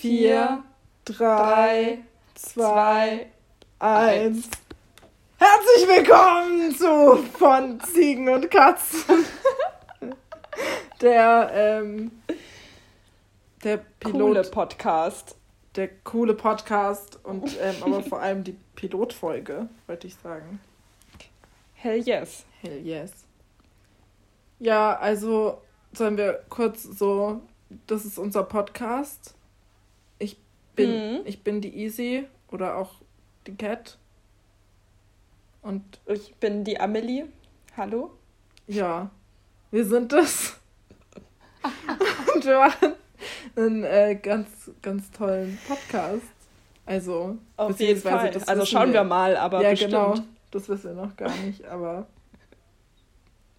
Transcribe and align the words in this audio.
vier, 0.00 0.64
drei, 1.04 1.98
zwei, 2.34 3.26
eins. 3.78 4.48
Herzlich 5.36 5.88
willkommen 5.88 6.74
zu 6.74 7.16
von 7.36 7.78
Ziegen 7.82 8.26
und 8.30 8.50
Katzen. 8.50 9.26
Der, 11.02 11.50
ähm, 11.52 12.12
der 13.62 13.76
Pilot. 13.98 14.20
Coole 14.20 14.42
Podcast. 14.44 15.36
Der 15.76 15.88
coole 16.02 16.32
Podcast 16.32 17.22
und 17.22 17.58
ähm, 17.60 17.74
aber 17.82 18.02
vor 18.02 18.20
allem 18.20 18.42
die 18.42 18.56
Pilotfolge, 18.76 19.68
wollte 19.86 20.06
ich 20.06 20.14
sagen. 20.14 20.60
Hell 21.74 21.98
yes. 21.98 22.46
Hell 22.62 22.80
yes. 22.86 23.12
Ja, 24.60 24.96
also 24.96 25.60
sollen 25.92 26.16
wir 26.16 26.42
kurz 26.48 26.84
so, 26.84 27.42
das 27.86 28.06
ist 28.06 28.18
unser 28.18 28.44
Podcast. 28.44 29.34
Ich 30.82 30.86
bin, 30.88 31.12
Mhm. 31.14 31.20
ich 31.26 31.42
bin 31.44 31.60
die 31.60 31.76
Easy 31.76 32.26
oder 32.50 32.76
auch 32.76 32.92
die 33.46 33.54
Cat. 33.54 33.98
Und 35.62 35.82
Ich 36.06 36.34
bin 36.36 36.64
die 36.64 36.80
Amelie. 36.80 37.26
Hallo. 37.76 38.10
ja, 38.66 39.10
wir 39.70 39.84
sind 39.84 40.12
das. 40.12 40.56
Und 42.34 42.44
wir 42.44 42.58
machen 42.58 42.94
einen 43.56 43.84
äh, 43.84 44.14
ganz, 44.20 44.70
ganz 44.82 45.10
tollen 45.10 45.58
Podcast. 45.68 46.22
Also, 46.86 47.36
Auf 47.56 47.78
jeden 47.78 48.00
Fall. 48.00 48.30
das 48.30 48.48
Also 48.48 48.64
schauen 48.64 48.92
wir 48.92 49.04
mal, 49.04 49.36
aber 49.36 49.62
ja, 49.62 49.70
bestimmt. 49.70 49.92
genau. 49.92 50.14
Das 50.50 50.68
wissen 50.68 50.96
wir 50.96 51.02
noch 51.06 51.16
gar 51.16 51.30
nicht, 51.44 51.64
aber 51.66 52.06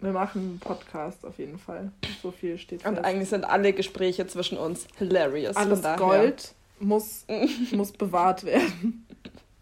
wir 0.00 0.12
machen 0.12 0.42
einen 0.42 0.58
Podcast 0.58 1.24
auf 1.24 1.38
jeden 1.38 1.58
Fall. 1.58 1.92
So 2.20 2.30
viel 2.32 2.58
steht 2.58 2.84
Und 2.84 2.96
fest. 2.96 3.06
eigentlich 3.06 3.28
sind 3.30 3.44
alle 3.44 3.72
Gespräche 3.72 4.26
zwischen 4.26 4.58
uns 4.58 4.86
hilarious. 4.98 5.56
Alles. 5.56 5.80
Gold 5.96 6.52
muss, 6.82 7.26
muss 7.72 7.92
bewahrt 7.92 8.44
werden. 8.44 9.06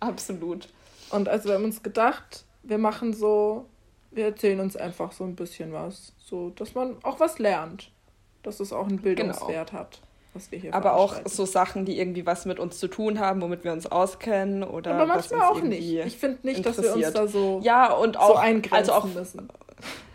Absolut. 0.01 0.69
Und 1.11 1.29
also 1.29 1.49
wir 1.49 1.57
haben 1.57 1.65
uns 1.65 1.83
gedacht, 1.83 2.45
wir 2.63 2.79
machen 2.79 3.13
so, 3.13 3.67
wir 4.11 4.25
erzählen 4.27 4.61
uns 4.61 4.77
einfach 4.77 5.13
so 5.13 5.25
ein 5.25 5.37
bisschen 5.37 5.73
was. 5.73 6.13
So, 6.19 6.51
dass 6.51 6.75
man 6.75 6.97
auch 7.03 7.21
was 7.21 7.39
lernt. 7.39 7.91
Dass 8.43 8.61
es 8.61 8.73
auch 8.73 8.89
einen 8.89 9.03
Bildungswert 9.03 9.75
hat, 9.75 10.01
was 10.33 10.51
wir 10.51 10.59
hier 10.59 10.71
Genau. 10.71 10.79
Aber 10.79 10.97
auch 10.97 11.15
so 11.27 11.45
Sachen, 11.45 11.85
die 11.85 11.99
irgendwie 11.99 12.25
was 12.25 12.47
mit 12.47 12.59
uns 12.59 12.79
zu 12.79 12.89
tun 12.89 13.21
haben, 13.21 13.43
womit 13.43 13.65
wir 13.65 13.73
uns 13.73 13.87
auskennen 13.87 14.63
oder 14.63 14.95
Aber 14.95 15.07
manchmal 15.07 15.43
auch 15.43 15.61
nicht. 15.61 15.93
Ich 15.93 16.17
finde 16.17 16.39
nicht, 16.45 16.65
dass 16.65 16.81
wir 16.81 16.95
uns 16.95 17.13
da 17.13 17.27
so, 17.27 17.61
ja 17.63 17.93
und 17.93 18.15
so 18.15 18.21
auch 18.21 18.39
eingrenzen 18.39 18.75
also 18.75 18.93
auch 18.93 19.05
müssen. 19.05 19.49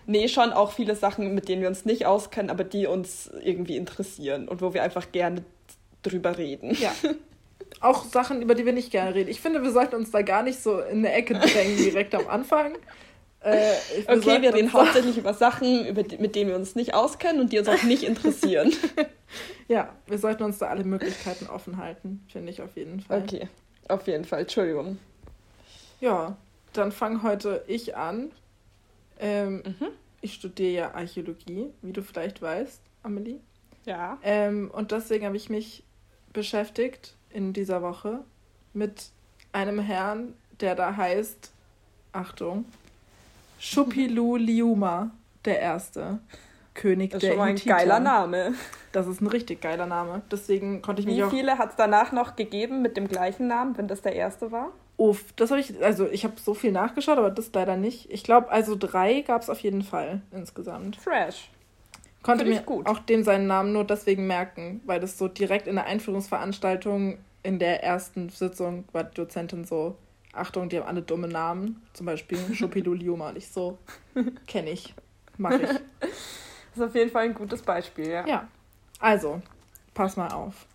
nee 0.07 0.27
schon 0.27 0.53
auch 0.53 0.71
viele 0.71 0.95
Sachen, 0.95 1.35
mit 1.35 1.49
denen 1.49 1.61
wir 1.61 1.69
uns 1.69 1.85
nicht 1.85 2.07
auskennen, 2.07 2.49
aber 2.49 2.63
die 2.63 2.87
uns 2.87 3.29
irgendwie 3.43 3.77
interessieren 3.77 4.47
und 4.47 4.63
wo 4.63 4.73
wir 4.73 4.81
einfach 4.81 5.11
gerne 5.11 5.43
drüber 6.05 6.37
reden. 6.37 6.75
Ja. 6.79 6.93
Auch 7.81 8.05
Sachen, 8.05 8.41
über 8.41 8.55
die 8.55 8.65
wir 8.65 8.73
nicht 8.73 8.91
gerne 8.91 9.13
reden. 9.13 9.29
Ich 9.29 9.41
finde, 9.41 9.61
wir 9.61 9.71
sollten 9.71 9.95
uns 9.95 10.11
da 10.11 10.21
gar 10.21 10.43
nicht 10.43 10.61
so 10.61 10.79
in 10.79 10.99
eine 10.99 11.11
Ecke 11.13 11.33
drängen 11.33 11.77
direkt 11.77 12.15
am 12.15 12.27
Anfang. 12.27 12.75
Äh, 13.41 13.73
Okay, 14.07 14.41
wir 14.41 14.53
reden 14.53 14.73
hauptsächlich 14.73 15.17
über 15.17 15.33
Sachen, 15.33 15.85
über 15.85 16.03
die, 16.03 16.17
mit 16.17 16.35
denen 16.35 16.49
wir 16.49 16.55
uns 16.55 16.75
nicht 16.75 16.93
auskennen 16.93 17.41
und 17.41 17.51
die 17.53 17.59
uns 17.59 17.67
auch 17.67 17.83
nicht 17.83 18.03
interessieren. 18.03 18.73
Ja, 19.67 19.89
wir 20.05 20.19
sollten 20.19 20.43
uns 20.43 20.59
da 20.59 20.67
alle 20.67 20.83
Möglichkeiten 20.83 21.47
offen 21.47 21.77
halten, 21.77 22.23
finde 22.31 22.51
ich 22.51 22.61
auf 22.61 22.75
jeden 22.77 22.99
Fall. 23.01 23.23
Okay, 23.23 23.49
auf 23.87 24.05
jeden 24.05 24.23
Fall. 24.23 24.41
Entschuldigung. 24.41 24.99
Ja, 25.99 26.37
dann 26.73 26.91
fange 26.91 27.23
heute 27.23 27.63
ich 27.67 27.95
an. 27.95 28.31
Ähm, 29.19 29.63
Mhm. 29.65 29.87
Ich 30.21 30.33
studiere 30.35 30.71
ja 30.71 30.93
Archäologie, 30.93 31.71
wie 31.81 31.91
du 31.93 32.01
vielleicht 32.03 32.41
weißt, 32.41 32.79
Amelie. 33.03 33.39
Ja. 33.85 34.19
Ähm, 34.23 34.71
und 34.71 34.91
deswegen 34.91 35.25
habe 35.25 35.35
ich 35.37 35.49
mich 35.49 35.83
beschäftigt 36.35 37.15
in 37.31 37.53
dieser 37.53 37.81
Woche 37.81 38.19
mit 38.73 39.09
einem 39.51 39.79
Herrn, 39.79 40.33
der 40.59 40.75
da 40.75 40.95
heißt, 40.95 41.51
Achtung, 42.11 42.65
Shupilu 43.59 44.35
Liuma, 44.35 45.11
der 45.43 45.59
Erste, 45.59 46.19
König 46.75 47.11
Das 47.11 47.23
ist 47.23 47.23
der 47.23 47.31
schon 47.31 47.39
mal 47.39 47.49
ein 47.49 47.55
geiler 47.55 47.99
Name. 47.99 48.53
Das 48.91 49.07
ist 49.07 49.21
ein 49.21 49.27
richtig 49.27 49.61
geiler 49.61 49.85
Name. 49.85 50.21
Deswegen 50.31 50.81
konnte 50.81 51.01
ich 51.01 51.07
mich 51.07 51.17
Wie 51.17 51.23
auch 51.23 51.29
viele 51.29 51.57
hat 51.57 51.71
es 51.71 51.75
danach 51.75 52.11
noch 52.11 52.35
gegeben 52.35 52.81
mit 52.81 52.95
dem 52.97 53.07
gleichen 53.07 53.47
Namen, 53.47 53.77
wenn 53.77 53.87
das 53.87 54.01
der 54.01 54.13
erste 54.13 54.51
war? 54.51 54.71
Uff, 54.97 55.33
das 55.35 55.51
habe 55.51 55.59
ich, 55.59 55.83
also 55.83 56.07
ich 56.07 56.23
habe 56.23 56.35
so 56.41 56.53
viel 56.53 56.71
nachgeschaut, 56.71 57.17
aber 57.17 57.29
das 57.29 57.51
leider 57.53 57.75
nicht. 57.75 58.09
Ich 58.11 58.23
glaube, 58.23 58.49
also 58.49 58.75
drei 58.77 59.21
gab 59.21 59.41
es 59.41 59.49
auf 59.49 59.59
jeden 59.59 59.81
Fall 59.81 60.21
insgesamt. 60.31 60.95
Fresh. 60.97 61.49
Konnte 62.25 62.45
mir 62.45 62.61
gut. 62.61 62.87
auch 62.87 62.99
dem 62.99 63.23
seinen 63.23 63.45
Namen 63.45 63.71
nur 63.71 63.83
deswegen 63.83 64.25
merken, 64.25 64.81
weil 64.85 64.99
das 64.99 65.17
so 65.17 65.27
direkt 65.27 65.67
in 65.67 65.75
der 65.75 65.85
Einführungsveranstaltung 65.85 67.19
in 67.43 67.59
der 67.59 67.83
ersten 67.83 68.29
Sitzung 68.29 68.85
war 68.91 69.03
die 69.03 69.13
Dozentin 69.13 69.63
so, 69.65 69.95
Achtung, 70.33 70.67
die 70.67 70.79
haben 70.79 70.87
alle 70.87 71.03
dumme 71.03 71.27
Namen. 71.27 71.83
Zum 71.93 72.07
Beispiel 72.07 72.39
Schupilu 72.53 72.93
Liuma. 72.93 73.29
Und 73.29 73.37
ich 73.37 73.47
so, 73.47 73.77
kenne 74.47 74.71
ich, 74.71 74.93
mache 75.37 75.61
ich. 75.61 75.69
Das 76.75 76.83
ist 76.83 76.89
auf 76.89 76.95
jeden 76.95 77.09
Fall 77.09 77.23
ein 77.23 77.33
gutes 77.33 77.61
Beispiel, 77.61 78.09
ja. 78.09 78.27
Ja, 78.27 78.49
also, 78.99 79.41
pass 79.93 80.17
mal 80.17 80.27
auf. 80.27 80.65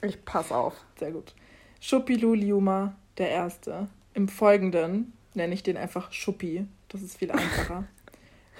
Ich 0.00 0.24
pass 0.24 0.52
auf. 0.52 0.74
Sehr 1.00 1.10
gut. 1.10 1.34
Schupilu 1.80 2.34
Liuma, 2.34 2.94
der 3.18 3.30
Erste. 3.30 3.88
Im 4.14 4.28
Folgenden 4.28 5.14
nenne 5.34 5.52
ich 5.52 5.64
den 5.64 5.76
einfach 5.76 6.12
Schuppi. 6.12 6.68
Das 6.88 7.02
ist 7.02 7.16
viel 7.16 7.30
einfacher. 7.32 7.84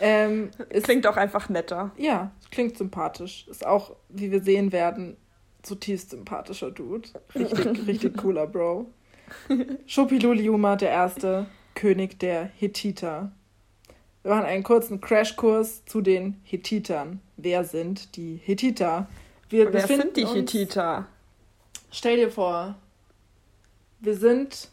Ähm, 0.01 0.51
Klingt 0.83 1.07
auch 1.07 1.17
einfach 1.17 1.49
netter. 1.49 1.93
ja, 1.97 2.33
klingt 2.51 2.77
sympathisch. 2.77 3.47
Ist 3.49 3.67
auch, 3.67 3.97
wie 4.09 4.31
wir 4.31 4.43
sehen 4.43 4.73
werden, 4.73 5.17
zutiefst 5.63 6.11
sympathischer 6.11 6.71
Dude. 6.71 7.09
Richtig, 7.35 7.67
richtig 7.87 8.17
cooler 8.17 8.47
Bro. 8.47 8.87
Schupilu 9.87 10.33
Liuma, 10.33 10.77
der 10.77 10.91
Erste, 10.91 11.47
König 11.75 12.19
der 12.21 12.45
Hethiter. 12.45 13.33
Wir 14.23 14.35
machen 14.35 14.47
einen 14.47 14.63
kurzen 14.63 15.01
Crashkurs 15.01 15.85
zu 15.85 16.01
den 16.01 16.41
Hethitern. 16.45 17.21
Wer 17.37 17.65
sind 17.65 18.17
die 18.17 18.41
Hethiter? 18.45 19.09
Wir 19.49 19.73
Wer 19.73 19.87
sind 19.87 20.17
die 20.17 20.27
Hittiter? 20.27 21.07
Stell 21.93 22.17
dir 22.17 22.31
vor, 22.31 22.75
wir 24.01 24.17
sind 24.17 24.71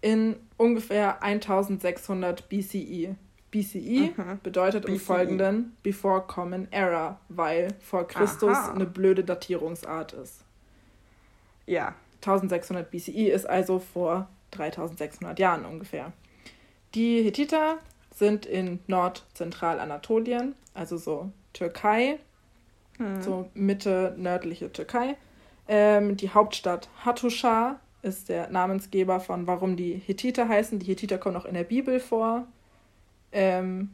in 0.00 0.36
ungefähr 0.56 1.22
1600 1.22 2.48
BCE. 2.48 3.14
BCE 3.52 4.12
Mhm. 4.16 4.40
bedeutet 4.42 4.86
im 4.86 4.94
BCE. 4.94 5.04
Folgenden 5.04 5.76
Before 5.84 6.22
Common 6.26 6.66
Era, 6.72 7.20
weil 7.28 7.68
vor 7.80 8.08
Christus 8.08 8.56
Aha. 8.56 8.72
eine 8.72 8.86
blöde 8.86 9.22
Datierungsart 9.22 10.12
ist. 10.14 10.40
Ja. 11.66 11.94
1600 12.22 12.90
BCE 12.90 13.30
ist 13.30 13.46
also 13.48 13.78
vor 13.80 14.28
3600 14.52 15.38
Jahren 15.38 15.64
ungefähr. 15.64 16.12
Die 16.94 17.22
Hethiter 17.22 17.78
sind 18.14 18.46
in 18.46 18.78
Nordzentralanatolien, 18.86 20.54
also 20.74 20.96
so 20.96 21.30
Türkei, 21.52 22.18
Hm. 22.98 23.22
so 23.22 23.48
Mitte 23.54 24.14
nördliche 24.18 24.70
Türkei. 24.72 25.16
Ähm, 25.68 26.16
die 26.16 26.30
Hauptstadt 26.30 26.88
Hattusha 27.04 27.80
ist 28.02 28.28
der 28.28 28.50
Namensgeber 28.50 29.18
von, 29.20 29.46
warum 29.46 29.76
die 29.76 29.94
Hethiter 29.94 30.48
heißen. 30.48 30.78
Die 30.78 30.86
Hethiter 30.86 31.18
kommen 31.18 31.36
auch 31.36 31.44
in 31.46 31.54
der 31.54 31.64
Bibel 31.64 32.00
vor, 32.00 32.46
ähm, 33.32 33.90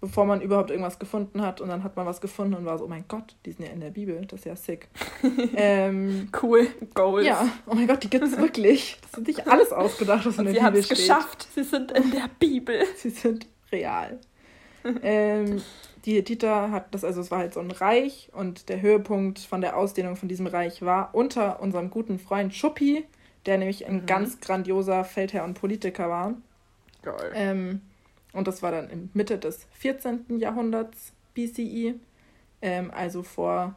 bevor 0.00 0.24
man 0.26 0.40
überhaupt 0.40 0.70
irgendwas 0.70 0.98
gefunden 0.98 1.42
hat. 1.42 1.60
Und 1.60 1.68
dann 1.68 1.82
hat 1.82 1.96
man 1.96 2.06
was 2.06 2.20
gefunden 2.20 2.54
und 2.54 2.64
war 2.64 2.78
so, 2.78 2.84
oh 2.84 2.88
mein 2.88 3.04
Gott, 3.08 3.34
die 3.44 3.52
sind 3.52 3.66
ja 3.66 3.72
in 3.72 3.80
der 3.80 3.90
Bibel, 3.90 4.24
das 4.26 4.40
ist 4.40 4.44
ja 4.46 4.56
sick. 4.56 4.88
ähm, 5.56 6.28
Cool. 6.42 6.68
Goals. 6.94 7.26
ja, 7.26 7.48
oh 7.66 7.74
mein 7.74 7.86
Gott, 7.86 8.02
die 8.02 8.10
gibt 8.10 8.24
es 8.24 8.36
wirklich. 8.36 8.98
Das 9.02 9.18
ist 9.20 9.26
nicht 9.26 9.48
alles 9.48 9.72
ausgedacht, 9.72 10.26
was 10.26 10.38
in 10.38 10.44
der 10.44 10.54
sie 10.54 10.60
haben 10.62 10.72
Bibel 10.74 10.80
es 10.80 10.86
steht. 10.86 10.98
geschafft. 10.98 11.48
Sie 11.54 11.64
sind 11.64 11.92
in 11.92 12.10
der 12.10 12.28
Bibel. 12.38 12.82
Sie 12.96 13.10
sind 13.10 13.46
real. 13.72 14.18
ähm, 15.02 15.62
die 16.04 16.14
Hethiter 16.14 16.70
hat 16.70 16.94
das, 16.94 17.02
also 17.02 17.20
es 17.20 17.32
war 17.32 17.38
halt 17.40 17.54
so 17.54 17.58
ein 17.60 17.72
Reich 17.72 18.28
und 18.32 18.68
der 18.68 18.80
Höhepunkt 18.80 19.40
von 19.40 19.60
der 19.60 19.76
Ausdehnung 19.76 20.14
von 20.14 20.28
diesem 20.28 20.46
Reich 20.46 20.82
war 20.82 21.12
unter 21.14 21.60
unserem 21.60 21.90
guten 21.90 22.20
Freund 22.20 22.54
Schuppi, 22.54 23.04
der 23.46 23.58
nämlich 23.58 23.86
ein 23.86 24.02
Mhm. 24.02 24.06
ganz 24.06 24.38
grandioser 24.40 25.02
Feldherr 25.04 25.42
und 25.42 25.54
Politiker 25.54 26.08
war. 26.08 26.34
Geil. 27.02 27.32
Ähm, 27.34 27.80
und 28.36 28.46
das 28.46 28.62
war 28.62 28.70
dann 28.70 28.90
in 28.90 29.10
Mitte 29.14 29.38
des 29.38 29.66
14. 29.78 30.38
Jahrhunderts 30.38 31.12
BCE, 31.34 31.94
ähm, 32.62 32.90
also 32.90 33.22
vor 33.22 33.74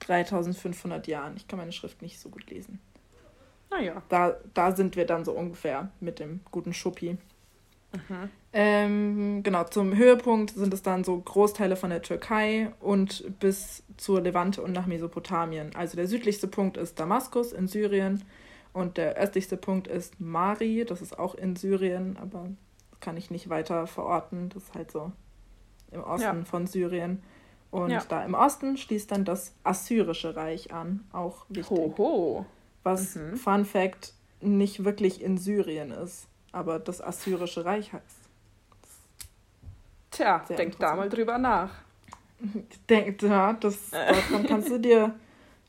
3500 0.00 1.06
Jahren. 1.06 1.36
Ich 1.36 1.46
kann 1.46 1.58
meine 1.58 1.72
Schrift 1.72 2.02
nicht 2.02 2.18
so 2.18 2.28
gut 2.28 2.50
lesen. 2.50 2.80
Naja. 3.70 4.02
Da, 4.08 4.36
da 4.54 4.74
sind 4.74 4.96
wir 4.96 5.06
dann 5.06 5.24
so 5.24 5.32
ungefähr 5.32 5.90
mit 6.00 6.18
dem 6.18 6.40
guten 6.50 6.72
Schuppi. 6.72 7.18
Mhm. 7.92 8.30
Ähm, 8.52 9.42
genau, 9.42 9.64
zum 9.64 9.96
Höhepunkt 9.96 10.50
sind 10.50 10.74
es 10.74 10.82
dann 10.82 11.04
so 11.04 11.18
Großteile 11.18 11.76
von 11.76 11.90
der 11.90 12.02
Türkei 12.02 12.72
und 12.80 13.38
bis 13.38 13.84
zur 13.96 14.20
Levante 14.20 14.62
und 14.62 14.72
nach 14.72 14.86
Mesopotamien. 14.86 15.74
Also 15.74 15.96
der 15.96 16.08
südlichste 16.08 16.48
Punkt 16.48 16.76
ist 16.76 16.98
Damaskus 16.98 17.52
in 17.52 17.68
Syrien 17.68 18.24
und 18.72 18.96
der 18.96 19.16
östlichste 19.16 19.56
Punkt 19.56 19.88
ist 19.88 20.20
Mari, 20.20 20.84
das 20.84 21.02
ist 21.02 21.18
auch 21.18 21.34
in 21.34 21.56
Syrien, 21.56 22.16
aber 22.16 22.48
kann 23.00 23.16
ich 23.16 23.30
nicht 23.30 23.48
weiter 23.48 23.86
verorten. 23.86 24.48
Das 24.50 24.64
ist 24.64 24.74
halt 24.74 24.90
so 24.90 25.12
im 25.90 26.02
Osten 26.02 26.22
Ja. 26.38 26.44
von 26.44 26.66
Syrien. 26.66 27.22
Und 27.70 27.90
ja. 27.90 28.02
da 28.08 28.24
im 28.24 28.34
Osten 28.34 28.76
schließt 28.76 29.10
dann 29.12 29.24
das 29.24 29.54
Assyrische 29.62 30.34
Reich 30.34 30.72
an, 30.72 31.04
auch 31.12 31.44
wichtig. 31.48 31.70
Hoho. 31.70 32.46
Was, 32.82 33.14
mhm. 33.14 33.36
Fun 33.36 33.64
Fact, 33.64 34.12
nicht 34.40 34.84
wirklich 34.84 35.22
in 35.22 35.38
Syrien 35.38 35.92
ist, 35.92 36.26
aber 36.52 36.78
das 36.78 37.00
Assyrische 37.00 37.64
Reich 37.64 37.92
heißt. 37.92 38.20
Tja, 40.10 40.44
denk 40.48 40.78
da 40.78 40.96
mal 40.96 41.08
drüber 41.08 41.38
nach. 41.38 41.70
Denk, 42.88 43.22
ja, 43.22 43.52
das, 43.52 43.90
davon 43.90 44.46
kannst 44.46 44.70
du 44.70 44.78
dir 44.78 45.14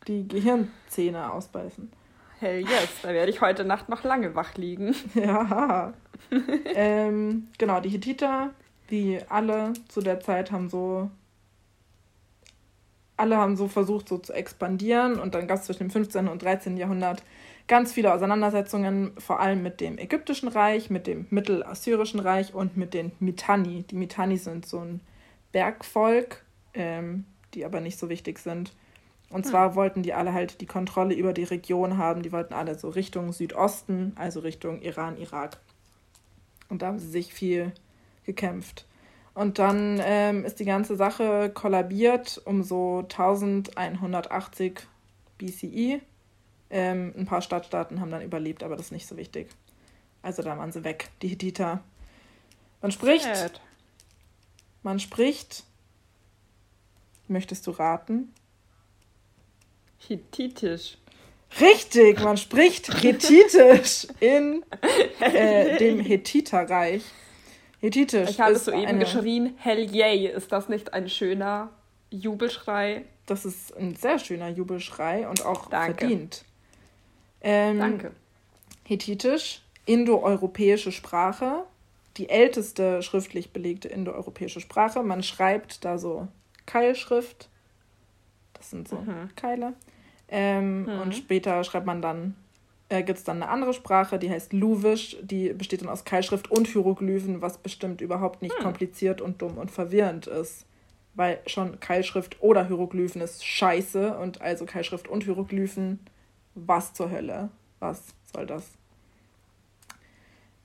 die 0.07 0.28
Gehirnzähne 0.28 1.31
ausbeißen. 1.31 1.92
Hell 2.39 2.62
yes, 2.62 2.89
da 3.04 3.10
werde 3.10 3.30
ich 3.30 3.42
heute 3.42 3.66
Nacht 3.66 3.89
noch 3.89 4.04
lange 4.04 4.33
wach 4.36 4.56
liegen. 4.56 4.95
Ja. 5.13 5.94
ähm, 6.75 7.47
genau, 7.57 7.79
die 7.79 7.89
Hittiter, 7.89 8.51
wie 8.88 9.19
alle 9.29 9.73
zu 9.88 10.01
der 10.01 10.19
Zeit, 10.19 10.51
haben 10.51 10.69
so. 10.69 11.09
Alle 13.18 13.38
haben 13.38 13.56
so 13.56 13.68
versucht, 13.68 14.09
so 14.09 14.18
zu 14.18 14.33
expandieren 14.33 15.19
und 15.19 15.35
dann 15.35 15.47
gab 15.47 15.59
es 15.59 15.65
zwischen 15.65 15.83
dem 15.83 15.91
15. 15.91 16.27
und 16.27 16.41
13. 16.41 16.75
Jahrhundert 16.75 17.21
ganz 17.68 17.94
viele 17.94 18.13
Auseinandersetzungen, 18.13 19.12
vor 19.19 19.39
allem 19.39 19.62
mit 19.62 19.79
dem 19.79 19.97
Ägyptischen 19.97 20.50
Reich, 20.50 20.89
mit 20.89 21.07
dem 21.07 21.27
Mittelassyrischen 21.29 22.19
Reich 22.19 22.53
und 22.53 22.77
mit 22.77 22.94
den 22.94 23.12
Mitanni. 23.19 23.83
Die 23.83 23.95
Mitanni 23.95 24.38
sind 24.38 24.65
so 24.65 24.79
ein 24.79 25.01
Bergvolk, 25.51 26.44
ähm, 26.73 27.25
die 27.53 27.63
aber 27.63 27.79
nicht 27.79 28.00
so 28.00 28.09
wichtig 28.09 28.39
sind. 28.39 28.73
Und 29.29 29.45
zwar 29.45 29.69
hm. 29.69 29.75
wollten 29.75 30.03
die 30.03 30.13
alle 30.13 30.33
halt 30.33 30.59
die 30.62 30.65
Kontrolle 30.65 31.13
über 31.13 31.33
die 31.33 31.44
Region 31.44 31.97
haben. 31.97 32.21
Die 32.21 32.31
wollten 32.31 32.53
alle 32.53 32.77
so 32.77 32.89
Richtung 32.89 33.31
Südosten, 33.31 34.13
also 34.15 34.41
Richtung 34.41 34.81
Iran, 34.81 35.18
Irak. 35.18 35.57
Und 36.71 36.81
da 36.81 36.88
haben 36.88 37.00
sie 37.00 37.09
sich 37.09 37.33
viel 37.33 37.73
gekämpft. 38.25 38.85
Und 39.33 39.59
dann 39.59 40.00
ähm, 40.01 40.45
ist 40.45 40.59
die 40.62 40.65
ganze 40.65 40.95
Sache 40.95 41.51
kollabiert 41.53 42.41
um 42.45 42.63
so 42.63 43.00
1180 43.00 44.79
BCE. 45.38 46.00
Ähm, 46.69 47.13
ein 47.18 47.25
paar 47.25 47.41
Stadtstaaten 47.41 48.00
haben 48.00 48.09
dann 48.09 48.21
überlebt, 48.21 48.63
aber 48.63 48.77
das 48.77 48.85
ist 48.88 48.91
nicht 48.94 49.06
so 49.06 49.18
wichtig. 49.18 49.50
Also 50.21 50.44
da 50.44 50.57
waren 50.57 50.71
sie 50.71 50.85
weg, 50.85 51.09
die 51.21 51.27
Hittiter. 51.27 51.83
Man 52.81 52.94
spricht. 52.94 53.23
Sad. 53.23 53.59
Man 54.81 55.00
spricht. 55.00 55.65
Möchtest 57.27 57.68
du 57.68 57.71
raten? 57.71 58.33
Hittitisch. 59.97 60.97
Richtig, 61.59 62.21
man 62.21 62.38
spricht 62.38 63.03
Hethitisch 63.03 64.07
in 64.19 64.63
äh, 65.19 65.77
dem 65.77 66.00
Hethiterreich. 66.00 67.03
Hethitisch. 67.80 68.30
Ich 68.30 68.39
habe 68.39 68.53
es 68.53 68.65
soeben 68.65 68.86
eine... 68.86 69.00
geschrien, 69.00 69.56
hell 69.57 69.94
yay. 69.94 70.27
Ist 70.27 70.51
das 70.51 70.69
nicht 70.69 70.94
ein 70.94 71.09
schöner 71.09 71.71
Jubelschrei? 72.09 73.03
Das 73.25 73.44
ist 73.45 73.75
ein 73.75 73.95
sehr 73.95 74.19
schöner 74.19 74.50
Jubelschrei 74.50 75.27
und 75.27 75.45
auch 75.45 75.68
Danke. 75.68 75.98
verdient. 75.98 76.45
Ähm, 77.42 77.80
Danke. 77.80 78.12
Hethitisch, 78.83 79.62
indoeuropäische 79.86 80.92
Sprache, 80.92 81.63
die 82.18 82.30
älteste 82.30 83.01
schriftlich 83.01 83.51
belegte 83.51 83.88
indoeuropäische 83.88 84.59
Sprache. 84.62 85.01
Man 85.01 85.24
schreibt 85.24 85.83
da 85.83 85.97
so 85.97 86.27
Keilschrift. 86.65 87.50
Das 88.54 88.69
sind 88.69 88.88
so 88.88 88.97
mhm. 88.97 89.30
Keile. 89.36 89.74
Ähm, 90.31 90.83
mhm. 90.83 91.01
Und 91.01 91.16
später 91.16 91.63
schreibt 91.63 91.86
man 91.86 92.01
dann, 92.01 92.36
äh, 92.89 93.04
gibt 93.04 93.19
es 93.19 93.25
dann 93.25 93.44
eine 93.44 93.51
andere 93.51 93.74
Sprache, 93.74 94.18
die 94.18 94.31
heißt 94.31 94.54
Luwisch, 94.54 95.18
die 95.22 95.54
besteht 95.54 95.81
dann 95.81 95.89
aus 95.89 96.06
Keilschrift 96.06 96.50
und 96.50 96.68
Hieroglyphen, 96.68 97.42
was 97.42 97.57
bestimmt 97.57 98.01
überhaupt 98.01 98.42
nicht 98.42 98.57
mhm. 98.57 98.63
kompliziert 98.63 99.22
und 99.22 99.42
dumm 99.42 99.57
und 99.57 99.69
verwirrend 99.72 100.28
ist. 100.28 100.66
Weil 101.13 101.39
schon 101.45 101.81
Keilschrift 101.81 102.38
oder 102.42 102.66
Hieroglyphen 102.66 103.22
ist 103.22 103.45
scheiße 103.45 104.18
und 104.18 104.42
also 104.42 104.66
Keilschrift 104.66 105.10
und 105.10 105.25
Hieroglyphen, 105.25 106.00
was 106.56 106.94
zur 106.94 107.12
Hölle? 107.12 107.50
Was 107.80 108.13
soll 108.33 108.45
das? 108.45 108.72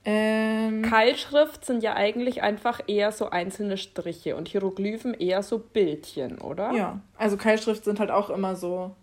Ähm, 0.05 0.83
Keilschrift 0.83 1.65
sind 1.65 1.83
ja 1.83 1.95
eigentlich 1.95 2.41
einfach 2.41 2.79
eher 2.87 3.11
so 3.11 3.29
einzelne 3.29 3.77
Striche 3.77 4.37
und 4.37 4.47
Hieroglyphen 4.47 5.13
eher 5.13 5.43
so 5.43 5.59
Bildchen, 5.59 6.39
oder? 6.39 6.71
Ja, 6.71 7.01
also 7.17 7.35
Keilschrift 7.35 7.83
sind 7.83 7.99
halt 7.99 8.11
auch 8.11 8.29
immer 8.29 8.55
so 8.55 8.95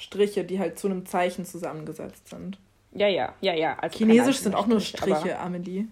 Striche, 0.00 0.44
die 0.44 0.58
halt 0.58 0.78
zu 0.78 0.88
einem 0.88 1.04
Zeichen 1.04 1.44
zusammengesetzt 1.44 2.28
sind. 2.28 2.58
Ja, 2.92 3.06
ja, 3.06 3.34
ja, 3.40 3.54
ja. 3.54 3.78
Also 3.78 3.98
Chinesisch 3.98 4.38
sind 4.38 4.54
auch 4.54 4.66
nur 4.66 4.80
Striche, 4.80 5.38
Amelie. 5.38 5.86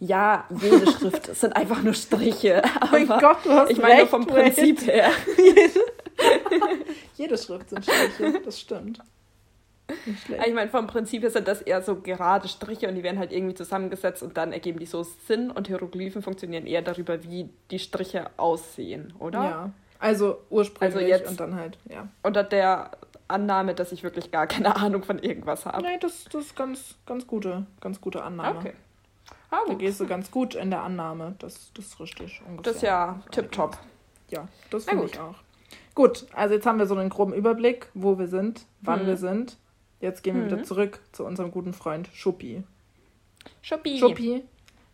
Ja, 0.00 0.44
jede 0.60 0.86
Schrift 0.92 1.26
sind 1.34 1.56
einfach 1.56 1.82
nur 1.82 1.94
Striche. 1.94 2.62
oh 2.82 2.86
mein 2.92 3.08
Gott, 3.08 3.38
du 3.44 3.50
hast 3.50 3.70
Ich 3.70 3.78
meine 3.78 4.02
recht, 4.02 4.10
vom 4.10 4.26
Prinzip 4.26 4.86
her. 4.86 5.10
jede, 5.36 5.70
jede 7.16 7.38
Schrift 7.38 7.70
sind 7.70 7.84
Striche, 7.84 8.40
das 8.44 8.60
stimmt. 8.60 9.00
Ich 10.46 10.54
meine, 10.54 10.68
vom 10.70 10.86
Prinzip 10.86 11.22
her 11.22 11.30
sind 11.30 11.48
das 11.48 11.62
eher 11.62 11.80
so 11.80 11.96
gerade 11.96 12.46
Striche 12.46 12.86
und 12.86 12.96
die 12.96 13.02
werden 13.02 13.18
halt 13.18 13.32
irgendwie 13.32 13.54
zusammengesetzt 13.54 14.22
und 14.22 14.36
dann 14.36 14.52
ergeben 14.52 14.78
die 14.78 14.86
so 14.86 15.02
Sinn 15.26 15.50
und 15.50 15.66
Hieroglyphen 15.66 16.20
funktionieren 16.20 16.66
eher 16.66 16.82
darüber, 16.82 17.24
wie 17.24 17.48
die 17.70 17.78
Striche 17.78 18.28
aussehen, 18.36 19.14
oder? 19.18 19.42
Ja. 19.42 19.72
Also 19.98 20.38
ursprünglich 20.50 20.94
also 20.94 21.08
jetzt 21.08 21.30
und 21.30 21.40
dann 21.40 21.56
halt, 21.56 21.78
ja. 21.90 22.06
Unter 22.22 22.44
der 22.44 22.90
Annahme, 23.28 23.74
dass 23.74 23.92
ich 23.92 24.02
wirklich 24.02 24.30
gar 24.30 24.46
keine 24.46 24.74
Ahnung 24.76 25.04
von 25.04 25.18
irgendwas 25.18 25.66
habe. 25.66 25.82
Nein, 25.82 25.98
das, 26.00 26.24
das 26.24 26.46
ist 26.46 26.56
ganz, 26.56 26.96
ganz 27.06 27.26
gute, 27.26 27.66
ganz 27.80 28.00
gute 28.00 28.22
Annahme. 28.22 28.58
Okay. 28.58 28.72
Ah, 29.50 29.60
da 29.66 29.74
gehst 29.74 30.00
du 30.00 30.06
ganz 30.06 30.30
gut 30.30 30.54
in 30.54 30.70
der 30.70 30.82
Annahme. 30.82 31.34
Das, 31.38 31.72
das 31.74 31.86
ist 31.86 32.00
richtig. 32.00 32.42
Ungefähr. 32.46 32.62
Das 32.62 32.76
ist 32.76 32.82
ja 32.82 33.22
tipptopp. 33.30 33.78
Ja, 34.28 34.46
das 34.70 34.84
finde 34.84 35.06
ich 35.06 35.18
auch. 35.18 35.36
Gut, 35.94 36.26
also 36.32 36.54
jetzt 36.54 36.66
haben 36.66 36.78
wir 36.78 36.86
so 36.86 36.94
einen 36.94 37.08
groben 37.08 37.32
Überblick, 37.32 37.88
wo 37.94 38.18
wir 38.18 38.28
sind, 38.28 38.66
wann 38.82 39.00
hm. 39.00 39.06
wir 39.06 39.16
sind. 39.16 39.56
Jetzt 40.00 40.22
gehen 40.22 40.36
wir 40.36 40.42
hm. 40.42 40.50
wieder 40.50 40.62
zurück 40.62 41.00
zu 41.12 41.24
unserem 41.24 41.50
guten 41.50 41.72
Freund 41.72 42.08
Schuppi. 42.12 42.62
Schuppi. 43.62 43.98
Schuppi 43.98 44.44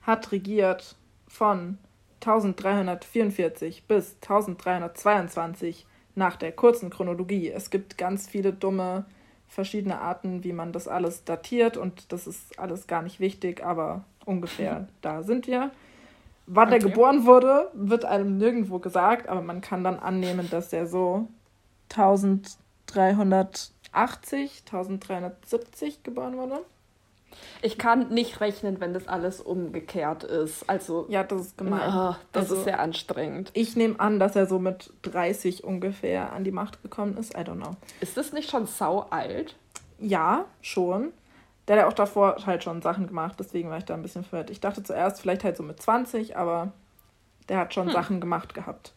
hat 0.02 0.32
regiert 0.32 0.96
von 1.26 1.78
1344 2.20 3.84
bis 3.86 4.14
1322 4.22 5.86
nach 6.14 6.36
der 6.36 6.52
kurzen 6.52 6.90
Chronologie. 6.90 7.50
Es 7.50 7.70
gibt 7.70 7.98
ganz 7.98 8.28
viele 8.28 8.52
dumme 8.52 9.04
verschiedene 9.48 10.00
Arten, 10.00 10.44
wie 10.44 10.52
man 10.52 10.72
das 10.72 10.88
alles 10.88 11.24
datiert 11.24 11.76
und 11.76 12.12
das 12.12 12.26
ist 12.26 12.58
alles 12.58 12.86
gar 12.86 13.02
nicht 13.02 13.20
wichtig, 13.20 13.64
aber 13.64 14.04
ungefähr 14.24 14.88
da 15.00 15.22
sind 15.22 15.46
wir. 15.46 15.70
Wann 16.46 16.68
okay. 16.68 16.76
er 16.76 16.80
geboren 16.80 17.24
wurde, 17.24 17.70
wird 17.72 18.04
einem 18.04 18.36
nirgendwo 18.36 18.78
gesagt, 18.78 19.28
aber 19.28 19.42
man 19.42 19.60
kann 19.60 19.84
dann 19.84 19.98
annehmen, 19.98 20.48
dass 20.50 20.72
er 20.72 20.86
so 20.86 21.28
1380, 21.90 24.62
1370 24.66 26.02
geboren 26.02 26.36
wurde. 26.36 26.60
Ich 27.62 27.78
kann 27.78 28.08
nicht 28.08 28.40
rechnen, 28.40 28.80
wenn 28.80 28.94
das 28.94 29.08
alles 29.08 29.40
umgekehrt 29.40 30.24
ist. 30.24 30.68
Also 30.68 31.06
ja, 31.08 31.24
das 31.24 31.40
ist 31.42 31.58
gemein. 31.58 31.80
Oh, 31.88 32.16
das 32.32 32.44
also, 32.44 32.56
ist 32.56 32.64
sehr 32.64 32.80
anstrengend. 32.80 33.50
Ich 33.54 33.76
nehme 33.76 33.98
an, 34.00 34.18
dass 34.18 34.36
er 34.36 34.46
so 34.46 34.58
mit 34.58 34.92
30 35.02 35.64
ungefähr 35.64 36.32
an 36.32 36.44
die 36.44 36.52
Macht 36.52 36.82
gekommen 36.82 37.16
ist. 37.16 37.34
I 37.34 37.40
don't 37.40 37.56
know. 37.56 37.76
Ist 38.00 38.16
das 38.16 38.32
nicht 38.32 38.50
schon 38.50 38.66
sau 38.66 39.06
alt? 39.10 39.56
Ja, 39.98 40.44
schon. 40.60 41.12
Der 41.66 41.76
hat 41.76 41.82
ja 41.84 41.88
auch 41.88 41.94
davor 41.94 42.36
halt 42.44 42.62
schon 42.62 42.82
Sachen 42.82 43.06
gemacht, 43.06 43.36
deswegen 43.38 43.70
war 43.70 43.78
ich 43.78 43.84
da 43.84 43.94
ein 43.94 44.02
bisschen 44.02 44.24
verwirrt. 44.24 44.50
Ich 44.50 44.60
dachte 44.60 44.82
zuerst 44.82 45.20
vielleicht 45.20 45.44
halt 45.44 45.56
so 45.56 45.62
mit 45.62 45.80
20, 45.80 46.36
aber 46.36 46.72
der 47.48 47.58
hat 47.58 47.72
schon 47.72 47.86
hm. 47.86 47.92
Sachen 47.92 48.20
gemacht 48.20 48.54
gehabt. 48.54 48.92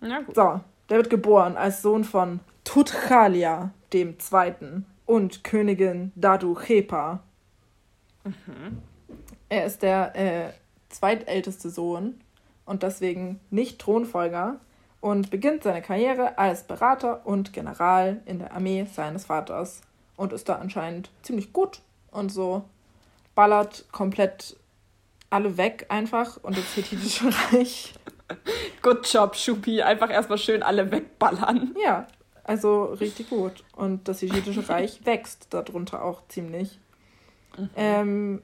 Na 0.00 0.20
gut. 0.20 0.34
So, 0.34 0.60
der 0.90 0.98
wird 0.98 1.10
geboren 1.10 1.56
als 1.56 1.82
Sohn 1.82 2.04
von 2.04 2.40
Tutchalia 2.64 3.70
dem 3.92 4.18
Zweiten 4.18 4.84
und 5.06 5.42
Königin 5.44 6.12
Dadu 6.14 6.54
Chepa 6.54 7.20
Mhm. 8.24 8.82
Er 9.48 9.64
ist 9.66 9.82
der 9.82 10.14
äh, 10.16 10.52
zweitälteste 10.88 11.70
Sohn 11.70 12.20
und 12.66 12.82
deswegen 12.82 13.40
nicht 13.50 13.78
Thronfolger 13.78 14.60
und 15.00 15.30
beginnt 15.30 15.62
seine 15.62 15.82
Karriere 15.82 16.38
als 16.38 16.64
Berater 16.64 17.26
und 17.26 17.52
General 17.52 18.20
in 18.26 18.40
der 18.40 18.52
Armee 18.52 18.86
seines 18.92 19.26
Vaters 19.26 19.80
und 20.16 20.32
ist 20.32 20.48
da 20.48 20.56
anscheinend 20.56 21.10
ziemlich 21.22 21.52
gut 21.52 21.80
und 22.10 22.30
so 22.30 22.64
ballert 23.34 23.86
komplett 23.92 24.56
alle 25.30 25.56
weg 25.56 25.86
einfach 25.88 26.38
und 26.42 26.56
das 26.56 26.76
hethitische 26.76 27.30
Reich. 27.52 27.94
Good 28.82 29.10
job, 29.12 29.36
Schupi. 29.36 29.82
Einfach 29.82 30.10
erstmal 30.10 30.38
schön 30.38 30.62
alle 30.62 30.90
wegballern. 30.90 31.74
Ja, 31.82 32.06
also 32.44 32.84
richtig 32.84 33.30
gut. 33.30 33.64
Und 33.76 34.08
das 34.08 34.22
hethitische 34.22 34.68
Reich 34.68 35.04
wächst 35.06 35.48
darunter 35.50 36.04
auch 36.04 36.22
ziemlich. 36.28 36.78
Mhm. 37.58 37.70
Ähm, 37.76 38.42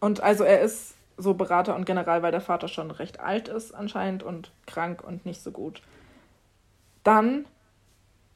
und 0.00 0.22
also 0.22 0.44
er 0.44 0.60
ist 0.60 0.94
so 1.16 1.34
Berater 1.34 1.76
und 1.76 1.84
General, 1.84 2.22
weil 2.22 2.32
der 2.32 2.40
Vater 2.40 2.68
schon 2.68 2.90
recht 2.90 3.20
alt 3.20 3.48
ist 3.48 3.72
anscheinend 3.72 4.22
und 4.22 4.50
krank 4.66 5.04
und 5.04 5.26
nicht 5.26 5.42
so 5.42 5.50
gut. 5.50 5.82
Dann 7.04 7.46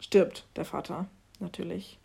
stirbt 0.00 0.46
der 0.56 0.64
Vater 0.64 1.06
natürlich. 1.40 1.98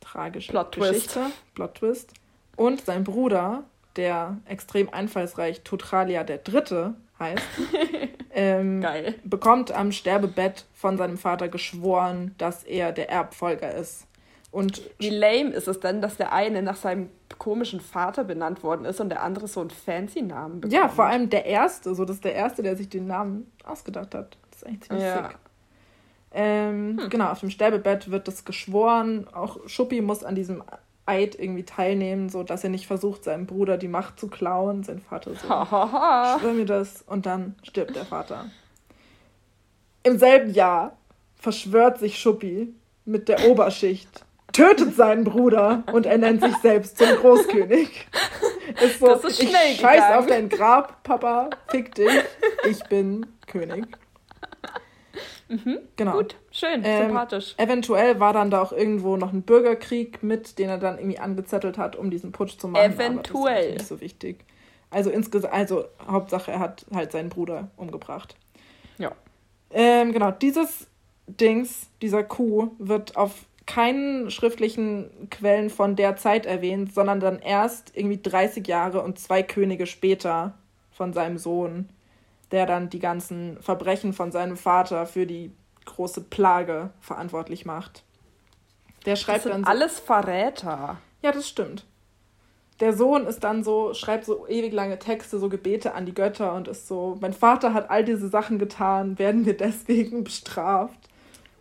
Tragische 0.00 0.52
Plot 0.52 0.76
Geschichte. 0.76 1.26
Plot 1.54 1.74
Twist. 1.76 2.14
Und 2.56 2.84
sein 2.84 3.04
Bruder, 3.04 3.64
der 3.96 4.38
extrem 4.46 4.88
einfallsreich 4.92 5.62
Tutralia 5.62 6.24
der 6.24 6.38
Dritte 6.38 6.94
heißt, 7.18 7.44
ähm, 8.32 8.84
bekommt 9.24 9.72
am 9.72 9.92
Sterbebett 9.92 10.66
von 10.74 10.96
seinem 10.96 11.18
Vater 11.18 11.48
geschworen, 11.48 12.34
dass 12.38 12.64
er 12.64 12.92
der 12.92 13.10
Erbfolger 13.10 13.74
ist. 13.74 14.06
Und 14.50 14.82
Wie 14.98 15.10
lame 15.10 15.50
ist 15.50 15.68
es 15.68 15.78
denn, 15.78 16.02
dass 16.02 16.16
der 16.16 16.32
eine 16.32 16.62
nach 16.62 16.76
seinem 16.76 17.10
komischen 17.38 17.80
Vater 17.80 18.24
benannt 18.24 18.64
worden 18.64 18.84
ist 18.84 19.00
und 19.00 19.08
der 19.08 19.22
andere 19.22 19.46
so 19.46 19.60
einen 19.60 19.70
fancy 19.70 20.22
Namen 20.22 20.60
bekommt? 20.60 20.72
Ja, 20.72 20.88
vor 20.88 21.04
allem 21.04 21.30
der 21.30 21.46
erste, 21.46 21.94
so 21.94 22.04
das 22.04 22.16
ist 22.16 22.24
der 22.24 22.34
erste, 22.34 22.62
der 22.62 22.76
sich 22.76 22.88
den 22.88 23.06
Namen 23.06 23.50
ausgedacht 23.64 24.14
hat. 24.14 24.36
Das 24.50 24.62
ist 24.62 24.66
eigentlich 24.66 24.82
ziemlich 24.82 25.04
ja. 25.04 25.28
sick. 25.28 25.38
Ähm, 26.32 26.98
hm. 27.00 27.10
Genau, 27.10 27.30
auf 27.30 27.40
dem 27.40 27.50
Sterbebett 27.50 28.10
wird 28.10 28.26
das 28.26 28.44
geschworen. 28.44 29.26
Auch 29.32 29.58
Schuppi 29.68 30.00
muss 30.00 30.24
an 30.24 30.34
diesem 30.34 30.62
Eid 31.06 31.36
irgendwie 31.38 31.64
teilnehmen, 31.64 32.28
so 32.28 32.42
dass 32.42 32.64
er 32.64 32.70
nicht 32.70 32.86
versucht, 32.86 33.24
seinem 33.24 33.46
Bruder 33.46 33.78
die 33.78 33.88
Macht 33.88 34.18
zu 34.18 34.28
klauen. 34.28 34.82
Sein 34.82 35.00
Vater 35.00 35.32
so, 35.34 35.46
schwör 35.46 36.52
mir 36.54 36.66
das. 36.66 37.02
Und 37.02 37.26
dann 37.26 37.54
stirbt 37.62 37.94
der 37.94 38.04
Vater. 38.04 38.46
Im 40.02 40.18
selben 40.18 40.52
Jahr 40.52 40.96
verschwört 41.36 41.98
sich 41.98 42.18
Schuppi 42.18 42.74
mit 43.04 43.28
der 43.28 43.48
Oberschicht, 43.50 44.24
tötet 44.52 44.96
seinen 44.96 45.24
Bruder 45.24 45.84
und 45.92 46.06
er 46.06 46.18
nennt 46.18 46.42
sich 46.42 46.56
selbst 46.58 46.98
zum 46.98 47.08
Großkönig. 47.08 48.06
Ist 48.82 49.00
so, 49.00 49.06
das 49.06 49.24
ist 49.24 49.42
schnell 49.42 49.72
ich 49.72 49.80
scheiß 49.80 50.16
auf 50.16 50.26
dein 50.26 50.48
Grab, 50.48 51.02
Papa, 51.02 51.50
fick 51.68 51.94
dich, 51.94 52.10
ich 52.68 52.82
bin 52.84 53.26
König. 53.46 53.86
Mhm. 55.48 55.80
Genau. 55.96 56.12
Gut, 56.12 56.36
schön, 56.52 56.82
ähm, 56.84 57.08
sympathisch. 57.08 57.54
Eventuell 57.56 58.20
war 58.20 58.32
dann 58.32 58.50
da 58.50 58.62
auch 58.62 58.72
irgendwo 58.72 59.16
noch 59.16 59.32
ein 59.32 59.42
Bürgerkrieg 59.42 60.22
mit, 60.22 60.58
den 60.60 60.68
er 60.68 60.78
dann 60.78 60.98
irgendwie 60.98 61.18
angezettelt 61.18 61.76
hat, 61.76 61.96
um 61.96 62.10
diesen 62.10 62.30
Putsch 62.30 62.56
zu 62.56 62.68
machen. 62.68 62.92
Eventuell. 62.92 63.46
Aber 63.46 63.56
das 63.56 63.66
ist 63.66 63.72
nicht 63.72 63.88
so 63.88 64.00
wichtig. 64.00 64.44
Also 64.90 65.10
insgesamt, 65.10 65.52
also 65.52 65.84
Hauptsache, 66.06 66.52
er 66.52 66.60
hat 66.60 66.86
halt 66.94 67.10
seinen 67.12 67.30
Bruder 67.30 67.68
umgebracht. 67.76 68.36
Ja. 68.98 69.12
Ähm, 69.70 70.12
genau, 70.12 70.30
dieses 70.30 70.86
Dings, 71.26 71.88
dieser 72.02 72.22
Coup, 72.22 72.72
wird 72.78 73.16
auf 73.16 73.32
keinen 73.72 74.30
schriftlichen 74.30 75.28
Quellen 75.30 75.70
von 75.70 75.96
der 75.96 76.16
Zeit 76.16 76.46
erwähnt, 76.46 76.94
sondern 76.94 77.20
dann 77.20 77.38
erst 77.38 77.96
irgendwie 77.96 78.20
30 78.22 78.66
Jahre 78.66 79.02
und 79.02 79.18
zwei 79.18 79.42
Könige 79.42 79.86
später 79.86 80.54
von 80.90 81.12
seinem 81.12 81.38
Sohn 81.38 81.88
der 82.50 82.66
dann 82.66 82.90
die 82.90 82.98
ganzen 82.98 83.58
Verbrechen 83.60 84.12
von 84.12 84.32
seinem 84.32 84.56
Vater 84.56 85.06
für 85.06 85.26
die 85.26 85.52
große 85.84 86.22
Plage 86.22 86.90
verantwortlich 87.00 87.64
macht. 87.64 88.02
Der 89.06 89.16
schreibt 89.16 89.38
das 89.38 89.42
sind 89.44 89.52
dann 89.52 89.64
so, 89.64 89.70
alles 89.70 89.98
Verräter. 89.98 90.98
Ja, 91.22 91.32
das 91.32 91.48
stimmt. 91.48 91.86
Der 92.80 92.94
Sohn 92.94 93.26
ist 93.26 93.44
dann 93.44 93.62
so, 93.62 93.92
schreibt 93.94 94.24
so 94.24 94.46
ewig 94.48 94.72
lange 94.72 94.98
Texte, 94.98 95.38
so 95.38 95.48
Gebete 95.48 95.94
an 95.94 96.06
die 96.06 96.14
Götter 96.14 96.54
und 96.54 96.66
ist 96.66 96.88
so, 96.88 97.18
mein 97.20 97.34
Vater 97.34 97.74
hat 97.74 97.90
all 97.90 98.04
diese 98.04 98.28
Sachen 98.28 98.58
getan, 98.58 99.18
werden 99.18 99.44
wir 99.44 99.56
deswegen 99.56 100.24
bestraft. 100.24 101.08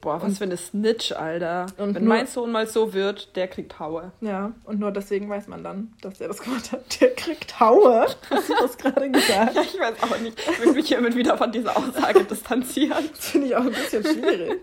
Boah, 0.02 0.22
was 0.22 0.38
für 0.38 0.46
eine 0.46 0.56
Snitch, 0.56 1.12
Alter. 1.12 1.66
Und 1.78 1.96
Wenn 1.96 2.06
nur, 2.06 2.16
mein 2.16 2.26
Sohn 2.28 2.52
mal 2.52 2.68
so 2.68 2.94
wird, 2.94 3.36
der 3.36 3.50
kriegt 3.50 3.80
Haue. 3.80 4.14
Ja, 4.22 4.54
und 4.64 4.80
nur 4.80 4.92
deswegen 4.92 5.30
weiß 5.30 5.48
man 5.48 5.62
dann, 5.64 5.94
dass 6.02 6.22
er 6.22 6.30
das 6.30 6.40
gemacht 6.42 6.72
hat. 6.72 7.02
Der 7.02 7.14
kriegt 7.16 7.60
Haue. 7.60 8.06
Hast 8.30 8.50
du 8.50 8.54
das 8.60 8.78
gerade 8.78 9.12
gesagt? 9.12 9.56
ja, 9.56 9.62
ich 9.62 9.78
weiß 9.78 10.02
auch 10.04 10.18
nicht. 10.20 10.40
Ich 10.40 10.66
will 10.66 10.74
mich 10.74 10.88
hiermit 10.88 11.16
wieder 11.16 11.38
von 11.38 11.52
dieser 11.52 11.76
Aussage 11.76 12.24
distanzieren. 12.24 13.10
Das 13.14 13.28
finde 13.28 13.48
ich 13.48 13.56
auch 13.56 13.66
ein 13.66 13.72
bisschen 13.72 14.04
schwierig. 14.04 14.62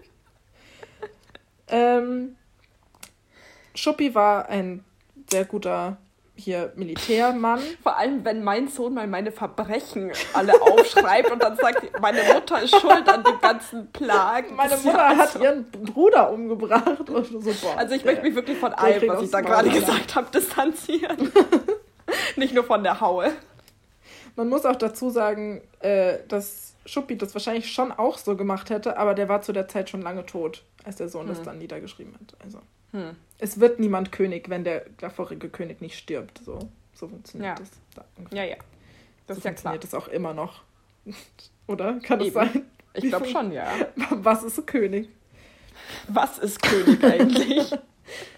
ähm, 1.69 2.37
Schuppi 3.75 4.15
war 4.15 4.49
ein 4.49 4.85
sehr 5.31 5.45
guter 5.45 5.99
hier 6.37 6.73
Militärmann. 6.77 7.61
Vor 7.83 7.97
allem, 7.97 8.25
wenn 8.25 8.45
mein 8.45 8.69
Sohn 8.69 8.95
mal 8.95 9.07
meine 9.07 9.33
Verbrechen 9.33 10.13
alle 10.35 10.61
aufschreibt 10.61 11.31
und 11.31 11.43
dann 11.43 11.57
sagt, 11.57 12.01
meine 12.01 12.23
Mutter 12.23 12.63
ist 12.63 12.79
schuld 12.79 13.09
an 13.09 13.25
den 13.25 13.41
ganzen 13.41 13.91
Plagen. 13.93 14.55
Meine 14.57 14.77
Mutter 14.77 14.93
ja 14.93 15.17
hat 15.17 15.41
ihren 15.41 15.71
Bruder 15.71 16.31
umgebracht 16.31 17.09
und 17.09 17.43
so. 17.43 17.53
Boah, 17.67 17.79
also 17.79 17.95
ich 17.95 18.03
der, 18.03 18.13
möchte 18.13 18.27
mich 18.27 18.35
wirklich 18.35 18.59
von 18.59 18.73
allem, 18.73 19.09
was 19.09 19.23
ich 19.23 19.31
da 19.31 19.41
gerade 19.41 19.69
gesagt 19.71 20.15
habe, 20.15 20.31
distanzieren. 20.31 21.33
Nicht 22.37 22.55
nur 22.55 22.65
von 22.65 22.83
der 22.83 23.01
Haue. 23.01 23.33
Man 24.37 24.49
muss 24.49 24.65
auch 24.67 24.77
dazu 24.77 25.11
sagen, 25.11 25.63
äh, 25.81 26.19
dass 26.29 26.75
Schuppi 26.85 27.17
das 27.17 27.35
wahrscheinlich 27.35 27.73
schon 27.73 27.91
auch 27.93 28.19
so 28.19 28.37
gemacht 28.37 28.71
hätte, 28.71 28.97
aber 28.99 29.15
der 29.15 29.29
war 29.29 29.43
zu 29.43 29.53
der 29.53 29.69
Zeit 29.69 29.91
schon 29.91 30.03
lange 30.03 30.27
tot, 30.27 30.63
als 30.85 30.97
der 30.97 31.09
Sohn 31.09 31.23
hm. 31.23 31.29
das 31.29 31.43
dann 31.43 31.59
niedergeschrieben 31.59 32.15
hat. 32.15 32.37
Also. 32.45 32.61
Hm. 32.93 33.17
Es 33.39 33.61
wird 33.61 33.79
niemand 33.81 34.13
König, 34.13 34.49
wenn 34.49 34.65
der 34.65 34.85
vorige 35.15 35.49
König 35.49 35.81
nicht 35.81 35.99
stirbt. 35.99 36.39
So, 36.45 36.59
so 36.95 37.09
funktioniert 37.09 37.59
ja. 37.59 37.65
das. 37.65 37.71
Da 37.95 38.05
ja, 38.35 38.45
ja. 38.45 38.57
Das 39.27 39.37
so 39.37 39.41
ist 39.41 39.45
ja 39.45 39.51
funktioniert 39.51 39.85
das 39.85 39.95
auch 39.95 40.09
immer 40.09 40.33
noch. 40.35 40.63
Oder? 41.67 41.99
Kann 42.01 42.21
es 42.21 42.33
sein? 42.33 42.65
Ich 42.95 43.09
glaube 43.09 43.27
schon, 43.27 43.53
ja. 43.53 43.69
Was 44.11 44.43
ist 44.43 44.59
ein 44.59 44.67
König? 44.67 45.09
Was 46.09 46.39
ist 46.39 46.63
König 46.63 47.05
eigentlich? 47.05 47.73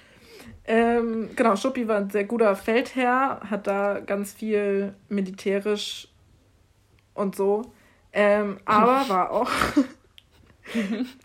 ähm, 0.65 1.31
genau, 1.37 1.57
Schuppi 1.57 1.87
war 1.87 1.99
ein 1.99 2.11
sehr 2.11 2.25
guter 2.25 2.57
Feldherr, 2.57 3.41
hat 3.49 3.67
da 3.67 4.01
ganz 4.01 4.33
viel 4.33 4.95
militärisch 5.09 6.09
und 7.15 7.37
so. 7.37 7.73
Ähm, 8.13 8.59
aber 8.65 9.09
war 9.09 9.31
auch 9.31 9.51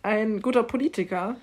ein 0.04 0.42
guter 0.42 0.64
Politiker. 0.64 1.36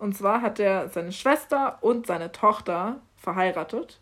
Und 0.00 0.16
zwar 0.16 0.40
hat 0.40 0.58
er 0.58 0.88
seine 0.88 1.12
Schwester 1.12 1.78
und 1.82 2.06
seine 2.06 2.32
Tochter 2.32 3.02
verheiratet, 3.16 4.00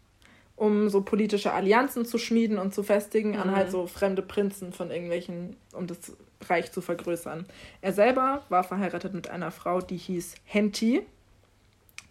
um 0.55 0.89
so 0.89 1.03
politische 1.03 1.53
Allianzen 1.53 2.07
zu 2.07 2.19
schmieden 2.19 2.57
und 2.57 2.73
zu 2.73 2.85
festigen 2.85 3.31
mhm. 3.31 3.41
an 3.41 3.57
halt 3.57 3.73
so 3.73 3.89
fremde 3.89 4.23
Prinzen 4.23 4.73
von 4.73 4.93
irgendwelchen, 4.93 5.57
um 5.73 5.89
das 5.89 6.17
Reich 6.49 6.71
zu 6.71 6.81
vergrößern. 6.81 7.47
Er 7.81 7.93
selber 7.93 8.43
war 8.49 8.63
verheiratet 8.63 9.13
mit 9.13 9.29
einer 9.29 9.51
Frau, 9.51 9.81
die 9.81 9.97
hieß 9.97 10.37
Henti. 10.45 11.05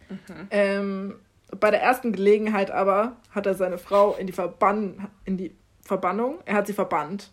Mhm. 0.10 0.48
Ähm, 0.52 1.16
bei 1.58 1.72
der 1.72 1.82
ersten 1.82 2.12
Gelegenheit 2.12 2.72
aber 2.72 3.16
hat 3.32 3.46
er 3.46 3.54
seine 3.54 3.78
Frau 3.78 4.16
in 4.16 4.28
die, 4.28 4.34
Verbann 4.34 5.08
in 5.24 5.38
die 5.38 5.56
Verbannung, 5.82 6.40
er 6.44 6.56
hat 6.56 6.68
sie 6.68 6.74
verbannt. 6.74 7.32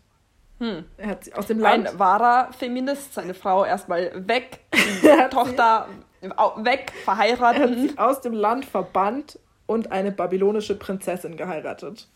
Hm. 0.60 0.84
Er 0.98 1.08
hat 1.08 1.24
sie 1.24 1.34
aus 1.34 1.48
dem 1.48 1.58
Land. 1.58 1.88
Ein 1.88 1.98
wahrer 1.98 2.52
Feminist, 2.52 3.14
seine 3.14 3.34
Frau 3.34 3.64
erstmal 3.64 4.28
weg, 4.28 4.60
Tochter 5.32 5.88
weg, 6.30 6.92
verheiratet. 7.04 7.62
Er 7.62 7.70
hat 7.70 7.78
sie 7.78 7.98
aus 7.98 8.20
dem 8.20 8.32
Land 8.32 8.64
verbannt 8.64 9.38
und 9.66 9.92
eine 9.92 10.12
babylonische 10.12 10.76
Prinzessin 10.76 11.36
geheiratet. 11.36 12.08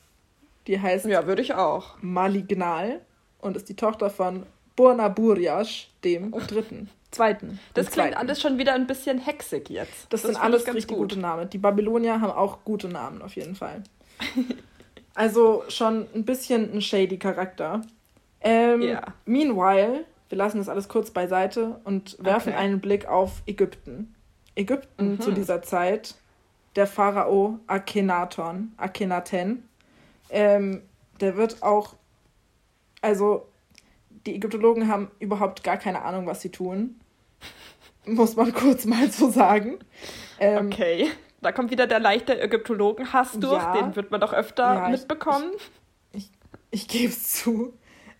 Die 0.67 0.81
heißt. 0.81 1.07
Ja, 1.07 1.27
würde 1.27 1.43
ich 1.43 1.55
auch. 1.55 1.97
Malignal 2.00 3.00
und 3.41 3.57
ist 3.57 3.69
die 3.69 3.77
Tochter 3.77 4.11
von 4.11 4.45
Burnaburiash, 4.77 5.91
dem 6.05 6.33
dritten. 6.33 6.91
Zweiten. 7.11 7.59
Das 7.73 7.87
klingt 7.91 8.11
zweiten. 8.11 8.19
alles 8.19 8.41
schon 8.41 8.59
wieder 8.59 8.75
ein 8.75 8.87
bisschen 8.87 9.19
hexig 9.19 9.71
jetzt. 9.71 10.07
Das, 10.11 10.23
das 10.23 10.33
sind 10.33 10.41
alles 10.43 10.67
richtig 10.67 10.88
gut. 10.88 10.99
gute 10.99 11.19
Namen. 11.19 11.49
Die 11.49 11.59
Babylonier 11.59 12.21
haben 12.21 12.31
auch 12.31 12.59
gute 12.65 12.88
Namen 12.88 13.23
auf 13.23 13.35
jeden 13.35 13.55
Fall. 13.55 13.83
also 15.15 15.65
schon 15.69 16.07
ein 16.15 16.25
bisschen 16.25 16.71
ein 16.73 16.83
shady 16.83 17.17
Charakter. 17.19 17.81
Ähm, 18.43 18.83
yeah. 18.83 19.15
Meanwhile 19.25 20.05
wir 20.29 20.39
lassen 20.39 20.59
das 20.59 20.69
alles 20.69 20.89
kurz 20.89 21.11
beiseite 21.11 21.81
und 21.85 22.23
werfen 22.23 22.53
okay. 22.53 22.63
einen 22.63 22.81
Blick 22.81 23.07
auf 23.07 23.43
Ägypten. 23.47 24.15
Ägypten 24.55 25.13
mhm. 25.13 25.21
zu 25.21 25.33
dieser 25.33 25.63
Zeit, 25.63 26.17
der 26.77 26.87
Pharao 26.87 27.59
Akhenaton, 27.67 28.73
Akhenaten, 28.77 29.69
ähm, 30.31 30.83
der 31.21 31.37
wird 31.37 31.63
auch, 31.63 31.95
also 33.01 33.47
die 34.27 34.35
Ägyptologen 34.35 34.89
haben 34.89 35.11
überhaupt 35.19 35.65
gar 35.65 35.77
keine 35.77 36.03
Ahnung, 36.03 36.27
was 36.27 36.43
sie 36.43 36.51
tun. 36.51 37.01
Muss 38.07 38.37
man 38.37 38.53
kurz 38.53 38.85
mal 38.85 39.11
so 39.11 39.31
sagen. 39.31 39.79
Ähm, 40.39 40.67
okay, 40.67 41.11
da 41.41 41.53
kommt 41.53 41.71
wieder 41.71 41.87
der 41.87 42.01
leichte 42.01 42.39
Ägyptologen-Hass 42.41 43.39
durch, 43.39 43.63
ja, 43.63 43.73
den 43.73 43.97
wird 43.97 44.11
man 44.11 44.21
doch 44.21 44.33
öfter 44.33 44.75
ja, 44.75 44.89
mitbekommen. 44.89 45.53
Ich, 46.13 46.19
ich, 46.19 46.31
ich, 46.71 46.83
ich 46.83 46.89
gebe 46.89 47.13
es 47.13 47.33
zu. 47.33 47.73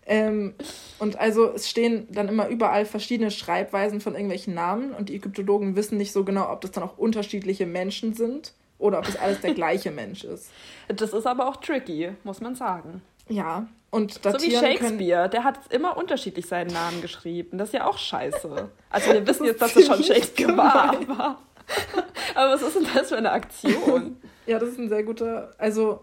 Ähm, 0.09 0.55
und 0.99 1.19
also 1.21 1.53
es 1.53 1.69
stehen 1.69 2.09
dann 2.11 2.29
immer 2.29 2.49
überall 2.49 2.87
verschiedene 2.87 3.31
Schreibweisen 3.31 4.01
von 4.01 4.15
irgendwelchen 4.15 4.55
Namen 4.55 4.93
und 4.93 5.11
die 5.11 5.17
Ägyptologen 5.17 5.77
wissen 5.77 5.99
nicht 5.99 6.13
so 6.13 6.25
genau, 6.25 6.51
ob 6.51 6.63
das 6.63 6.73
dann 6.73 6.83
auch 6.83 6.97
unterschiedliche 6.97 7.67
Menschen 7.67 8.15
sind 8.15 8.55
oder 8.79 8.99
ob 8.99 9.07
es 9.07 9.17
alles 9.17 9.41
der 9.43 9.55
gleiche 9.55 9.91
Mensch 9.91 10.25
ist. 10.25 10.51
Das 10.89 11.13
ist 11.13 11.27
aber 11.27 11.47
auch 11.47 11.57
tricky, 11.57 12.11
muss 12.25 12.41
man 12.41 12.55
sagen. 12.55 13.03
Ja, 13.29 13.69
und 13.91 14.15
So 14.23 14.33
wie 14.41 14.51
Shakespeare, 14.51 15.29
der 15.29 15.45
hat 15.45 15.61
immer 15.71 15.97
unterschiedlich 15.97 16.47
seinen 16.47 16.73
Namen 16.73 17.01
geschrieben. 17.03 17.59
Das 17.59 17.69
ist 17.69 17.75
ja 17.75 17.87
auch 17.87 17.99
scheiße. 17.99 18.71
Also 18.91 19.13
wir 19.13 19.27
wissen 19.27 19.45
jetzt, 19.45 19.61
dass 19.61 19.77
es 19.77 19.87
schon 19.87 20.03
Shakespeare 20.03 20.57
war, 20.57 20.95
aber, 20.95 21.39
aber 22.35 22.53
was 22.55 22.63
ist 22.63 22.77
denn 22.77 22.87
das 22.95 23.11
für 23.11 23.19
eine 23.19 23.31
Aktion? 23.31 24.17
ja, 24.47 24.59
das 24.59 24.71
ist 24.71 24.79
ein 24.79 24.89
sehr 24.89 25.03
guter, 25.03 25.53
also 25.59 26.01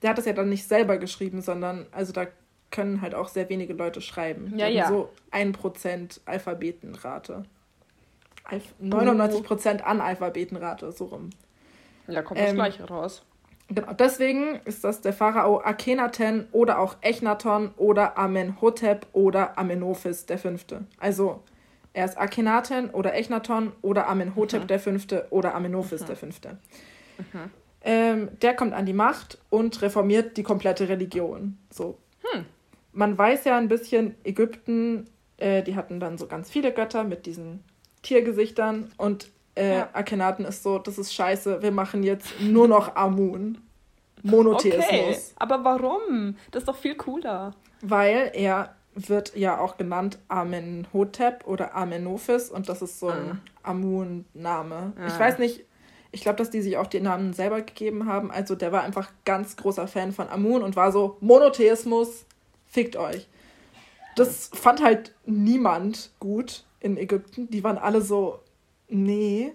der 0.00 0.10
hat 0.10 0.18
das 0.18 0.26
ja 0.26 0.32
dann 0.32 0.48
nicht 0.48 0.68
selber 0.68 0.96
geschrieben, 0.96 1.42
sondern 1.42 1.86
also 1.90 2.12
da 2.12 2.28
können 2.70 3.00
halt 3.00 3.14
auch 3.14 3.28
sehr 3.28 3.48
wenige 3.48 3.72
Leute 3.72 4.00
schreiben. 4.00 4.52
Ja, 4.56 4.68
ja. 4.68 4.88
So 4.88 5.10
1% 5.32 6.20
Alphabetenrate. 6.24 7.44
Alf 8.44 8.64
99% 8.82 9.82
Analphabetenrate, 9.82 10.92
so 10.92 11.06
rum. 11.06 11.30
Ja, 12.08 12.22
kommt 12.22 12.40
ähm, 12.40 12.46
das 12.46 12.54
Gleiche 12.54 12.84
raus. 12.84 13.22
Genau, 13.68 13.92
deswegen 13.92 14.60
ist 14.64 14.82
das 14.82 15.00
der 15.00 15.12
Pharao 15.12 15.60
Akhenaten 15.60 16.48
oder 16.50 16.80
auch 16.80 16.96
Echnaton 17.02 17.70
oder 17.76 18.18
Amenhotep 18.18 19.06
oder 19.12 19.56
Amenophis 19.56 20.26
der 20.26 20.38
Fünfte. 20.38 20.86
Also 20.98 21.44
er 21.92 22.04
ist 22.04 22.18
Akhenaten 22.18 22.90
oder 22.90 23.14
Echnaton 23.14 23.72
oder 23.82 24.08
Amenhotep 24.08 24.62
mhm. 24.62 24.66
der 24.66 24.80
Fünfte 24.80 25.26
oder 25.30 25.54
Amenophis 25.54 26.02
mhm. 26.02 26.06
der 26.06 26.16
Fünfte. 26.16 26.58
Mhm. 27.18 27.50
Ähm, 27.82 28.28
der 28.42 28.54
kommt 28.54 28.74
an 28.74 28.86
die 28.86 28.92
Macht 28.92 29.38
und 29.50 29.80
reformiert 29.82 30.36
die 30.36 30.42
komplette 30.42 30.88
Religion. 30.88 31.56
So. 31.70 31.98
Man 32.92 33.16
weiß 33.16 33.44
ja 33.44 33.56
ein 33.56 33.68
bisschen, 33.68 34.14
Ägypten, 34.24 35.08
äh, 35.36 35.62
die 35.62 35.76
hatten 35.76 36.00
dann 36.00 36.18
so 36.18 36.26
ganz 36.26 36.50
viele 36.50 36.72
Götter 36.72 37.04
mit 37.04 37.26
diesen 37.26 37.62
Tiergesichtern 38.02 38.90
und 38.96 39.30
äh, 39.54 39.78
ja. 39.78 39.88
Akhenaten 39.92 40.44
ist 40.44 40.62
so, 40.62 40.78
das 40.78 40.98
ist 40.98 41.12
scheiße, 41.14 41.62
wir 41.62 41.72
machen 41.72 42.02
jetzt 42.02 42.40
nur 42.40 42.68
noch 42.68 42.96
Amun. 42.96 43.58
Monotheismus. 44.22 44.82
Okay, 44.86 45.18
aber 45.36 45.64
warum? 45.64 46.36
Das 46.50 46.62
ist 46.62 46.68
doch 46.68 46.76
viel 46.76 46.94
cooler. 46.94 47.54
Weil 47.80 48.30
er 48.34 48.74
wird 48.94 49.36
ja 49.36 49.58
auch 49.58 49.76
genannt 49.76 50.18
Amenhotep 50.28 51.46
oder 51.46 51.74
Amenophis 51.74 52.50
und 52.50 52.68
das 52.68 52.82
ist 52.82 52.98
so 52.98 53.08
ein 53.08 53.40
ah. 53.62 53.70
Amun-Name. 53.70 54.92
Ah. 54.98 55.06
Ich 55.06 55.18
weiß 55.18 55.38
nicht, 55.38 55.64
ich 56.12 56.22
glaube, 56.22 56.36
dass 56.36 56.50
die 56.50 56.60
sich 56.60 56.76
auch 56.76 56.88
die 56.88 57.00
Namen 57.00 57.32
selber 57.32 57.62
gegeben 57.62 58.06
haben. 58.06 58.30
Also 58.30 58.54
der 58.54 58.72
war 58.72 58.82
einfach 58.82 59.10
ganz 59.24 59.56
großer 59.56 59.86
Fan 59.86 60.12
von 60.12 60.28
Amun 60.28 60.62
und 60.62 60.76
war 60.76 60.92
so, 60.92 61.16
Monotheismus, 61.20 62.26
fickt 62.70 62.96
euch. 62.96 63.28
Das 64.16 64.50
fand 64.52 64.82
halt 64.82 65.14
niemand 65.26 66.10
gut 66.18 66.64
in 66.80 66.96
Ägypten. 66.96 67.50
Die 67.50 67.62
waren 67.62 67.78
alle 67.78 68.00
so, 68.00 68.40
nee. 68.88 69.52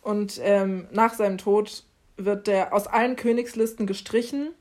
Und 0.00 0.40
ähm, 0.42 0.88
nach 0.90 1.14
seinem 1.14 1.38
Tod 1.38 1.84
wird 2.16 2.46
der 2.46 2.72
aus 2.72 2.86
allen 2.86 3.16
Königslisten 3.16 3.86
gestrichen. 3.86 4.52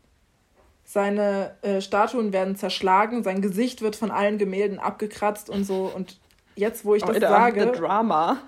Seine 0.84 1.56
äh, 1.62 1.80
Statuen 1.80 2.34
werden 2.34 2.56
zerschlagen, 2.56 3.24
sein 3.24 3.42
Gesicht 3.42 3.82
wird 3.82 3.96
von 3.96 4.12
allen 4.12 4.38
Gemälden 4.38 4.80
abgekratzt 4.80 5.50
und 5.50 5.64
so. 5.64 5.92
Und 5.94 6.20
jetzt, 6.56 6.84
wo 6.84 6.96
ich 6.96 7.04
das 7.04 7.20
sage. 7.20 7.68
Drama. 7.68 8.40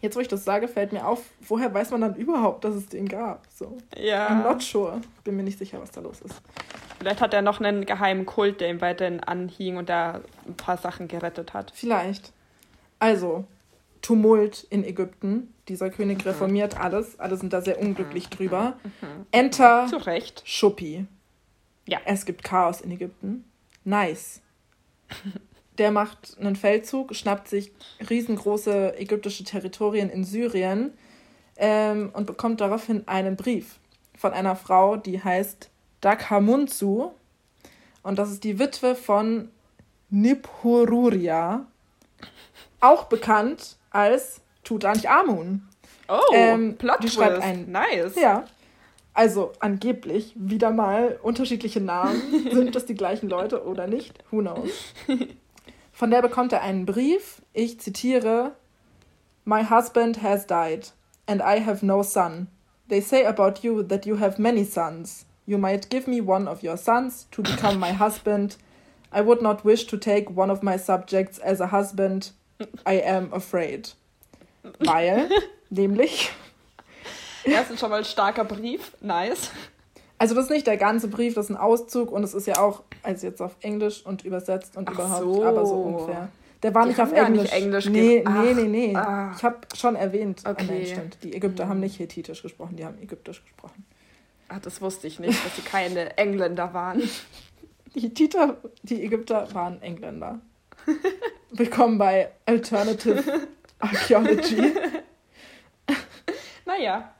Jetzt, 0.00 0.16
wo 0.16 0.20
ich 0.20 0.28
das 0.28 0.44
sage, 0.44 0.66
fällt 0.66 0.92
mir 0.92 1.06
auf, 1.06 1.22
woher 1.46 1.72
weiß 1.72 1.90
man 1.90 2.00
dann 2.00 2.16
überhaupt, 2.16 2.64
dass 2.64 2.74
es 2.74 2.88
den 2.88 3.06
gab? 3.06 3.46
So. 3.54 3.78
Ja. 3.96 4.28
I'm 4.28 4.42
not 4.42 4.60
sure. 4.60 5.00
Bin 5.22 5.36
mir 5.36 5.44
nicht 5.44 5.58
sicher, 5.58 5.80
was 5.80 5.92
da 5.92 6.00
los 6.00 6.20
ist. 6.22 6.42
Vielleicht 7.02 7.20
hat 7.20 7.34
er 7.34 7.42
noch 7.42 7.58
einen 7.58 7.84
geheimen 7.84 8.26
Kult, 8.26 8.60
der 8.60 8.70
ihm 8.70 8.80
weiterhin 8.80 9.18
anhing 9.18 9.76
und 9.76 9.88
da 9.88 10.20
ein 10.46 10.54
paar 10.56 10.76
Sachen 10.76 11.08
gerettet 11.08 11.52
hat. 11.52 11.72
Vielleicht. 11.74 12.32
Also, 13.00 13.44
Tumult 14.02 14.62
in 14.70 14.84
Ägypten. 14.84 15.52
Dieser 15.66 15.90
König 15.90 16.18
mhm. 16.18 16.30
reformiert 16.30 16.78
alles. 16.78 17.18
Alle 17.18 17.36
sind 17.36 17.52
da 17.52 17.60
sehr 17.60 17.80
unglücklich 17.80 18.30
mhm. 18.30 18.34
drüber. 18.36 18.76
Mhm. 18.84 19.26
Enter 19.32 19.88
Zu 19.90 19.96
Recht. 19.96 20.42
Schuppi. 20.44 21.06
Ja. 21.88 21.98
Es 22.04 22.24
gibt 22.24 22.44
Chaos 22.44 22.80
in 22.80 22.92
Ägypten. 22.92 23.50
Nice. 23.82 24.40
Der 25.78 25.90
macht 25.90 26.38
einen 26.38 26.54
Feldzug, 26.54 27.16
schnappt 27.16 27.48
sich 27.48 27.72
riesengroße 28.08 28.96
ägyptische 28.96 29.42
Territorien 29.42 30.08
in 30.08 30.22
Syrien 30.22 30.92
ähm, 31.56 32.10
und 32.12 32.28
bekommt 32.28 32.60
daraufhin 32.60 33.08
einen 33.08 33.34
Brief 33.34 33.80
von 34.16 34.32
einer 34.32 34.54
Frau, 34.54 34.96
die 34.96 35.24
heißt 35.24 35.71
Dakhamunzu. 36.02 37.12
Und 38.02 38.18
das 38.18 38.30
ist 38.30 38.44
die 38.44 38.58
Witwe 38.58 38.94
von 38.94 39.48
Niphururia, 40.10 41.66
auch 42.80 43.04
bekannt 43.04 43.78
als 43.90 44.42
Tutanchamun. 44.62 45.66
Oh, 46.08 46.18
ähm, 46.34 46.76
Plot 46.76 47.02
die 47.02 47.08
schreibt 47.08 47.42
ein, 47.42 47.70
Nice. 47.70 48.16
Ja. 48.16 48.44
Also 49.14 49.52
angeblich 49.60 50.32
wieder 50.36 50.70
mal 50.70 51.18
unterschiedliche 51.22 51.80
Namen. 51.80 52.20
Sind 52.52 52.74
das 52.74 52.86
die 52.86 52.94
gleichen 52.94 53.28
Leute 53.28 53.64
oder 53.64 53.86
nicht? 53.86 54.22
Who 54.30 54.40
knows? 54.40 54.70
Von 55.92 56.10
der 56.10 56.22
bekommt 56.22 56.52
er 56.52 56.62
einen 56.62 56.86
Brief. 56.86 57.42
Ich 57.52 57.78
zitiere: 57.80 58.52
My 59.44 59.64
husband 59.64 60.22
has 60.22 60.46
died 60.46 60.92
and 61.26 61.40
I 61.40 61.64
have 61.64 61.84
no 61.84 62.02
son. 62.02 62.48
They 62.88 63.00
say 63.00 63.24
about 63.24 63.60
you 63.62 63.82
that 63.82 64.06
you 64.06 64.18
have 64.18 64.40
many 64.40 64.64
sons. 64.64 65.26
You 65.46 65.58
might 65.58 65.90
give 65.90 66.06
me 66.06 66.20
one 66.20 66.48
of 66.48 66.62
your 66.62 66.76
sons 66.76 67.26
to 67.32 67.42
become 67.42 67.78
my 67.78 67.92
husband. 67.92 68.56
I 69.12 69.20
would 69.22 69.42
not 69.42 69.64
wish 69.64 69.86
to 69.88 69.96
take 69.96 70.30
one 70.30 70.50
of 70.50 70.62
my 70.62 70.78
subjects 70.78 71.38
as 71.38 71.60
a 71.60 71.66
husband. 71.66 72.30
I 72.86 73.00
am 73.02 73.32
afraid. 73.32 73.90
Weil, 74.80 75.28
nämlich. 75.70 76.30
Erstens 77.44 77.80
schon 77.80 77.90
mal 77.90 77.98
ein 77.98 78.04
starker 78.04 78.44
Brief. 78.44 78.92
Nice. 79.00 79.50
Also, 80.18 80.36
das 80.36 80.44
ist 80.44 80.50
nicht 80.50 80.68
der 80.68 80.76
ganze 80.76 81.08
Brief, 81.08 81.34
das 81.34 81.46
ist 81.46 81.50
ein 81.50 81.56
Auszug 81.56 82.12
und 82.12 82.22
es 82.22 82.32
ist 82.32 82.46
ja 82.46 82.60
auch, 82.60 82.84
also 83.02 83.26
jetzt 83.26 83.42
auf 83.42 83.56
Englisch 83.60 84.06
und 84.06 84.24
übersetzt 84.24 84.76
und 84.76 84.88
Ach 84.88 84.94
überhaupt, 84.94 85.22
so. 85.22 85.44
aber 85.44 85.66
so 85.66 85.74
ungefähr. 85.74 86.28
Der 86.62 86.72
war 86.74 86.84
Die 86.84 86.90
nicht 86.90 87.00
auf 87.00 87.12
Englisch. 87.12 87.42
Nicht 87.42 87.52
Englisch 87.52 87.86
nee, 87.86 88.22
Ach. 88.24 88.42
nee, 88.44 88.54
nee, 88.54 88.68
nee. 88.68 88.94
Ah. 88.94 89.32
Ich 89.36 89.42
habe 89.42 89.58
schon 89.74 89.96
erwähnt, 89.96 90.42
okay. 90.46 90.64
nein, 90.68 90.86
stimmt. 90.86 91.18
Die 91.24 91.34
Ägypter 91.34 91.64
hm. 91.64 91.70
haben 91.70 91.80
nicht 91.80 91.98
Hethitisch 91.98 92.40
gesprochen, 92.42 92.76
die 92.76 92.84
haben 92.84 93.02
Ägyptisch 93.02 93.42
gesprochen. 93.42 93.84
Ach, 94.54 94.60
das 94.60 94.82
wusste 94.82 95.06
ich 95.06 95.18
nicht, 95.18 95.42
dass 95.46 95.56
sie 95.56 95.62
keine 95.62 96.18
Engländer 96.18 96.74
waren. 96.74 97.02
Die 97.94 98.12
Titer, 98.12 98.58
die 98.82 99.02
Ägypter 99.02 99.48
waren 99.54 99.80
Engländer. 99.80 100.40
Willkommen 101.50 101.96
bei 101.96 102.30
Alternative 102.44 103.48
Archaeology. 103.78 104.74
naja. 106.66 107.14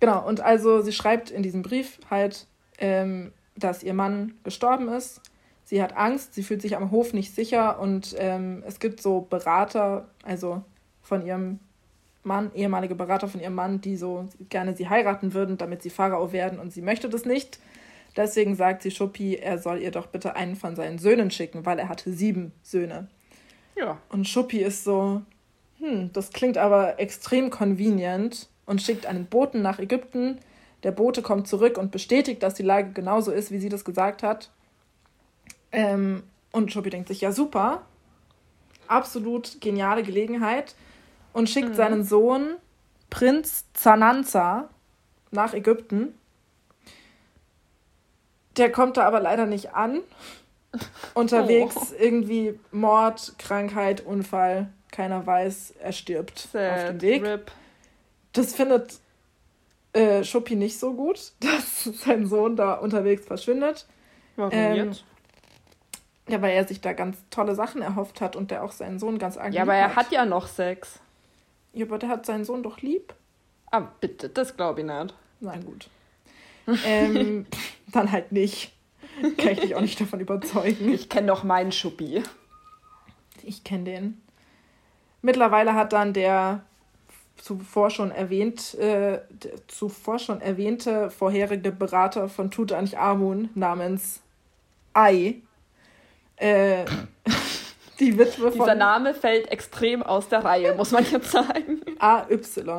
Genau, 0.00 0.26
und 0.26 0.40
also 0.40 0.80
sie 0.80 0.92
schreibt 0.92 1.30
in 1.30 1.42
diesem 1.42 1.60
Brief 1.60 1.98
halt, 2.08 2.46
ähm, 2.78 3.32
dass 3.54 3.82
ihr 3.82 3.92
Mann 3.92 4.38
gestorben 4.44 4.88
ist. 4.88 5.20
Sie 5.64 5.82
hat 5.82 5.94
Angst, 5.94 6.32
sie 6.32 6.42
fühlt 6.42 6.62
sich 6.62 6.74
am 6.74 6.90
Hof 6.90 7.12
nicht 7.12 7.34
sicher 7.34 7.80
und 7.80 8.16
ähm, 8.18 8.62
es 8.66 8.78
gibt 8.78 9.02
so 9.02 9.20
Berater, 9.20 10.08
also 10.22 10.62
von 11.02 11.26
ihrem 11.26 11.60
Mann, 12.22 12.50
ehemalige 12.54 12.94
Berater 12.94 13.28
von 13.28 13.40
ihrem 13.40 13.54
Mann, 13.54 13.80
die 13.80 13.96
so 13.96 14.28
gerne 14.48 14.76
sie 14.76 14.88
heiraten 14.88 15.34
würden, 15.34 15.58
damit 15.58 15.82
sie 15.82 15.90
Pharao 15.90 16.32
werden 16.32 16.58
und 16.58 16.72
sie 16.72 16.82
möchte 16.82 17.08
das 17.08 17.24
nicht. 17.24 17.58
Deswegen 18.16 18.56
sagt 18.56 18.82
sie 18.82 18.90
Schuppi, 18.90 19.36
er 19.36 19.58
soll 19.58 19.78
ihr 19.78 19.90
doch 19.90 20.06
bitte 20.06 20.34
einen 20.34 20.56
von 20.56 20.74
seinen 20.76 20.98
Söhnen 20.98 21.30
schicken, 21.30 21.64
weil 21.64 21.78
er 21.78 21.88
hatte 21.88 22.12
sieben 22.12 22.52
Söhne. 22.62 23.08
Ja. 23.76 23.98
Und 24.08 24.28
Schuppi 24.28 24.58
ist 24.58 24.84
so, 24.84 25.22
hm, 25.78 26.10
das 26.12 26.30
klingt 26.30 26.58
aber 26.58 26.98
extrem 26.98 27.50
convenient 27.50 28.48
und 28.66 28.82
schickt 28.82 29.06
einen 29.06 29.26
Boten 29.26 29.62
nach 29.62 29.78
Ägypten. 29.78 30.38
Der 30.82 30.90
Bote 30.90 31.22
kommt 31.22 31.48
zurück 31.48 31.78
und 31.78 31.90
bestätigt, 31.90 32.42
dass 32.42 32.54
die 32.54 32.62
Lage 32.62 32.90
genauso 32.92 33.30
ist, 33.30 33.50
wie 33.50 33.58
sie 33.58 33.68
das 33.68 33.84
gesagt 33.84 34.22
hat. 34.22 34.50
Ähm, 35.70 36.24
und 36.50 36.72
Schuppi 36.72 36.90
denkt 36.90 37.08
sich, 37.08 37.20
ja 37.20 37.30
super, 37.30 37.82
absolut 38.88 39.60
geniale 39.60 40.02
Gelegenheit 40.02 40.74
und 41.38 41.48
schickt 41.48 41.68
mhm. 41.68 41.74
seinen 41.74 42.04
Sohn 42.04 42.56
Prinz 43.10 43.64
Zananza 43.72 44.68
nach 45.30 45.54
Ägypten. 45.54 46.12
Der 48.56 48.72
kommt 48.72 48.96
da 48.96 49.06
aber 49.06 49.20
leider 49.20 49.46
nicht 49.46 49.72
an. 49.72 50.00
Unterwegs 51.14 51.76
oh. 51.76 51.94
irgendwie 51.96 52.58
Mord, 52.72 53.34
Krankheit, 53.38 54.04
Unfall. 54.04 54.68
Keiner 54.90 55.24
weiß, 55.24 55.74
er 55.80 55.92
stirbt 55.92 56.48
Sad. 56.52 56.72
auf 56.72 56.84
dem 56.88 57.00
Weg. 57.02 57.22
Rip. 57.22 57.52
Das 58.32 58.54
findet 58.54 58.98
äh, 59.92 60.24
Schuppi 60.24 60.56
nicht 60.56 60.80
so 60.80 60.92
gut, 60.92 61.34
dass 61.40 61.84
sein 61.84 62.26
Sohn 62.26 62.56
da 62.56 62.74
unterwegs 62.74 63.26
verschwindet. 63.26 63.86
Warum 64.34 64.50
ähm, 64.52 64.74
jetzt? 64.74 65.04
Ja, 66.28 66.42
weil 66.42 66.56
er 66.56 66.66
sich 66.66 66.80
da 66.80 66.94
ganz 66.94 67.16
tolle 67.30 67.54
Sachen 67.54 67.80
erhofft 67.80 68.20
hat 68.20 68.34
und 68.34 68.50
der 68.50 68.64
auch 68.64 68.72
seinen 68.72 68.98
Sohn 68.98 69.18
ganz 69.18 69.36
arg 69.36 69.54
Ja, 69.54 69.62
aber 69.62 69.74
er 69.74 69.90
hat. 69.90 70.06
hat 70.06 70.12
ja 70.12 70.26
noch 70.26 70.48
Sex. 70.48 70.98
Ja, 71.78 71.86
aber 71.86 71.98
der 71.98 72.08
hat 72.08 72.26
seinen 72.26 72.44
Sohn 72.44 72.64
doch 72.64 72.82
lieb. 72.82 73.14
Ah, 73.70 73.86
bitte, 74.00 74.28
das 74.28 74.56
glaube 74.56 74.80
ich 74.80 74.86
nicht. 74.86 75.14
Na 75.38 75.56
gut. 75.58 75.88
ähm, 76.84 77.46
dann 77.92 78.10
halt 78.10 78.32
nicht. 78.32 78.72
Kann 79.36 79.52
ich 79.52 79.60
dich 79.60 79.74
auch 79.76 79.80
nicht 79.80 80.00
davon 80.00 80.18
überzeugen. 80.18 80.92
Ich 80.92 81.08
kenne 81.08 81.28
doch 81.28 81.44
meinen 81.44 81.70
Schuppi. 81.70 82.24
Ich 83.44 83.62
kenne 83.62 83.84
den. 83.84 84.20
Mittlerweile 85.22 85.74
hat 85.74 85.92
dann 85.92 86.12
der 86.12 86.64
zuvor 87.36 87.90
schon 87.90 88.10
erwähnt, 88.10 88.74
äh, 88.74 89.20
zuvor 89.68 90.18
schon 90.18 90.40
erwähnte 90.40 91.10
vorherige 91.10 91.70
Berater 91.70 92.28
von 92.28 92.50
Tutanchamun 92.50 93.50
namens 93.54 94.20
Ai 94.94 95.42
äh, 96.38 96.84
die 98.00 98.18
Witwe 98.18 98.50
von. 98.50 98.60
Dieser 98.60 98.74
Name 98.74 99.14
fällt 99.14 99.50
extrem 99.50 100.02
aus 100.02 100.28
der 100.28 100.44
Reihe, 100.44 100.74
muss 100.74 100.92
man 100.92 101.04
jetzt 101.10 101.30
sagen. 101.30 101.82
AY. 101.98 102.38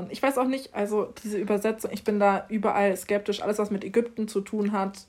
Ich 0.10 0.24
weiß 0.24 0.38
auch 0.38 0.48
nicht, 0.48 0.74
also 0.74 1.14
diese 1.24 1.38
Übersetzung, 1.38 1.92
ich 1.94 2.04
bin 2.04 2.20
da 2.20 2.46
überall 2.50 2.96
skeptisch. 2.96 3.42
Alles, 3.42 3.58
was 3.58 3.72
mit 3.72 3.84
Ägypten 3.84 4.28
zu 4.28 4.42
tun 4.42 4.72
hat, 4.72 5.00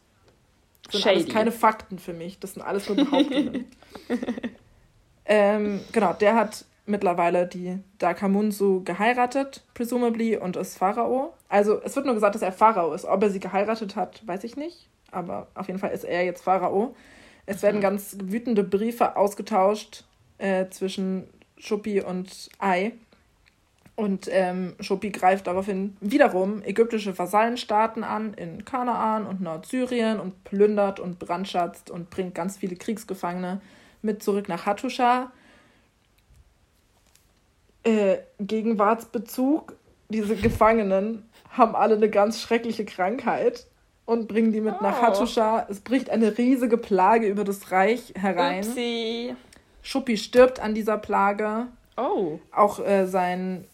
sind 0.91 1.03
Shady. 1.03 1.17
alles 1.17 1.29
keine 1.29 1.53
Fakten 1.53 1.99
für 1.99 2.13
mich. 2.13 2.39
Das 2.41 2.55
sind 2.55 2.63
alles 2.63 2.89
nur 2.89 2.97
Behauptungen. 2.97 3.67
ähm, 5.25 5.81
genau, 5.93 6.13
der 6.15 6.35
hat 6.35 6.65
mittlerweile 6.87 7.47
die 7.47 7.79
Dakamunsu 7.99 8.83
geheiratet, 8.85 9.63
presumably, 9.75 10.37
und 10.37 10.57
ist 10.57 10.77
Pharao. 10.77 11.35
Also 11.49 11.81
es 11.83 11.95
wird 11.95 12.07
nur 12.07 12.15
gesagt, 12.15 12.35
dass 12.35 12.43
er 12.43 12.53
Pharao 12.53 12.93
ist. 12.93 13.05
Ob 13.05 13.23
er 13.23 13.31
sie 13.31 13.41
geheiratet 13.41 13.97
hat, 13.97 14.27
weiß 14.27 14.45
ich 14.45 14.57
nicht. 14.57 14.89
Aber 15.13 15.49
auf 15.55 15.69
jeden 15.69 15.79
Fall 15.79 15.91
ist 15.91 16.05
er 16.05 16.25
jetzt 16.25 16.43
Pharao. 16.43 16.95
Es 17.51 17.65
werden 17.65 17.81
ganz 17.81 18.17
wütende 18.23 18.63
Briefe 18.63 19.17
ausgetauscht 19.17 20.05
äh, 20.39 20.69
zwischen 20.69 21.27
Schuppi 21.59 22.01
und 22.01 22.49
Ai. 22.61 22.93
Und 23.97 24.29
ähm, 24.31 24.77
Schuppi 24.79 25.11
greift 25.11 25.49
daraufhin 25.49 25.97
wiederum 26.01 26.63
ägyptische 26.63 27.19
Vasallenstaaten 27.19 28.05
an 28.05 28.35
in 28.35 28.65
Kanaan 28.65 29.27
und 29.27 29.41
Nordsyrien 29.41 30.21
und 30.21 30.45
plündert 30.45 31.01
und 31.01 31.19
brandschatzt 31.19 31.91
und 31.91 32.09
bringt 32.09 32.37
ganz 32.37 32.57
viele 32.57 32.77
Kriegsgefangene 32.77 33.61
mit 34.01 34.23
zurück 34.23 34.49
nach 34.49 34.67
Hattusha. 34.67 35.33
Äh, 37.83 38.19
Gegenwartsbezug, 38.39 39.75
diese 40.09 40.37
Gefangenen 40.37 41.29
haben 41.51 41.75
alle 41.75 41.97
eine 41.97 42.11
ganz 42.11 42.41
schreckliche 42.41 42.85
Krankheit 42.85 43.67
und 44.11 44.27
bringen 44.27 44.51
die 44.53 44.61
mit 44.61 44.75
oh. 44.81 44.83
nach 44.83 45.01
Hattusha. 45.01 45.67
Es 45.71 45.81
bricht 45.81 46.11
eine 46.11 46.37
riesige 46.37 46.77
Plage 46.77 47.29
über 47.29 47.45
das 47.45 47.71
Reich 47.71 48.13
herein. 48.19 48.65
Upsi. 48.65 49.37
Schuppi 49.83 50.17
stirbt 50.17 50.59
an 50.59 50.75
dieser 50.75 50.99
Plage. 50.99 51.69
Oh. 51.97 52.41
Auch 52.51 52.85
äh, 52.85 53.07
sein, 53.07 53.67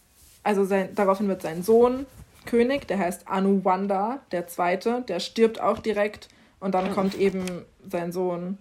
also 0.43 0.65
sein, 0.65 0.91
daraufhin 0.95 1.29
wird 1.29 1.41
sein 1.41 1.63
Sohn 1.63 2.05
König, 2.45 2.87
der 2.87 2.99
heißt 2.99 3.27
Anuwanda, 3.27 4.21
der 4.31 4.47
Zweite, 4.47 5.03
der 5.09 5.21
stirbt 5.21 5.59
auch 5.59 5.79
direkt. 5.79 6.29
Und 6.61 6.75
dann 6.75 6.93
kommt 6.93 7.15
eben 7.15 7.65
sein 7.89 8.13
Sohn 8.13 8.59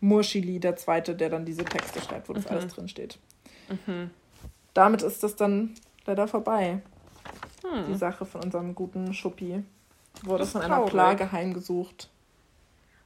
Murshili, 0.00 0.60
der 0.60 0.76
Zweite, 0.76 1.14
der 1.14 1.30
dann 1.30 1.46
diese 1.46 1.64
Texte 1.64 2.02
schreibt, 2.02 2.28
wo 2.28 2.34
das 2.34 2.44
mhm. 2.44 2.50
alles 2.50 2.74
drin 2.74 2.88
steht. 2.88 3.18
Mhm. 3.70 4.10
Damit 4.74 5.00
ist 5.00 5.22
das 5.22 5.36
dann 5.36 5.74
leider 6.04 6.28
vorbei. 6.28 6.82
Hm. 7.62 7.86
Die 7.88 7.94
Sache 7.94 8.26
von 8.26 8.42
unserem 8.42 8.74
guten 8.74 9.14
Schuppi. 9.14 9.62
Wurde 10.22 10.46
von 10.46 10.62
einer 10.62 10.80
Plage 10.82 11.32
heimgesucht. 11.32 12.08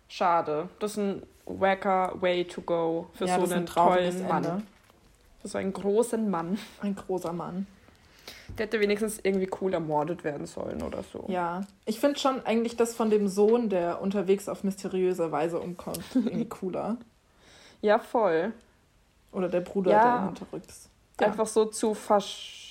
Schade. 0.09 0.69
Das 0.79 0.93
ist 0.93 0.99
ein 0.99 1.23
wacker 1.47 2.13
Way 2.21 2.47
to 2.47 2.61
go 2.61 3.07
für 3.15 3.27
ja, 3.27 3.37
so 3.37 3.45
einen 3.45 3.53
ein 3.53 3.67
tollen 3.67 4.29
Mann. 4.29 4.45
Ende. 4.45 4.63
Für 5.41 5.49
so 5.49 5.59
einen 5.59 5.73
großen 5.73 6.31
Mann. 6.31 6.59
Ein 6.81 6.95
großer 6.95 7.33
Mann. 7.33 7.67
Der 8.59 8.67
hätte 8.67 8.81
wenigstens 8.81 9.21
irgendwie 9.23 9.49
cool 9.61 9.73
ermordet 9.75 10.25
werden 10.25 10.47
sollen 10.47 10.83
oder 10.83 11.03
so. 11.03 11.25
Ja, 11.29 11.63
ich 11.85 12.01
finde 12.01 12.19
schon 12.19 12.45
eigentlich 12.45 12.77
das 12.77 12.95
von 12.95 13.11
dem 13.11 13.29
Sohn, 13.29 13.69
der 13.69 14.01
unterwegs 14.01 14.49
auf 14.49 14.65
mysteriöse 14.65 15.31
Weise 15.33 15.61
umkommt, 15.61 16.05
irgendwie 16.15 16.49
cooler. 16.49 16.97
Ja, 17.83 17.99
voll. 17.99 18.53
Oder 19.33 19.49
der 19.49 19.61
Bruder, 19.61 19.91
ja, 19.91 20.19
der 20.19 20.25
hinterrücks. 20.27 20.89
Ja. 21.21 21.27
Einfach 21.29 21.47
so 21.47 21.67
zu 21.67 21.95
versch... 21.95 22.63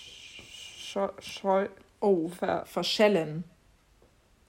Oh, 2.00 2.30
ver 2.30 2.65
verschellen. 2.65 3.43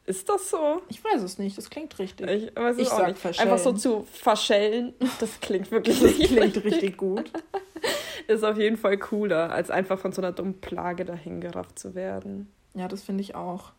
Ist 0.06 0.28
das 0.28 0.50
so? 0.50 0.82
Ich 0.88 1.02
weiß 1.04 1.22
es 1.22 1.36
nicht, 1.36 1.58
das 1.58 1.68
klingt 1.68 1.98
richtig. 1.98 2.30
Ich, 2.30 2.56
weiß 2.56 2.78
ich 2.78 2.88
sag 2.88 3.08
nicht. 3.08 3.18
Verschellen. 3.18 3.48
Einfach 3.48 3.62
so 3.62 3.72
zu 3.72 4.04
verschellen, 4.04 4.94
das 5.20 5.40
klingt 5.40 5.70
wirklich 5.72 5.98
das 6.00 6.14
klingt 6.14 6.56
richtig. 6.56 6.64
richtig 6.64 6.96
gut. 6.96 7.30
Ist 8.28 8.44
auf 8.44 8.56
jeden 8.56 8.76
Fall 8.76 8.98
cooler, 8.98 9.50
als 9.50 9.70
einfach 9.70 9.98
von 9.98 10.12
so 10.12 10.22
einer 10.22 10.32
dummen 10.32 10.60
Plage 10.60 11.04
dahingerafft 11.04 11.78
zu 11.78 11.94
werden. 11.94 12.52
Ja, 12.74 12.86
das 12.86 13.02
finde 13.02 13.22
ich 13.22 13.34
auch. 13.34 13.72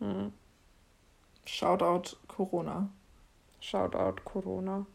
Hm. 0.00 0.32
Shoutout 1.46 2.16
Corona. 2.28 2.90
Shoutout 3.60 4.22
Corona. 4.24 4.86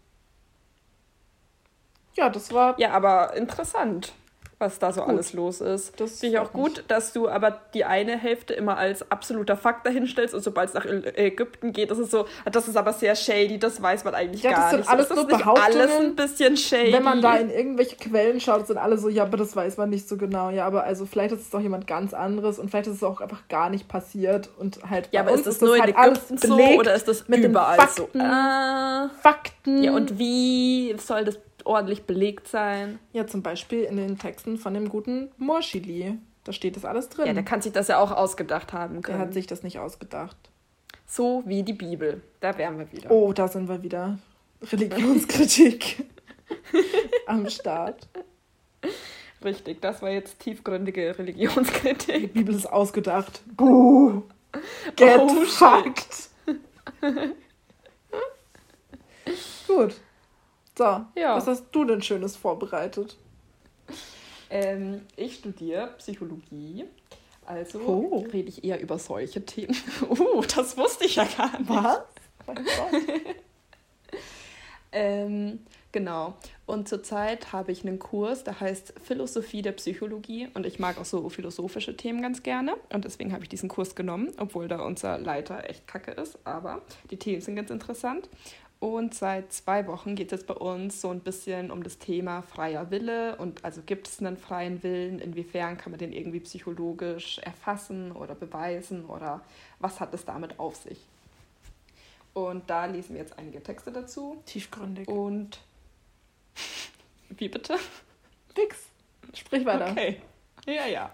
Ja, 2.13 2.29
das 2.29 2.53
war. 2.53 2.79
Ja, 2.79 2.91
aber 2.91 3.35
interessant 3.35 4.13
was 4.61 4.79
da 4.79 4.91
so 4.91 5.01
gut. 5.01 5.09
alles 5.09 5.33
los 5.33 5.59
ist. 5.59 5.99
Das 5.99 6.19
finde 6.19 6.35
ich 6.35 6.39
auch 6.39 6.53
gut, 6.53 6.83
dass 6.87 7.11
du 7.11 7.27
aber 7.27 7.59
die 7.73 7.83
eine 7.83 8.17
Hälfte 8.17 8.53
immer 8.53 8.77
als 8.77 9.11
absoluter 9.11 9.57
Fakt 9.57 9.85
dahinstellst 9.85 10.33
und 10.33 10.41
sobald 10.41 10.69
es 10.69 10.75
nach 10.75 10.85
Ägypten 10.85 11.73
geht, 11.73 11.91
das 11.91 11.97
ist 11.97 12.11
so, 12.11 12.25
das 12.49 12.67
ist 12.67 12.77
aber 12.77 12.93
sehr 12.93 13.15
shady, 13.15 13.59
das 13.59 13.81
weiß 13.81 14.03
man 14.05 14.13
eigentlich 14.13 14.43
ja, 14.43 14.51
gar 14.51 14.77
nicht. 14.77 14.87
Alles 14.87 15.09
so, 15.09 15.15
ist 15.15 15.31
das 15.31 15.41
so 15.41 15.51
alles 15.51 15.91
ein 15.99 16.15
bisschen 16.15 16.55
shady? 16.55 16.93
Wenn 16.93 17.03
man 17.03 17.21
da 17.21 17.35
in 17.35 17.49
irgendwelche 17.49 17.95
Quellen 17.95 18.39
schaut, 18.39 18.67
sind 18.67 18.77
alle 18.77 18.97
so, 18.97 19.09
ja, 19.09 19.23
aber 19.23 19.37
das 19.37 19.55
weiß 19.55 19.77
man 19.77 19.89
nicht 19.89 20.07
so 20.07 20.17
genau. 20.17 20.49
Ja, 20.49 20.65
aber 20.65 20.83
also 20.83 21.05
vielleicht 21.05 21.33
ist 21.33 21.41
es 21.41 21.49
doch 21.49 21.61
jemand 21.61 21.87
ganz 21.87 22.13
anderes 22.13 22.59
und 22.59 22.69
vielleicht 22.69 22.87
ist 22.87 22.97
es 22.97 23.03
auch 23.03 23.19
einfach 23.19 23.47
gar 23.49 23.69
nicht 23.69 23.87
passiert 23.87 24.49
und 24.59 24.79
halt 24.89 25.09
Ja, 25.11 25.21
aber 25.21 25.31
ist 25.31 25.47
das, 25.47 25.55
ist 25.55 25.61
nur 25.61 25.77
das 25.77 25.87
halt 25.87 25.95
in 25.95 26.03
Ägypten 26.03 26.37
so 26.37 26.57
oder 26.79 26.93
ist 26.93 27.07
das 27.07 27.27
mit 27.27 27.43
überall 27.43 27.77
Fakten, 27.77 28.19
so? 28.19 28.19
Äh, 28.19 29.09
Fakten. 29.21 29.83
Ja, 29.83 29.93
und 29.93 30.19
wie 30.19 30.95
soll 30.97 31.25
das 31.25 31.39
ordentlich 31.65 32.03
belegt 32.03 32.47
sein. 32.47 32.99
Ja, 33.13 33.27
zum 33.27 33.41
Beispiel 33.41 33.83
in 33.83 33.97
den 33.97 34.17
Texten 34.17 34.57
von 34.57 34.73
dem 34.73 34.89
guten 34.89 35.31
Morschili. 35.37 36.17
Da 36.43 36.53
steht 36.53 36.75
das 36.75 36.85
alles 36.85 37.09
drin. 37.09 37.27
Ja, 37.27 37.33
der 37.33 37.43
kann 37.43 37.61
sich 37.61 37.71
das 37.71 37.87
ja 37.87 37.99
auch 37.99 38.11
ausgedacht 38.11 38.73
haben 38.73 39.01
können. 39.01 39.19
Der 39.19 39.27
hat 39.27 39.33
sich 39.33 39.47
das 39.47 39.63
nicht 39.63 39.79
ausgedacht. 39.79 40.37
So 41.05 41.43
wie 41.45 41.63
die 41.63 41.73
Bibel. 41.73 42.21
Da 42.39 42.57
wären 42.57 42.79
wir 42.79 42.91
wieder. 42.91 43.11
Oh, 43.11 43.33
da 43.33 43.47
sind 43.47 43.67
wir 43.67 43.83
wieder. 43.83 44.17
Religionskritik 44.71 46.05
am 47.27 47.49
Start. 47.49 48.07
Richtig, 49.43 49.81
das 49.81 50.01
war 50.01 50.11
jetzt 50.11 50.39
tiefgründige 50.39 51.17
Religionskritik. 51.17 52.19
Die 52.19 52.27
Bibel 52.27 52.55
ist 52.55 52.67
ausgedacht. 52.67 53.41
Buh. 53.57 54.23
Get 54.95 55.19
oh, 55.19 55.45
fucked. 55.45 56.29
Gut. 59.67 59.95
So, 60.77 60.83
ja. 61.15 61.35
was 61.35 61.47
hast 61.47 61.65
du 61.71 61.85
denn 61.85 62.01
Schönes 62.01 62.35
vorbereitet? 62.35 63.17
Ähm, 64.49 65.01
ich 65.15 65.35
studiere 65.35 65.95
Psychologie. 65.97 66.85
Also 67.45 67.79
oh. 67.79 68.25
rede 68.31 68.49
ich 68.49 68.63
eher 68.63 68.79
über 68.79 68.99
solche 68.99 69.45
Themen. 69.45 69.75
Uh, 70.09 70.41
das 70.55 70.77
wusste 70.77 71.05
ich 71.05 71.15
ja 71.15 71.25
gar 71.25 71.59
nicht. 71.59 71.69
Was? 71.69 72.01
ähm, 74.91 75.59
genau. 75.91 76.35
Und 76.65 76.87
zurzeit 76.87 77.51
habe 77.51 77.71
ich 77.71 77.85
einen 77.85 77.99
Kurs, 77.99 78.43
der 78.43 78.59
heißt 78.59 78.93
Philosophie 79.01 79.61
der 79.61 79.73
Psychologie. 79.73 80.49
Und 80.53 80.65
ich 80.65 80.79
mag 80.79 80.97
auch 80.97 81.05
so 81.05 81.27
philosophische 81.29 81.97
Themen 81.97 82.21
ganz 82.21 82.43
gerne. 82.43 82.75
Und 82.93 83.05
deswegen 83.05 83.33
habe 83.33 83.43
ich 83.43 83.49
diesen 83.49 83.69
Kurs 83.69 83.95
genommen, 83.95 84.31
obwohl 84.37 84.67
da 84.67 84.81
unser 84.81 85.17
Leiter 85.17 85.69
echt 85.69 85.87
kacke 85.87 86.11
ist. 86.11 86.37
Aber 86.45 86.81
die 87.09 87.17
Themen 87.17 87.41
sind 87.41 87.55
ganz 87.55 87.69
interessant. 87.69 88.29
Und 88.81 89.13
seit 89.13 89.53
zwei 89.53 89.85
Wochen 89.85 90.15
geht 90.15 90.31
es 90.31 90.43
bei 90.43 90.55
uns 90.55 91.01
so 91.01 91.11
ein 91.11 91.19
bisschen 91.19 91.69
um 91.69 91.83
das 91.83 91.99
Thema 91.99 92.41
freier 92.41 92.89
Wille 92.89 93.35
und 93.35 93.63
also 93.63 93.83
gibt 93.85 94.07
es 94.07 94.19
einen 94.19 94.37
freien 94.37 94.81
Willen, 94.81 95.19
inwiefern 95.19 95.77
kann 95.77 95.91
man 95.91 95.99
den 95.99 96.11
irgendwie 96.11 96.39
psychologisch 96.39 97.37
erfassen 97.37 98.11
oder 98.11 98.33
beweisen 98.33 99.05
oder 99.05 99.41
was 99.77 99.99
hat 99.99 100.15
es 100.15 100.25
damit 100.25 100.59
auf 100.59 100.77
sich? 100.77 100.97
Und 102.33 102.71
da 102.71 102.85
lesen 102.85 103.13
wir 103.13 103.21
jetzt 103.21 103.37
einige 103.37 103.61
Texte 103.61 103.91
dazu. 103.91 104.41
Tiefgründig. 104.47 105.07
Und 105.07 105.59
wie 107.29 107.49
bitte? 107.49 107.75
Nix. 108.57 108.87
Sprich 109.35 109.63
weiter. 109.63 109.91
Okay. 109.91 110.19
Ja, 110.65 110.87
ja. 110.87 111.11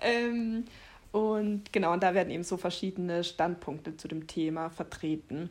Ähm, 0.00 0.64
und 1.12 1.70
genau, 1.74 1.92
und 1.92 2.02
da 2.02 2.14
werden 2.14 2.30
eben 2.30 2.42
so 2.42 2.56
verschiedene 2.56 3.22
Standpunkte 3.22 3.98
zu 3.98 4.08
dem 4.08 4.26
Thema 4.26 4.70
vertreten. 4.70 5.50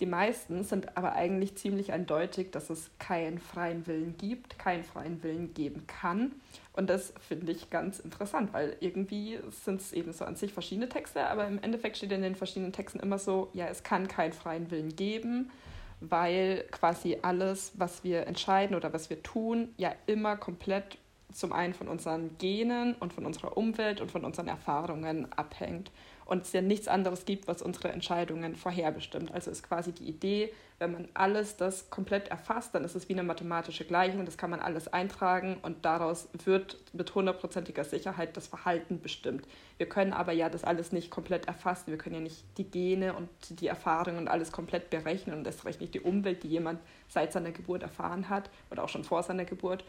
Die 0.00 0.06
meisten 0.06 0.64
sind 0.64 0.96
aber 0.96 1.12
eigentlich 1.12 1.56
ziemlich 1.56 1.92
eindeutig, 1.92 2.50
dass 2.50 2.68
es 2.68 2.90
keinen 2.98 3.38
freien 3.38 3.86
Willen 3.86 4.16
gibt, 4.18 4.58
keinen 4.58 4.82
freien 4.82 5.22
Willen 5.22 5.54
geben 5.54 5.86
kann. 5.86 6.32
Und 6.72 6.90
das 6.90 7.14
finde 7.20 7.52
ich 7.52 7.70
ganz 7.70 8.00
interessant, 8.00 8.52
weil 8.52 8.76
irgendwie 8.80 9.38
sind 9.64 9.80
es 9.80 9.92
eben 9.92 10.12
so 10.12 10.24
an 10.24 10.34
sich 10.34 10.52
verschiedene 10.52 10.88
Texte, 10.88 11.28
aber 11.28 11.46
im 11.46 11.62
Endeffekt 11.62 11.96
steht 11.96 12.10
in 12.10 12.22
den 12.22 12.34
verschiedenen 12.34 12.72
Texten 12.72 12.98
immer 12.98 13.18
so, 13.18 13.50
ja, 13.52 13.66
es 13.66 13.84
kann 13.84 14.08
keinen 14.08 14.32
freien 14.32 14.72
Willen 14.72 14.96
geben, 14.96 15.52
weil 16.00 16.64
quasi 16.72 17.18
alles, 17.22 17.72
was 17.76 18.02
wir 18.02 18.26
entscheiden 18.26 18.74
oder 18.74 18.92
was 18.92 19.10
wir 19.10 19.22
tun, 19.22 19.72
ja 19.76 19.94
immer 20.06 20.36
komplett 20.36 20.98
zum 21.32 21.52
einen 21.52 21.74
von 21.74 21.88
unseren 21.88 22.36
Genen 22.38 22.94
und 22.94 23.12
von 23.12 23.26
unserer 23.26 23.56
Umwelt 23.56 24.00
und 24.00 24.10
von 24.10 24.24
unseren 24.24 24.48
Erfahrungen 24.48 25.32
abhängt 25.32 25.90
und 26.26 26.42
es 26.42 26.52
ja 26.52 26.62
nichts 26.62 26.88
anderes 26.88 27.24
gibt, 27.24 27.48
was 27.48 27.62
unsere 27.62 27.90
Entscheidungen 27.90 28.56
vorherbestimmt. 28.56 29.32
Also 29.32 29.50
ist 29.50 29.62
quasi 29.62 29.92
die 29.92 30.08
Idee, 30.08 30.52
wenn 30.78 30.92
man 30.92 31.08
alles 31.14 31.56
das 31.56 31.88
komplett 31.88 32.28
erfasst, 32.28 32.74
dann 32.74 32.84
ist 32.84 32.96
es 32.96 33.08
wie 33.08 33.12
eine 33.12 33.22
mathematische 33.22 33.84
Gleichung, 33.84 34.24
das 34.24 34.36
kann 34.36 34.50
man 34.50 34.60
alles 34.60 34.92
eintragen 34.92 35.58
und 35.62 35.84
daraus 35.84 36.28
wird 36.44 36.78
mit 36.92 37.14
hundertprozentiger 37.14 37.84
Sicherheit 37.84 38.36
das 38.36 38.48
Verhalten 38.48 39.00
bestimmt. 39.00 39.46
Wir 39.76 39.88
können 39.88 40.12
aber 40.12 40.32
ja 40.32 40.48
das 40.48 40.64
alles 40.64 40.90
nicht 40.92 41.10
komplett 41.10 41.46
erfassen, 41.46 41.90
wir 41.90 41.98
können 41.98 42.16
ja 42.16 42.20
nicht 42.20 42.44
die 42.58 42.70
Gene 42.70 43.14
und 43.14 43.28
die 43.60 43.68
Erfahrungen 43.68 44.18
und 44.18 44.28
alles 44.28 44.50
komplett 44.50 44.90
berechnen 44.90 45.36
und 45.36 45.46
erst 45.46 45.64
recht 45.64 45.80
nicht 45.80 45.94
die 45.94 46.00
Umwelt, 46.00 46.42
die 46.42 46.48
jemand 46.48 46.80
seit 47.08 47.32
seiner 47.32 47.52
Geburt 47.52 47.82
erfahren 47.82 48.28
hat 48.28 48.50
oder 48.70 48.82
auch 48.82 48.88
schon 48.88 49.04
vor 49.04 49.22
seiner 49.22 49.44
Geburt. 49.44 49.84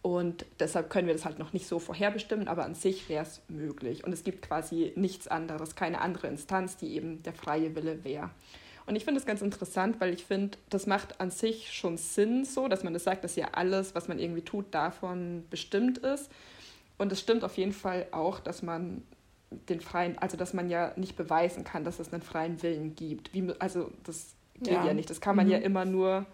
Und 0.00 0.46
deshalb 0.60 0.90
können 0.90 1.06
wir 1.06 1.14
das 1.14 1.24
halt 1.24 1.38
noch 1.38 1.52
nicht 1.52 1.66
so 1.66 1.78
vorherbestimmen, 1.78 2.48
aber 2.48 2.64
an 2.64 2.74
sich 2.74 3.08
wäre 3.08 3.24
es 3.24 3.40
möglich. 3.48 4.04
Und 4.04 4.12
es 4.12 4.22
gibt 4.22 4.42
quasi 4.42 4.92
nichts 4.94 5.26
anderes, 5.26 5.74
keine 5.74 6.00
andere 6.00 6.28
Instanz, 6.28 6.76
die 6.76 6.94
eben 6.94 7.22
der 7.24 7.32
freie 7.32 7.74
Wille 7.74 8.04
wäre. 8.04 8.30
Und 8.86 8.96
ich 8.96 9.04
finde 9.04 9.20
es 9.20 9.26
ganz 9.26 9.42
interessant, 9.42 10.00
weil 10.00 10.14
ich 10.14 10.24
finde, 10.24 10.56
das 10.70 10.86
macht 10.86 11.20
an 11.20 11.30
sich 11.30 11.74
schon 11.74 11.98
Sinn 11.98 12.46
so, 12.46 12.68
dass 12.68 12.84
man 12.84 12.94
das 12.94 13.04
sagt, 13.04 13.22
dass 13.22 13.36
ja 13.36 13.48
alles, 13.52 13.94
was 13.94 14.08
man 14.08 14.18
irgendwie 14.18 14.40
tut, 14.40 14.66
davon 14.70 15.44
bestimmt 15.50 15.98
ist. 15.98 16.30
Und 16.96 17.12
es 17.12 17.20
stimmt 17.20 17.44
auf 17.44 17.58
jeden 17.58 17.72
Fall 17.72 18.06
auch, 18.12 18.40
dass 18.40 18.62
man 18.62 19.02
den 19.50 19.80
freien, 19.80 20.16
also 20.18 20.36
dass 20.36 20.54
man 20.54 20.70
ja 20.70 20.92
nicht 20.96 21.16
beweisen 21.16 21.64
kann, 21.64 21.84
dass 21.84 21.98
es 21.98 22.12
einen 22.12 22.22
freien 22.22 22.62
Willen 22.62 22.94
gibt. 22.94 23.34
Wie, 23.34 23.52
also 23.58 23.90
das 24.04 24.34
geht 24.60 24.72
ja. 24.72 24.86
ja 24.86 24.94
nicht. 24.94 25.10
Das 25.10 25.20
kann 25.20 25.36
man 25.36 25.46
mhm. 25.46 25.52
ja 25.52 25.58
immer 25.58 25.84
nur, 25.84 26.24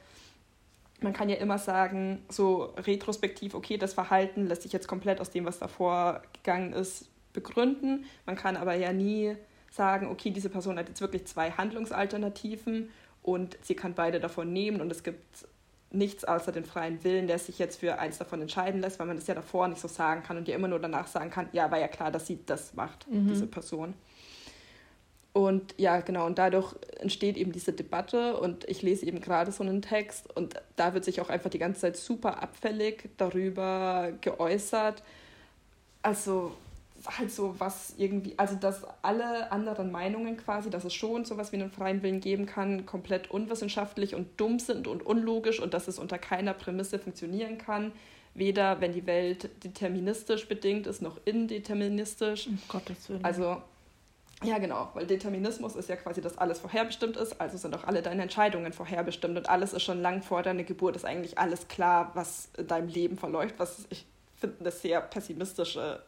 man 1.01 1.13
kann 1.13 1.29
ja 1.29 1.37
immer 1.37 1.59
sagen, 1.59 2.25
so 2.31 2.75
retrospektiv, 2.77 3.55
okay, 3.55 3.77
das 3.77 3.95
Verhalten 3.95 4.47
lässt 4.47 4.63
sich 4.63 4.73
jetzt 4.73 4.89
komplett 4.89 5.21
aus 5.21 5.31
dem, 5.31 5.45
was 5.45 5.59
davor 5.59 6.23
gegangen 6.33 6.73
ist, 6.73 7.09
begründen. 7.33 8.07
Man 8.27 8.37
kann 8.37 8.57
aber 8.57 8.75
ja 8.75 8.93
nie 8.93 9.37
sagen, 9.71 10.09
okay, 10.09 10.31
diese 10.31 10.49
Person 10.49 10.79
hat 10.79 10.89
jetzt 10.89 11.01
wirklich 11.01 11.27
zwei 11.27 11.51
Handlungsalternativen 11.51 12.91
und 13.23 13.59
sie 13.63 13.75
kann 13.75 13.95
beide 13.95 14.21
davon 14.21 14.53
nehmen 14.53 14.81
und 14.81 14.91
es 14.93 15.03
gibt 15.03 15.47
nichts 15.91 16.25
außer 16.25 16.53
den 16.53 16.65
freien 16.65 17.03
Willen, 17.05 17.27
der 17.27 17.39
sich 17.39 17.59
jetzt 17.59 17.81
für 17.81 17.99
eins 17.99 18.19
davon 18.19 18.41
entscheiden 18.41 18.81
lässt, 18.81 18.99
weil 18.99 19.07
man 19.07 19.17
das 19.17 19.27
ja 19.27 19.35
davor 19.35 19.69
nicht 19.69 19.81
so 19.81 19.89
sagen 19.89 20.23
kann 20.23 20.37
und 20.37 20.49
ja 20.49 20.55
immer 20.55 20.69
nur 20.69 20.81
danach 20.81 21.07
sagen 21.07 21.31
kann, 21.31 21.49
ja, 21.53 21.71
war 21.71 21.79
ja 21.79 21.89
klar, 21.89 22.11
dass 22.11 22.27
sie 22.27 22.41
das 22.47 22.75
macht, 22.75 23.11
mhm. 23.11 23.29
diese 23.29 23.47
Person. 23.47 23.95
Und 25.35 25.75
ja, 25.79 26.01
genau, 26.01 26.27
und 26.27 26.39
dadurch 26.39 26.77
entsteht 27.01 27.37
eben 27.37 27.51
diese 27.51 27.73
Debatte 27.73 28.37
und 28.37 28.69
ich 28.69 28.83
lese 28.83 29.05
eben 29.05 29.21
gerade 29.21 29.51
so 29.51 29.65
einen 29.65 29.83
Text 29.83 30.35
und 30.37 30.55
da 30.77 30.95
wird 30.95 31.05
sich 31.05 31.21
auch 31.21 31.29
einfach 31.29 31.51
die 31.51 31.59
ganze 31.59 31.81
Zeit 31.81 31.97
super 31.97 32.41
abfällig 32.41 33.09
darüber 33.17 34.13
geäußert. 34.21 35.03
Also 36.03 36.53
halt 37.19 37.33
so 37.33 37.57
was 37.59 37.95
irgendwie, 37.99 38.35
also 38.39 38.55
dass 38.55 38.83
alle 39.03 39.51
anderen 39.51 39.91
Meinungen 39.91 40.37
quasi, 40.37 40.71
dass 40.71 40.85
es 40.85 40.95
schon 40.95 41.25
sowas 41.25 41.51
wie 41.51 41.57
einen 41.57 41.73
freien 41.73 42.05
Willen 42.05 42.21
geben 42.21 42.47
kann, 42.47 42.87
komplett 42.87 43.29
unwissenschaftlich 43.29 44.15
und 44.15 44.29
dumm 44.41 44.61
sind 44.61 44.87
und 44.87 45.05
unlogisch 45.05 45.59
und 45.59 45.75
dass 45.75 45.89
es 45.89 45.99
unter 45.99 46.17
keiner 46.17 46.55
Prämisse 46.55 47.01
funktionieren 47.01 47.59
kann. 47.59 47.91
Weder 48.35 48.81
wenn 48.81 48.93
die 48.93 49.07
Welt 49.07 49.49
deterministisch 49.65 50.47
bedingt 50.47 50.87
ist, 50.87 51.03
noch 51.03 51.19
indeterministisch. 51.25 52.47
Um 52.47 52.59
Gottes 52.69 53.09
Willen. 53.09 53.25
Also, 53.25 53.63
ja, 54.45 54.59
genau, 54.59 54.89
weil 54.95 55.07
Determinismus 55.07 55.77
ist 55.77 55.89
ja 55.89 55.97
quasi, 55.97 56.21
dass 56.21 56.39
alles 56.39 56.61
vorherbestimmt 56.61 57.17
ist, 57.17 57.41
also 57.41 57.57
sind 57.57 57.75
auch 57.75 57.85
alle 57.85 58.03
deine 58.03 58.23
Entscheidungen 58.23 58.73
vorherbestimmt 58.73 59.37
und 59.37 59.49
alles 59.49 59.73
ist 59.73 59.83
schon 59.83 60.01
lang 60.01 60.23
vor 60.23 60.43
deiner 60.43 60.65
Geburt, 60.65 60.97
ist 60.97 61.05
eigentlich 61.05 61.39
alles 61.39 61.69
klar, 61.69 62.11
was 62.15 62.49
in 62.57 62.67
deinem 62.67 62.89
Leben 62.89 63.19
verläuft, 63.19 63.55
was 63.59 63.87
ich 63.91 64.07
finde 64.37 64.61
eine 64.61 64.71
sehr 64.71 65.01
pessimistische 65.01 66.03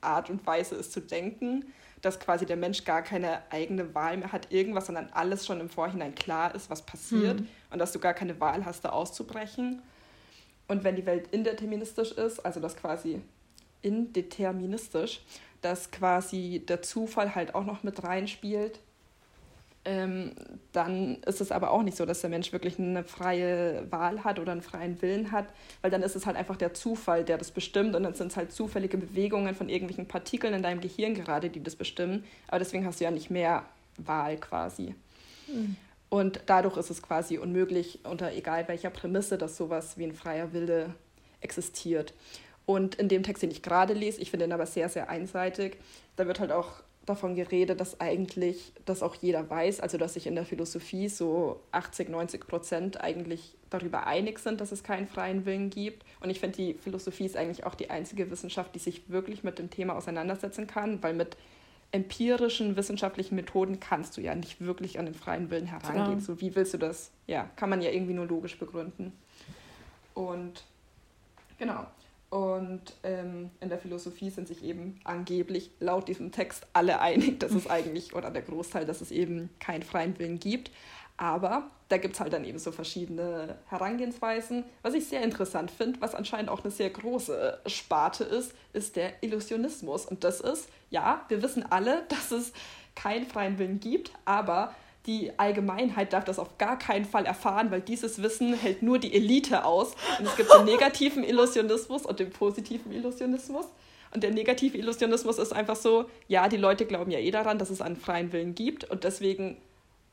Art 0.00 0.30
und 0.30 0.46
Weise 0.46 0.74
ist 0.74 0.92
zu 0.92 1.00
denken, 1.00 1.64
dass 2.00 2.18
quasi 2.18 2.44
der 2.44 2.56
Mensch 2.56 2.84
gar 2.84 3.02
keine 3.02 3.40
eigene 3.50 3.94
Wahl 3.94 4.16
mehr 4.16 4.32
hat, 4.32 4.50
irgendwas, 4.50 4.86
sondern 4.86 5.08
alles 5.12 5.46
schon 5.46 5.60
im 5.60 5.68
Vorhinein 5.68 6.14
klar 6.14 6.54
ist, 6.54 6.68
was 6.68 6.82
passiert 6.82 7.40
mhm. 7.40 7.48
und 7.70 7.78
dass 7.78 7.92
du 7.92 8.00
gar 8.00 8.14
keine 8.14 8.40
Wahl 8.40 8.64
hast, 8.64 8.84
da 8.84 8.90
auszubrechen. 8.90 9.82
Und 10.66 10.84
wenn 10.84 10.96
die 10.96 11.06
Welt 11.06 11.28
indeterministisch 11.30 12.12
ist, 12.12 12.44
also 12.44 12.58
das 12.58 12.76
quasi 12.76 13.22
indeterministisch, 13.82 15.20
dass 15.62 15.90
quasi 15.90 16.62
der 16.68 16.82
Zufall 16.82 17.34
halt 17.34 17.54
auch 17.54 17.64
noch 17.64 17.82
mit 17.82 18.02
reinspielt, 18.02 18.78
ähm, 19.84 20.32
dann 20.72 21.16
ist 21.26 21.40
es 21.40 21.50
aber 21.50 21.72
auch 21.72 21.82
nicht 21.82 21.96
so, 21.96 22.06
dass 22.06 22.20
der 22.20 22.30
Mensch 22.30 22.52
wirklich 22.52 22.78
eine 22.78 23.02
freie 23.02 23.90
Wahl 23.90 24.22
hat 24.22 24.38
oder 24.38 24.52
einen 24.52 24.62
freien 24.62 25.02
Willen 25.02 25.32
hat, 25.32 25.46
weil 25.80 25.90
dann 25.90 26.02
ist 26.02 26.14
es 26.14 26.24
halt 26.24 26.36
einfach 26.36 26.56
der 26.56 26.72
Zufall, 26.72 27.24
der 27.24 27.36
das 27.36 27.50
bestimmt 27.50 27.96
und 27.96 28.04
dann 28.04 28.14
sind 28.14 28.30
es 28.30 28.36
halt 28.36 28.52
zufällige 28.52 28.96
Bewegungen 28.96 29.56
von 29.56 29.68
irgendwelchen 29.68 30.06
Partikeln 30.06 30.54
in 30.54 30.62
deinem 30.62 30.80
Gehirn 30.80 31.14
gerade, 31.14 31.50
die 31.50 31.62
das 31.62 31.74
bestimmen. 31.74 32.24
Aber 32.46 32.60
deswegen 32.60 32.86
hast 32.86 33.00
du 33.00 33.04
ja 33.04 33.10
nicht 33.10 33.30
mehr 33.30 33.64
Wahl 33.96 34.36
quasi. 34.36 34.94
Mhm. 35.48 35.76
Und 36.08 36.42
dadurch 36.46 36.76
ist 36.76 36.90
es 36.90 37.02
quasi 37.02 37.38
unmöglich, 37.38 38.00
unter 38.04 38.32
egal 38.32 38.68
welcher 38.68 38.90
Prämisse, 38.90 39.38
dass 39.38 39.56
sowas 39.56 39.98
wie 39.98 40.04
ein 40.04 40.12
freier 40.12 40.52
Wille 40.52 40.94
existiert. 41.40 42.14
Und 42.66 42.94
in 42.94 43.08
dem 43.08 43.22
Text, 43.22 43.42
den 43.42 43.50
ich 43.50 43.62
gerade 43.62 43.92
lese, 43.92 44.20
ich 44.20 44.30
finde 44.30 44.46
ihn 44.46 44.52
aber 44.52 44.66
sehr, 44.66 44.88
sehr 44.88 45.08
einseitig, 45.10 45.78
da 46.16 46.26
wird 46.26 46.40
halt 46.40 46.52
auch 46.52 46.82
davon 47.06 47.34
geredet, 47.34 47.80
dass 47.80 48.00
eigentlich 48.00 48.72
das 48.84 49.02
auch 49.02 49.16
jeder 49.16 49.48
weiß, 49.50 49.80
also 49.80 49.98
dass 49.98 50.14
sich 50.14 50.26
in 50.26 50.36
der 50.36 50.44
Philosophie 50.44 51.08
so 51.08 51.60
80, 51.72 52.08
90 52.08 52.46
Prozent 52.46 53.00
eigentlich 53.00 53.56
darüber 53.70 54.06
einig 54.06 54.38
sind, 54.38 54.60
dass 54.60 54.70
es 54.70 54.84
keinen 54.84 55.08
freien 55.08 55.44
Willen 55.44 55.70
gibt. 55.70 56.04
Und 56.20 56.30
ich 56.30 56.38
finde, 56.38 56.56
die 56.56 56.74
Philosophie 56.74 57.26
ist 57.26 57.36
eigentlich 57.36 57.64
auch 57.64 57.74
die 57.74 57.90
einzige 57.90 58.30
Wissenschaft, 58.30 58.74
die 58.74 58.78
sich 58.78 59.08
wirklich 59.10 59.42
mit 59.42 59.58
dem 59.58 59.70
Thema 59.70 59.96
auseinandersetzen 59.96 60.66
kann, 60.68 61.02
weil 61.02 61.14
mit 61.14 61.36
empirischen 61.90 62.76
wissenschaftlichen 62.76 63.34
Methoden 63.34 63.80
kannst 63.80 64.16
du 64.16 64.20
ja 64.20 64.34
nicht 64.34 64.60
wirklich 64.60 64.98
an 64.98 65.04
den 65.04 65.14
freien 65.14 65.50
Willen 65.50 65.66
herangehen. 65.66 66.18
Ja. 66.18 66.24
So 66.24 66.40
wie 66.40 66.54
willst 66.54 66.72
du 66.72 66.78
das? 66.78 67.10
Ja, 67.26 67.50
kann 67.56 67.68
man 67.68 67.82
ja 67.82 67.90
irgendwie 67.90 68.14
nur 68.14 68.26
logisch 68.26 68.58
begründen. 68.58 69.12
Und 70.14 70.64
genau. 71.58 71.86
Und 72.32 72.94
ähm, 73.02 73.50
in 73.60 73.68
der 73.68 73.76
Philosophie 73.76 74.30
sind 74.30 74.48
sich 74.48 74.64
eben 74.64 74.98
angeblich 75.04 75.70
laut 75.80 76.08
diesem 76.08 76.32
Text 76.32 76.66
alle 76.72 76.98
einig, 76.98 77.40
dass 77.40 77.52
es 77.52 77.66
eigentlich, 77.70 78.14
oder 78.14 78.30
der 78.30 78.40
Großteil, 78.40 78.86
dass 78.86 79.02
es 79.02 79.10
eben 79.10 79.50
keinen 79.58 79.82
freien 79.82 80.18
Willen 80.18 80.38
gibt. 80.38 80.70
Aber 81.18 81.70
da 81.90 81.98
gibt 81.98 82.14
es 82.14 82.20
halt 82.20 82.32
dann 82.32 82.46
eben 82.46 82.58
so 82.58 82.72
verschiedene 82.72 83.58
Herangehensweisen. 83.66 84.64
Was 84.80 84.94
ich 84.94 85.04
sehr 85.04 85.22
interessant 85.22 85.70
finde, 85.70 86.00
was 86.00 86.14
anscheinend 86.14 86.48
auch 86.48 86.64
eine 86.64 86.70
sehr 86.70 86.88
große 86.88 87.60
Sparte 87.66 88.24
ist, 88.24 88.54
ist 88.72 88.96
der 88.96 89.22
Illusionismus. 89.22 90.06
Und 90.06 90.24
das 90.24 90.40
ist, 90.40 90.70
ja, 90.88 91.26
wir 91.28 91.42
wissen 91.42 91.70
alle, 91.70 92.04
dass 92.08 92.30
es 92.30 92.54
keinen 92.94 93.26
freien 93.26 93.58
Willen 93.58 93.78
gibt, 93.78 94.10
aber 94.24 94.74
die 95.06 95.36
Allgemeinheit 95.38 96.12
darf 96.12 96.24
das 96.24 96.38
auf 96.38 96.58
gar 96.58 96.78
keinen 96.78 97.04
Fall 97.04 97.26
erfahren, 97.26 97.70
weil 97.70 97.80
dieses 97.80 98.22
Wissen 98.22 98.54
hält 98.54 98.82
nur 98.82 98.98
die 98.98 99.14
Elite 99.14 99.64
aus. 99.64 99.94
Und 100.18 100.26
es 100.26 100.36
gibt 100.36 100.52
den 100.52 100.64
negativen 100.66 101.24
Illusionismus 101.24 102.06
und 102.06 102.20
den 102.20 102.30
positiven 102.30 102.92
Illusionismus. 102.92 103.66
Und 104.14 104.22
der 104.22 104.30
negative 104.30 104.76
Illusionismus 104.78 105.38
ist 105.38 105.52
einfach 105.52 105.76
so, 105.76 106.04
ja, 106.28 106.48
die 106.48 106.58
Leute 106.58 106.86
glauben 106.86 107.10
ja 107.10 107.18
eh 107.18 107.30
daran, 107.30 107.58
dass 107.58 107.70
es 107.70 107.80
einen 107.80 107.96
freien 107.96 108.32
Willen 108.32 108.54
gibt 108.54 108.84
und 108.90 109.04
deswegen 109.04 109.56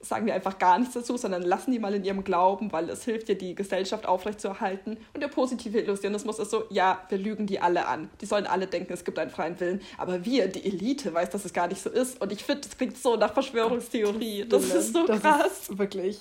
sagen 0.01 0.25
wir 0.25 0.33
einfach 0.33 0.57
gar 0.59 0.79
nichts 0.79 0.93
dazu, 0.93 1.17
sondern 1.17 1.41
lassen 1.41 1.71
die 1.71 1.79
mal 1.79 1.93
in 1.93 2.05
ihrem 2.05 2.23
Glauben, 2.23 2.71
weil 2.71 2.89
es 2.89 3.03
hilft 3.03 3.27
dir, 3.27 3.37
die 3.37 3.53
Gesellschaft 3.53 4.05
aufrechtzuerhalten. 4.05 4.97
Und 5.13 5.21
der 5.21 5.27
positive 5.27 5.79
Illusionismus 5.79 6.39
ist 6.39 6.51
so, 6.51 6.63
ja, 6.69 7.03
wir 7.09 7.17
lügen 7.17 7.47
die 7.47 7.59
alle 7.59 7.85
an. 7.85 8.09
Die 8.21 8.25
sollen 8.25 8.47
alle 8.47 8.67
denken, 8.67 8.93
es 8.93 9.03
gibt 9.03 9.19
einen 9.19 9.29
freien 9.29 9.59
Willen. 9.59 9.81
Aber 9.97 10.23
wir, 10.23 10.47
die 10.47 10.65
Elite, 10.65 11.13
weiß, 11.13 11.29
dass 11.31 11.43
es 11.43 11.51
gar 11.51 11.67
nicht 11.67 11.81
so 11.81 11.89
ist. 11.89 12.21
Und 12.21 12.31
ich 12.31 12.43
finde, 12.43 12.61
das 12.61 12.77
klingt 12.77 12.97
so 12.97 13.17
nach 13.17 13.33
Verschwörungstheorie. 13.33 14.45
Das 14.47 14.65
ist 14.65 14.93
so 14.93 15.05
das 15.05 15.19
krass. 15.19 15.69
Ist 15.69 15.77
wirklich. 15.77 16.19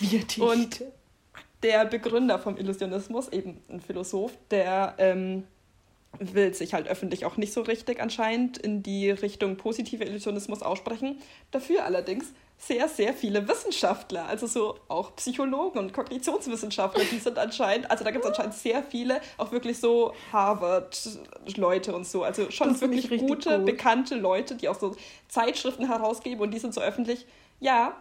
Wir 0.00 0.24
die 0.24 0.40
Und 0.40 0.84
der 1.62 1.84
Begründer 1.84 2.38
vom 2.38 2.56
Illusionismus, 2.56 3.28
eben 3.28 3.62
ein 3.68 3.80
Philosoph, 3.80 4.32
der 4.50 4.94
ähm, 4.98 5.44
will 6.18 6.54
sich 6.54 6.74
halt 6.74 6.88
öffentlich 6.88 7.24
auch 7.24 7.36
nicht 7.36 7.52
so 7.52 7.62
richtig 7.62 8.00
anscheinend 8.00 8.58
in 8.58 8.82
die 8.82 9.10
Richtung 9.10 9.56
positive 9.56 10.04
Illusionismus 10.04 10.62
aussprechen. 10.62 11.18
Dafür 11.50 11.84
allerdings 11.84 12.32
sehr, 12.58 12.88
sehr 12.88 13.12
viele 13.12 13.46
Wissenschaftler, 13.46 14.26
also 14.26 14.46
so 14.46 14.78
auch 14.88 15.14
Psychologen 15.16 15.78
und 15.78 15.92
Kognitionswissenschaftler, 15.92 17.04
die 17.10 17.18
sind 17.18 17.38
anscheinend, 17.38 17.90
also 17.90 18.04
da 18.04 18.10
gibt 18.10 18.24
es 18.24 18.30
anscheinend 18.30 18.54
sehr 18.54 18.82
viele, 18.82 19.20
auch 19.36 19.52
wirklich 19.52 19.78
so 19.78 20.14
Harvard-Leute 20.32 21.94
und 21.94 22.06
so, 22.06 22.22
also 22.22 22.50
schon 22.50 22.80
wirklich 22.80 23.08
gute, 23.20 23.58
gut. 23.58 23.66
bekannte 23.66 24.14
Leute, 24.14 24.54
die 24.54 24.68
auch 24.68 24.78
so 24.78 24.96
Zeitschriften 25.28 25.88
herausgeben 25.88 26.40
und 26.40 26.52
die 26.52 26.58
sind 26.58 26.72
so 26.72 26.80
öffentlich, 26.80 27.26
ja, 27.60 27.94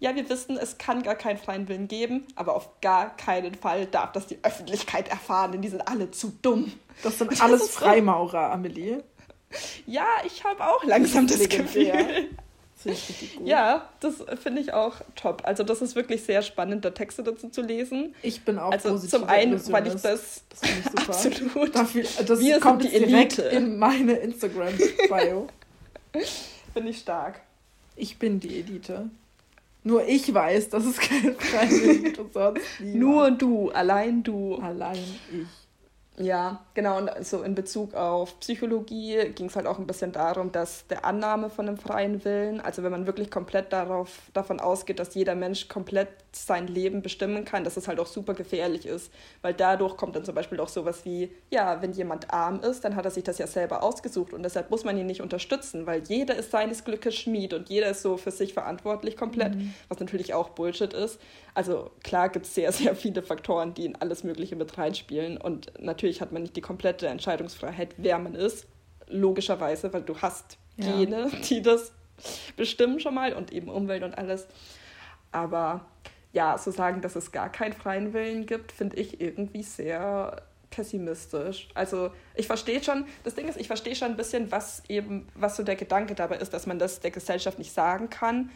ja, 0.00 0.14
wir 0.14 0.28
wissen, 0.28 0.58
es 0.58 0.76
kann 0.78 1.02
gar 1.02 1.14
keinen 1.14 1.38
freien 1.38 1.68
Willen 1.68 1.88
geben, 1.88 2.26
aber 2.36 2.54
auf 2.56 2.80
gar 2.80 3.16
keinen 3.16 3.54
Fall 3.54 3.86
darf 3.86 4.12
das 4.12 4.26
die 4.26 4.38
Öffentlichkeit 4.42 5.08
erfahren, 5.08 5.52
denn 5.52 5.62
die 5.62 5.68
sind 5.68 5.88
alle 5.88 6.10
zu 6.10 6.32
dumm. 6.42 6.72
Das 7.02 7.18
sind 7.18 7.40
alles 7.40 7.62
das 7.62 7.70
Freimaurer, 7.70 8.52
Amelie. 8.52 9.02
Ja, 9.86 10.06
ich 10.26 10.44
habe 10.44 10.64
auch 10.64 10.84
langsam 10.84 11.26
das, 11.26 11.38
das 11.38 11.48
Gefühl. 11.48 12.28
Ja, 13.44 13.88
das 14.00 14.24
finde 14.42 14.60
ich 14.60 14.72
auch 14.72 14.96
top. 15.16 15.42
Also 15.44 15.62
das 15.62 15.82
ist 15.82 15.96
wirklich 15.96 16.22
sehr 16.22 16.42
spannend, 16.42 16.84
da 16.84 16.90
Texte 16.90 17.22
dazu 17.22 17.48
zu 17.48 17.62
lesen. 17.62 18.14
Ich 18.22 18.44
bin 18.44 18.58
auch 18.58 18.72
also 18.72 18.98
zum 18.98 19.24
einen, 19.24 19.60
weil 19.72 19.86
ich 19.86 19.94
das, 19.94 20.42
das 20.48 20.62
ich 20.62 21.08
absolut. 21.08 21.74
Dafür, 21.74 22.04
das 22.26 22.40
Wir 22.40 22.60
kommt 22.60 22.84
die 22.84 22.94
Elite 22.94 23.42
in 23.42 23.78
meine 23.78 24.14
Instagram 24.14 24.74
Bio. 25.08 25.48
finde 26.72 26.90
ich 26.90 26.98
stark. 26.98 27.40
Ich 27.96 28.18
bin 28.18 28.40
die 28.40 28.58
Elite. 28.60 29.10
Nur 29.86 30.06
ich 30.06 30.32
weiß, 30.32 30.70
dass 30.70 30.86
es 30.86 30.98
keine 30.98 31.36
und 32.18 32.32
sonst 32.32 32.62
niemand. 32.80 33.00
Nur 33.00 33.30
du, 33.30 33.70
allein 33.70 34.22
du. 34.22 34.56
Allein 34.56 34.98
ich. 35.30 35.63
Ja, 36.16 36.64
genau. 36.74 36.98
Und 36.98 37.10
so 37.24 37.42
in 37.42 37.54
Bezug 37.56 37.94
auf 37.94 38.38
Psychologie 38.38 39.32
ging 39.34 39.46
es 39.46 39.56
halt 39.56 39.66
auch 39.66 39.78
ein 39.80 39.86
bisschen 39.86 40.12
darum, 40.12 40.52
dass 40.52 40.86
der 40.86 41.04
Annahme 41.04 41.50
von 41.50 41.66
einem 41.66 41.76
freien 41.76 42.24
Willen, 42.24 42.60
also 42.60 42.84
wenn 42.84 42.92
man 42.92 43.06
wirklich 43.06 43.30
komplett 43.32 43.72
darauf, 43.72 44.30
davon 44.32 44.60
ausgeht, 44.60 45.00
dass 45.00 45.14
jeder 45.14 45.34
Mensch 45.34 45.68
komplett 45.68 46.08
sein 46.36 46.66
Leben 46.66 47.02
bestimmen 47.02 47.44
kann, 47.44 47.64
dass 47.64 47.76
es 47.76 47.88
halt 47.88 48.00
auch 48.00 48.06
super 48.06 48.34
gefährlich 48.34 48.86
ist. 48.86 49.12
Weil 49.42 49.54
dadurch 49.54 49.96
kommt 49.96 50.16
dann 50.16 50.24
zum 50.24 50.34
Beispiel 50.34 50.60
auch 50.60 50.68
sowas 50.68 51.04
wie, 51.04 51.30
ja, 51.50 51.80
wenn 51.82 51.92
jemand 51.92 52.32
arm 52.32 52.60
ist, 52.60 52.84
dann 52.84 52.96
hat 52.96 53.04
er 53.04 53.10
sich 53.10 53.24
das 53.24 53.38
ja 53.38 53.46
selber 53.46 53.82
ausgesucht 53.82 54.32
und 54.32 54.42
deshalb 54.42 54.70
muss 54.70 54.84
man 54.84 54.96
ihn 54.96 55.06
nicht 55.06 55.20
unterstützen, 55.20 55.86
weil 55.86 56.02
jeder 56.08 56.36
ist 56.36 56.50
seines 56.50 56.84
Glückes 56.84 57.14
Schmied 57.14 57.54
und 57.54 57.68
jeder 57.68 57.88
ist 57.90 58.02
so 58.02 58.16
für 58.16 58.30
sich 58.30 58.54
verantwortlich 58.54 59.16
komplett, 59.16 59.54
mhm. 59.54 59.74
was 59.88 60.00
natürlich 60.00 60.34
auch 60.34 60.50
Bullshit 60.50 60.92
ist. 60.92 61.20
Also 61.54 61.90
klar 62.02 62.28
gibt 62.28 62.46
es 62.46 62.54
sehr, 62.54 62.72
sehr 62.72 62.94
viele 62.96 63.22
Faktoren, 63.22 63.74
die 63.74 63.86
in 63.86 63.96
alles 63.96 64.24
Mögliche 64.24 64.56
mit 64.56 64.76
reinspielen 64.76 65.36
und 65.36 65.72
natürlich 65.78 66.20
hat 66.20 66.32
man 66.32 66.42
nicht 66.42 66.56
die 66.56 66.60
komplette 66.60 67.06
Entscheidungsfreiheit, 67.06 67.94
wer 67.96 68.18
man 68.18 68.34
ist, 68.34 68.66
logischerweise, 69.08 69.92
weil 69.92 70.02
du 70.02 70.16
hast 70.18 70.58
ja. 70.76 70.96
Gene, 70.96 71.30
die 71.48 71.62
das 71.62 71.92
bestimmen 72.56 73.00
schon 73.00 73.14
mal 73.14 73.32
und 73.32 73.52
eben 73.52 73.68
Umwelt 73.68 74.02
und 74.02 74.16
alles. 74.16 74.46
Aber 75.32 75.84
ja, 76.34 76.56
zu 76.56 76.72
sagen, 76.72 77.00
dass 77.00 77.16
es 77.16 77.32
gar 77.32 77.50
keinen 77.50 77.72
freien 77.72 78.12
Willen 78.12 78.44
gibt, 78.44 78.72
finde 78.72 78.96
ich 78.96 79.20
irgendwie 79.20 79.62
sehr 79.62 80.42
pessimistisch. 80.70 81.68
Also 81.74 82.10
ich 82.34 82.48
verstehe 82.48 82.82
schon, 82.82 83.06
das 83.22 83.36
Ding 83.36 83.46
ist, 83.46 83.56
ich 83.56 83.68
verstehe 83.68 83.94
schon 83.94 84.08
ein 84.10 84.16
bisschen, 84.16 84.50
was 84.50 84.82
eben, 84.88 85.28
was 85.36 85.56
so 85.56 85.62
der 85.62 85.76
Gedanke 85.76 86.16
dabei 86.16 86.36
ist, 86.38 86.52
dass 86.52 86.66
man 86.66 86.80
das 86.80 86.98
der 86.98 87.12
Gesellschaft 87.12 87.58
nicht 87.58 87.72
sagen 87.72 88.10
kann, 88.10 88.50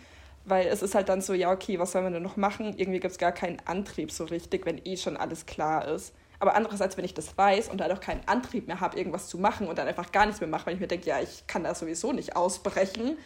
weil 0.45 0.67
es 0.67 0.83
ist 0.83 0.97
halt 0.97 1.09
dann 1.09 1.21
so, 1.21 1.35
ja, 1.35 1.53
okay, 1.53 1.79
was 1.79 1.93
soll 1.93 2.03
man 2.03 2.13
denn 2.13 2.23
noch 2.23 2.37
machen? 2.37 2.75
Irgendwie 2.77 2.99
gibt 2.99 3.13
es 3.13 3.19
gar 3.19 3.33
keinen 3.33 3.59
Antrieb 3.65 4.11
so 4.11 4.25
richtig, 4.25 4.67
wenn 4.67 4.81
eh 4.85 4.97
schon 4.97 5.17
alles 5.17 5.47
klar 5.47 5.87
ist. 5.87 6.13
Aber 6.41 6.57
andererseits, 6.57 6.97
wenn 6.97 7.05
ich 7.05 7.15
das 7.15 7.39
weiß 7.39 7.69
und 7.69 7.79
dann 7.79 7.93
auch 7.93 8.01
keinen 8.01 8.27
Antrieb 8.27 8.67
mehr 8.67 8.81
habe, 8.81 8.97
irgendwas 8.97 9.29
zu 9.29 9.39
machen 9.39 9.69
und 9.69 9.79
dann 9.79 9.87
einfach 9.87 10.11
gar 10.11 10.27
nichts 10.27 10.41
mehr 10.41 10.49
mache, 10.49 10.67
weil 10.67 10.75
ich 10.75 10.81
mir 10.81 10.89
denke, 10.89 11.07
ja, 11.07 11.21
ich 11.21 11.47
kann 11.47 11.63
da 11.63 11.75
sowieso 11.75 12.13
nicht 12.13 12.35
ausbrechen, 12.35 13.17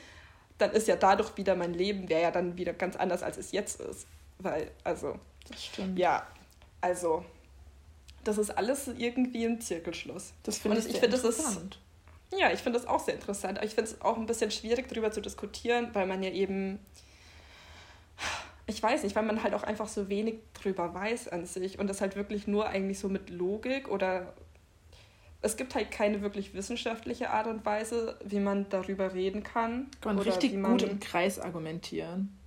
dann 0.58 0.72
ist 0.72 0.88
ja 0.88 0.96
dadurch 0.96 1.38
wieder 1.38 1.56
mein 1.56 1.72
Leben, 1.72 2.10
wäre 2.10 2.22
ja 2.22 2.30
dann 2.30 2.58
wieder 2.58 2.74
ganz 2.74 2.96
anders, 2.96 3.22
als 3.22 3.38
es 3.38 3.52
jetzt 3.52 3.80
ist. 3.80 4.06
Weil, 4.42 4.70
also, 4.84 5.18
das 5.48 5.64
stimmt. 5.64 5.98
ja, 5.98 6.26
also, 6.80 7.24
das 8.24 8.38
ist 8.38 8.50
alles 8.50 8.88
irgendwie 8.88 9.44
ein 9.44 9.60
Zirkelschluss. 9.60 10.32
Das 10.42 10.58
finde 10.58 10.78
ich, 10.78 10.86
ich 10.86 10.98
find, 10.98 11.12
interessant. 11.14 11.78
Ist, 12.30 12.40
ja, 12.40 12.52
ich 12.52 12.60
finde 12.60 12.78
das 12.78 12.88
auch 12.88 13.00
sehr 13.00 13.14
interessant. 13.14 13.58
Aber 13.58 13.66
ich 13.66 13.74
finde 13.74 13.90
es 13.90 14.00
auch 14.00 14.16
ein 14.16 14.26
bisschen 14.26 14.50
schwierig, 14.50 14.88
darüber 14.88 15.12
zu 15.12 15.20
diskutieren, 15.20 15.90
weil 15.92 16.06
man 16.06 16.22
ja 16.22 16.30
eben 16.30 16.78
ich 18.66 18.82
weiß 18.82 19.02
nicht, 19.02 19.16
weil 19.16 19.24
man 19.24 19.42
halt 19.42 19.54
auch 19.54 19.62
einfach 19.62 19.88
so 19.88 20.08
wenig 20.08 20.36
drüber 20.54 20.94
weiß 20.94 21.28
an 21.28 21.46
sich 21.46 21.78
und 21.78 21.88
das 21.88 22.00
halt 22.00 22.16
wirklich 22.16 22.46
nur 22.46 22.68
eigentlich 22.68 22.98
so 22.98 23.08
mit 23.08 23.30
Logik 23.30 23.88
oder 23.88 24.32
es 25.40 25.56
gibt 25.56 25.74
halt 25.74 25.90
keine 25.90 26.22
wirklich 26.22 26.54
wissenschaftliche 26.54 27.30
Art 27.30 27.48
und 27.48 27.66
Weise, 27.66 28.16
wie 28.24 28.38
man 28.38 28.68
darüber 28.68 29.12
reden 29.12 29.42
kann. 29.42 29.88
Kann 30.00 30.14
man 30.14 30.24
richtig 30.24 30.54
man, 30.54 30.72
gut 30.72 30.82
im 30.82 31.00
Kreis 31.00 31.40
argumentieren. 31.40 32.38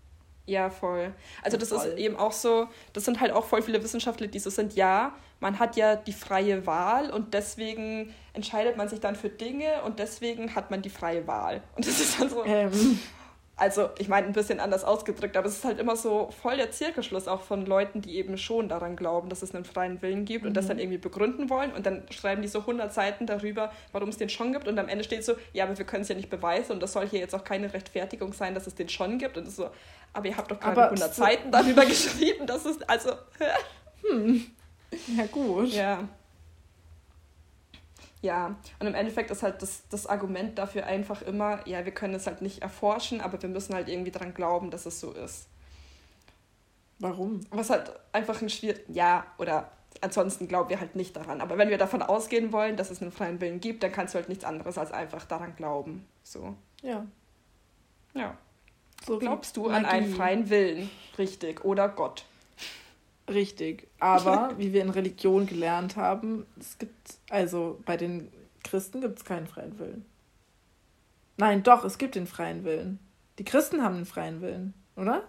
Ja, 0.45 0.69
voll. 0.69 1.13
Also 1.41 1.57
das 1.57 1.69
voll. 1.69 1.79
ist 1.79 1.97
eben 1.97 2.15
auch 2.15 2.31
so, 2.31 2.67
das 2.93 3.05
sind 3.05 3.19
halt 3.19 3.31
auch 3.31 3.45
voll 3.45 3.61
viele 3.61 3.83
Wissenschaftler, 3.83 4.27
die 4.27 4.39
so 4.39 4.49
sind, 4.49 4.75
ja, 4.75 5.15
man 5.39 5.59
hat 5.59 5.75
ja 5.75 5.95
die 5.95 6.13
freie 6.13 6.65
Wahl 6.65 7.09
und 7.09 7.33
deswegen 7.33 8.13
entscheidet 8.33 8.77
man 8.77 8.87
sich 8.87 8.99
dann 8.99 9.15
für 9.15 9.29
Dinge 9.29 9.81
und 9.83 9.99
deswegen 9.99 10.55
hat 10.55 10.71
man 10.71 10.81
die 10.81 10.89
freie 10.89 11.25
Wahl. 11.27 11.61
Und 11.75 11.87
das 11.87 11.99
ist 11.99 12.19
dann 12.19 12.29
so, 12.29 12.43
ähm. 12.45 12.99
Also, 13.57 13.89
ich 13.99 14.09
meine, 14.09 14.27
ein 14.27 14.33
bisschen 14.33 14.59
anders 14.59 14.83
ausgedrückt, 14.83 15.37
aber 15.37 15.47
es 15.47 15.57
ist 15.57 15.63
halt 15.63 15.79
immer 15.79 15.95
so 15.95 16.29
voll 16.41 16.57
der 16.57 16.71
Zirkelschluss 16.71 17.29
auch 17.29 17.41
von 17.41 17.65
Leuten, 17.65 18.01
die 18.01 18.17
eben 18.17 18.37
schon 18.37 18.67
daran 18.67 18.97
glauben, 18.97 19.29
dass 19.29 19.43
es 19.43 19.55
einen 19.55 19.63
freien 19.63 20.01
Willen 20.01 20.25
gibt 20.25 20.43
mhm. 20.43 20.49
und 20.49 20.57
das 20.57 20.67
dann 20.67 20.75
mhm. 20.75 20.83
irgendwie 20.83 20.97
begründen 20.97 21.49
wollen. 21.49 21.71
Und 21.71 21.85
dann 21.85 22.03
schreiben 22.09 22.41
die 22.41 22.49
so 22.49 22.59
100 22.59 22.93
Seiten 22.93 23.27
darüber, 23.27 23.71
warum 23.93 24.09
es 24.09 24.17
den 24.17 24.27
schon 24.27 24.51
gibt. 24.51 24.67
Und 24.67 24.77
am 24.77 24.89
Ende 24.89 25.05
steht 25.05 25.23
so, 25.23 25.35
ja, 25.53 25.63
aber 25.63 25.77
wir 25.77 25.85
können 25.85 26.01
es 26.01 26.09
ja 26.09 26.15
nicht 26.15 26.29
beweisen 26.29 26.73
und 26.73 26.83
das 26.83 26.91
soll 26.91 27.07
hier 27.07 27.19
jetzt 27.19 27.33
auch 27.33 27.45
keine 27.45 27.71
Rechtfertigung 27.73 28.33
sein, 28.33 28.53
dass 28.53 28.67
es 28.67 28.75
den 28.75 28.89
schon 28.89 29.19
gibt. 29.19 29.37
Und 29.37 29.49
so, 29.49 29.69
aber 30.11 30.27
ihr 30.27 30.35
habt 30.35 30.51
doch 30.51 30.59
gerade 30.59 30.83
100 30.83 31.15
so 31.15 31.23
Seiten 31.23 31.49
darüber 31.49 31.85
geschrieben, 31.85 32.45
dass 32.47 32.65
es, 32.65 32.81
also. 32.83 33.11
hm. 34.09 34.45
Ja, 35.17 35.25
gut. 35.27 35.69
Ja. 35.69 36.09
Ja, 38.25 38.55
und 38.79 38.87
im 38.87 38.95
Endeffekt 38.95 39.29
ist 39.29 39.43
halt 39.43 39.61
das, 39.61 39.83
das 39.89 40.07
Argument 40.07 40.57
dafür 40.57 40.87
einfach 40.87 41.21
immer, 41.21 41.59
ja, 41.67 41.85
wir 41.85 41.91
können 41.91 42.15
es 42.15 42.25
halt 42.25 42.41
nicht 42.41 42.63
erforschen, 42.63 43.21
aber 43.21 43.39
wir 43.39 43.49
müssen 43.49 43.75
halt 43.75 43.87
irgendwie 43.87 44.09
daran 44.09 44.33
glauben, 44.33 44.71
dass 44.71 44.87
es 44.87 44.99
so 44.99 45.11
ist. 45.11 45.47
Warum? 46.97 47.41
Was 47.51 47.69
halt 47.69 47.91
einfach 48.13 48.41
ein 48.41 48.49
schwierig, 48.49 48.83
ja, 48.87 49.27
oder 49.37 49.69
ansonsten 50.01 50.47
glauben 50.47 50.71
wir 50.71 50.79
halt 50.79 50.95
nicht 50.95 51.15
daran. 51.15 51.39
Aber 51.39 51.59
wenn 51.59 51.69
wir 51.69 51.77
davon 51.77 52.01
ausgehen 52.01 52.51
wollen, 52.51 52.77
dass 52.77 52.89
es 52.89 52.99
einen 52.99 53.11
freien 53.11 53.39
Willen 53.41 53.59
gibt, 53.59 53.83
dann 53.83 53.91
kannst 53.91 54.15
du 54.15 54.17
halt 54.17 54.27
nichts 54.27 54.43
anderes 54.43 54.79
als 54.79 54.91
einfach 54.91 55.25
daran 55.25 55.55
glauben. 55.55 56.07
So. 56.23 56.55
Ja. 56.81 57.05
Ja. 58.15 58.35
So 59.05 59.19
glaubst 59.19 59.55
du 59.55 59.69
Magie. 59.69 59.75
an 59.75 59.85
einen 59.85 60.15
freien 60.15 60.49
Willen, 60.49 60.89
richtig, 61.19 61.63
oder 61.63 61.89
Gott. 61.89 62.25
Richtig. 63.29 63.87
Aber 63.99 64.51
wie 64.57 64.73
wir 64.73 64.81
in 64.81 64.89
Religion 64.89 65.45
gelernt 65.45 65.95
haben, 65.95 66.45
es 66.59 66.77
gibt, 66.77 67.17
also 67.29 67.79
bei 67.85 67.97
den 67.97 68.31
Christen 68.63 69.01
gibt 69.01 69.19
es 69.19 69.25
keinen 69.25 69.47
freien 69.47 69.77
Willen. 69.79 70.05
Nein, 71.37 71.63
doch, 71.63 71.83
es 71.83 71.97
gibt 71.97 72.15
den 72.15 72.27
freien 72.27 72.63
Willen. 72.63 72.99
Die 73.39 73.43
Christen 73.43 73.83
haben 73.83 73.95
den 73.95 74.05
freien 74.05 74.41
Willen, 74.41 74.73
oder? 74.95 75.23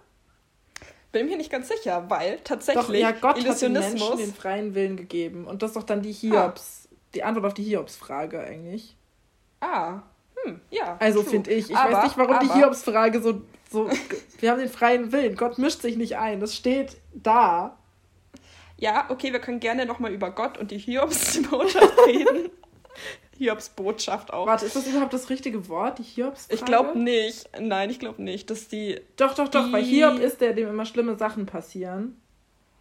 Bin 1.11 1.25
mir 1.25 1.37
nicht 1.37 1.51
ganz 1.51 1.67
sicher, 1.67 2.09
weil 2.09 2.39
tatsächlich 2.43 2.85
doch, 2.85 2.93
ja, 2.93 3.11
Gott 3.11 3.43
hat 3.45 3.61
den 3.61 3.73
Menschen 3.73 4.17
den 4.17 4.33
freien 4.33 4.75
Willen 4.75 4.97
gegeben. 4.97 5.45
Und 5.45 5.61
das 5.61 5.71
ist 5.71 5.77
doch 5.77 5.83
dann 5.83 6.01
die 6.01 6.11
Hiobs, 6.11 6.87
ah. 6.91 6.95
die 7.15 7.23
Antwort 7.23 7.45
auf 7.45 7.53
die 7.53 7.63
Hiobs-Frage 7.63 8.39
eigentlich. 8.39 8.95
Ah, 9.59 10.01
hm, 10.43 10.61
ja. 10.69 10.97
Also 10.99 11.23
finde 11.23 11.51
ich. 11.51 11.69
Ich 11.69 11.75
aber, 11.75 11.93
weiß 11.93 12.03
nicht, 12.03 12.17
warum 12.17 12.35
aber, 12.35 12.45
die 12.45 12.53
Hiobs-Frage 12.53 13.21
so, 13.21 13.41
so. 13.69 13.89
wir 14.39 14.51
haben 14.51 14.59
den 14.59 14.69
freien 14.69 15.11
Willen. 15.11 15.35
Gott 15.35 15.57
mischt 15.57 15.81
sich 15.81 15.97
nicht 15.97 16.17
ein. 16.17 16.39
Das 16.39 16.55
steht 16.55 16.97
da 17.13 17.76
ja, 18.77 19.05
okay, 19.09 19.33
wir 19.33 19.39
können 19.39 19.59
gerne 19.59 19.85
nochmal 19.85 20.13
über 20.13 20.31
Gott 20.31 20.57
und 20.57 20.71
die 20.71 20.77
Hiobs-Botschaft 20.77 21.97
reden. 22.07 22.49
Hiobs-Botschaft 23.37 24.33
auch. 24.33 24.47
Warte, 24.47 24.65
ist 24.65 24.75
das 24.75 24.87
überhaupt 24.87 25.13
das 25.13 25.29
richtige 25.29 25.67
Wort, 25.69 25.99
die 25.99 26.03
hiobs 26.03 26.47
Ich 26.49 26.65
glaube 26.65 26.97
nicht. 26.97 27.47
Nein, 27.59 27.89
ich 27.89 27.99
glaube 27.99 28.21
nicht. 28.21 28.49
Dass 28.49 28.67
die. 28.67 28.99
Doch, 29.15 29.35
doch, 29.35 29.47
doch, 29.47 29.71
weil 29.71 29.83
Hiob 29.83 30.19
ist 30.19 30.41
der, 30.41 30.53
dem 30.53 30.69
immer 30.69 30.85
schlimme 30.85 31.15
Sachen 31.15 31.45
passieren. 31.45 32.19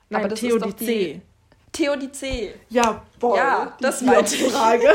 Nein, 0.08 0.20
Aber 0.20 0.28
das 0.28 0.40
Theodizee. 0.40 1.20
Theodizee. 1.72 2.54
Ja, 2.70 3.02
boah. 3.18 3.36
Ja, 3.36 3.76
das 3.80 4.00
meinte 4.02 4.34
ich. 4.34 4.50
Frage. 4.50 4.88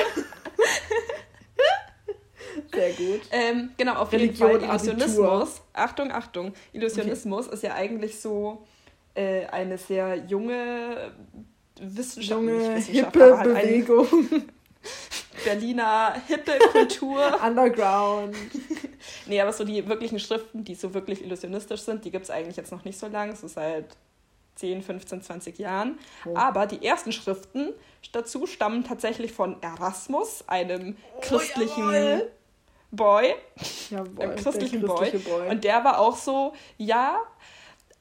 Sehr 2.73 2.93
gut. 2.93 3.21
Ähm, 3.31 3.71
genau, 3.77 3.95
auf 3.95 4.11
Religion, 4.11 4.61
Illusionismus. 4.61 5.17
Abitur. 5.19 5.61
Achtung, 5.73 6.11
Achtung. 6.11 6.53
Illusionismus 6.73 7.45
okay. 7.47 7.55
ist 7.55 7.63
ja 7.63 7.75
eigentlich 7.75 8.19
so 8.19 8.65
äh, 9.13 9.45
eine 9.47 9.77
sehr 9.77 10.15
junge 10.27 11.11
Wissenschaft, 11.79 12.41
junge, 12.41 12.75
hippe 12.77 13.37
halt 13.37 13.53
Bewegung. 13.53 14.07
Berliner 15.43 16.15
hippe 16.27 16.59
Kultur. 16.71 17.39
Underground. 17.45 18.35
nee, 19.25 19.41
aber 19.41 19.53
so 19.53 19.63
die 19.63 19.87
wirklichen 19.87 20.19
Schriften, 20.19 20.63
die 20.63 20.75
so 20.75 20.93
wirklich 20.93 21.23
illusionistisch 21.23 21.81
sind, 21.81 22.05
die 22.05 22.11
gibt 22.11 22.25
es 22.25 22.29
eigentlich 22.29 22.57
jetzt 22.57 22.71
noch 22.71 22.83
nicht 22.83 22.99
so 22.99 23.07
lange, 23.07 23.35
so 23.35 23.47
seit 23.47 23.85
10, 24.55 24.81
15, 24.81 25.21
20 25.21 25.59
Jahren. 25.59 25.97
Oh. 26.25 26.35
Aber 26.35 26.67
die 26.67 26.85
ersten 26.85 27.11
Schriften 27.11 27.73
dazu 28.11 28.45
stammen 28.45 28.83
tatsächlich 28.83 29.31
von 29.31 29.61
Erasmus, 29.61 30.43
einem 30.47 30.97
oh, 31.15 31.21
christlichen 31.21 31.91
jawohl. 31.91 32.31
Boy. 32.91 33.35
Jawohl, 33.89 34.23
einem 34.23 34.35
christlichen 34.35 34.81
Boy. 34.81 35.11
Boy. 35.11 35.49
Und 35.49 35.63
der 35.63 35.83
war 35.83 35.99
auch 35.99 36.17
so, 36.17 36.53
ja, 36.77 37.17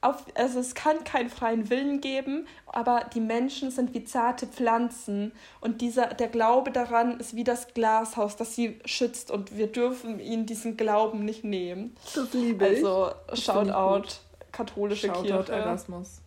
auf, 0.01 0.25
also 0.35 0.59
es 0.59 0.73
kann 0.73 1.03
keinen 1.03 1.29
freien 1.29 1.69
Willen 1.69 2.01
geben, 2.01 2.47
aber 2.65 3.05
die 3.13 3.19
Menschen 3.19 3.69
sind 3.69 3.93
wie 3.93 4.03
zarte 4.03 4.47
Pflanzen 4.47 5.31
und 5.61 5.81
dieser, 5.81 6.07
der 6.07 6.27
Glaube 6.27 6.71
daran 6.71 7.19
ist 7.19 7.35
wie 7.35 7.43
das 7.43 7.73
Glashaus, 7.73 8.35
das 8.35 8.55
sie 8.55 8.79
schützt 8.85 9.29
und 9.29 9.55
wir 9.55 9.67
dürfen 9.67 10.19
ihnen 10.19 10.47
diesen 10.47 10.75
Glauben 10.75 11.23
nicht 11.23 11.43
nehmen. 11.43 11.95
Das 12.15 12.33
liebe 12.33 12.67
ich. 12.67 12.77
Also 12.77 13.11
Shoutout 13.33 14.07
katholische 14.51 15.07
Shoutout 15.07 15.21
Kirche. 15.21 15.37
Shoutout 15.37 15.51
Erasmus. 15.51 16.21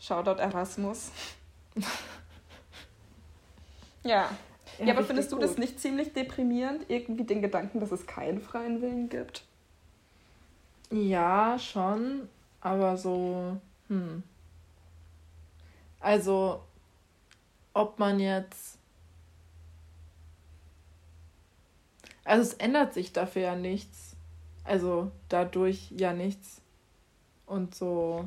Shoutout 0.00 0.40
Erasmus. 0.40 1.10
ja. 4.02 4.30
Ja, 4.78 4.86
ja 4.86 4.94
aber 4.94 5.04
findest 5.04 5.30
du 5.30 5.36
gut. 5.36 5.44
das 5.44 5.56
nicht 5.56 5.78
ziemlich 5.80 6.12
deprimierend, 6.12 6.86
irgendwie 6.88 7.24
den 7.24 7.42
Gedanken, 7.42 7.80
dass 7.80 7.92
es 7.92 8.06
keinen 8.06 8.40
freien 8.40 8.82
Willen 8.82 9.08
gibt? 9.08 9.44
Ja, 10.90 11.58
schon. 11.58 12.28
Aber 12.64 12.96
so, 12.96 13.58
hm. 13.88 14.22
Also, 16.00 16.62
ob 17.74 17.98
man 17.98 18.18
jetzt. 18.18 18.78
Also, 22.24 22.42
es 22.42 22.54
ändert 22.54 22.94
sich 22.94 23.12
dafür 23.12 23.42
ja 23.42 23.54
nichts. 23.54 24.16
Also, 24.64 25.12
dadurch 25.28 25.90
ja 25.90 26.14
nichts. 26.14 26.62
Und 27.46 27.74
so. 27.74 28.26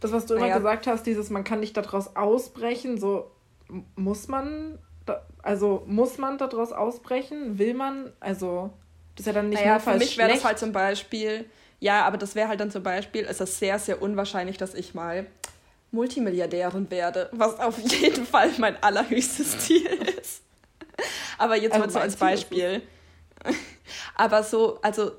Das, 0.00 0.12
was 0.12 0.24
du 0.24 0.34
immer 0.34 0.46
naja. 0.46 0.56
gesagt 0.56 0.86
hast, 0.86 1.04
dieses, 1.04 1.28
man 1.28 1.44
kann 1.44 1.60
nicht 1.60 1.76
daraus 1.76 2.16
ausbrechen, 2.16 2.98
so, 2.98 3.30
muss 3.96 4.28
man, 4.28 4.78
da, 5.04 5.26
also 5.42 5.84
muss 5.86 6.16
man 6.16 6.38
daraus 6.38 6.72
ausbrechen? 6.72 7.58
Will 7.58 7.74
man, 7.74 8.12
also 8.18 8.70
das 9.14 9.20
ist 9.20 9.26
ja 9.26 9.32
dann 9.34 9.50
nicht 9.50 9.62
naja, 9.62 9.78
für 9.78 9.96
mich 9.98 10.16
wäre 10.16 10.30
das 10.30 10.44
halt 10.44 10.58
zum 10.58 10.72
Beispiel, 10.72 11.48
ja, 11.82 12.04
aber 12.04 12.16
das 12.16 12.36
wäre 12.36 12.46
halt 12.46 12.60
dann 12.60 12.70
zum 12.70 12.84
Beispiel, 12.84 13.26
es 13.28 13.40
ist 13.40 13.58
sehr, 13.58 13.76
sehr 13.80 14.00
unwahrscheinlich, 14.00 14.56
dass 14.56 14.72
ich 14.72 14.94
mal 14.94 15.26
Multimilliardärin 15.90 16.88
werde, 16.92 17.28
was 17.32 17.58
auf 17.58 17.76
jeden 17.76 18.24
Fall 18.24 18.50
mein 18.58 18.80
allerhöchstes 18.80 19.58
Ziel 19.66 19.88
ist. 20.20 20.42
Aber 21.38 21.56
jetzt 21.56 21.72
also 21.72 21.84
mal 21.84 21.90
so 21.90 21.98
als 21.98 22.14
Beispiel. 22.14 22.82
Aber 24.14 24.44
so, 24.44 24.78
also 24.82 25.10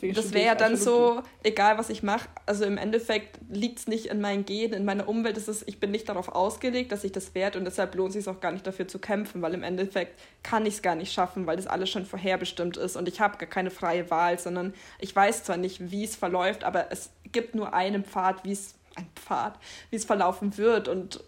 das 0.00 0.32
wäre 0.32 0.46
ja 0.46 0.54
dann 0.54 0.76
so, 0.76 1.22
egal 1.42 1.78
was 1.78 1.90
ich 1.90 2.02
mache, 2.02 2.28
also 2.46 2.64
im 2.64 2.78
Endeffekt 2.78 3.38
liegt 3.50 3.80
es 3.80 3.86
nicht 3.86 4.06
in 4.06 4.20
meinen 4.20 4.44
Genen, 4.44 4.72
in 4.72 4.84
meiner 4.84 5.08
Umwelt, 5.08 5.36
ist 5.36 5.48
es, 5.48 5.66
ich 5.66 5.80
bin 5.80 5.90
nicht 5.90 6.08
darauf 6.08 6.28
ausgelegt, 6.28 6.92
dass 6.92 7.04
ich 7.04 7.12
das 7.12 7.34
werde 7.34 7.58
und 7.58 7.64
deshalb 7.64 7.94
lohnt 7.94 8.10
es 8.14 8.24
sich 8.24 8.28
auch 8.28 8.40
gar 8.40 8.52
nicht 8.52 8.66
dafür 8.66 8.88
zu 8.88 8.98
kämpfen, 8.98 9.42
weil 9.42 9.54
im 9.54 9.62
Endeffekt 9.62 10.18
kann 10.42 10.66
ich 10.66 10.74
es 10.74 10.82
gar 10.82 10.94
nicht 10.94 11.12
schaffen, 11.12 11.46
weil 11.46 11.56
das 11.56 11.66
alles 11.66 11.90
schon 11.90 12.06
vorherbestimmt 12.06 12.76
ist 12.76 12.96
und 12.96 13.08
ich 13.08 13.20
habe 13.20 13.38
gar 13.38 13.48
keine 13.48 13.70
freie 13.70 14.10
Wahl, 14.10 14.38
sondern 14.38 14.74
ich 14.98 15.14
weiß 15.14 15.44
zwar 15.44 15.56
nicht, 15.56 15.90
wie 15.90 16.04
es 16.04 16.16
verläuft, 16.16 16.64
aber 16.64 16.90
es 16.90 17.10
gibt 17.30 17.54
nur 17.54 17.74
einen 17.74 18.04
Pfad, 18.04 18.44
wie 18.44 18.52
es, 18.52 18.74
ein 18.94 19.06
Pfad, 19.16 19.58
wie 19.90 19.96
es 19.96 20.04
verlaufen 20.04 20.56
wird 20.58 20.88
und 20.88 21.22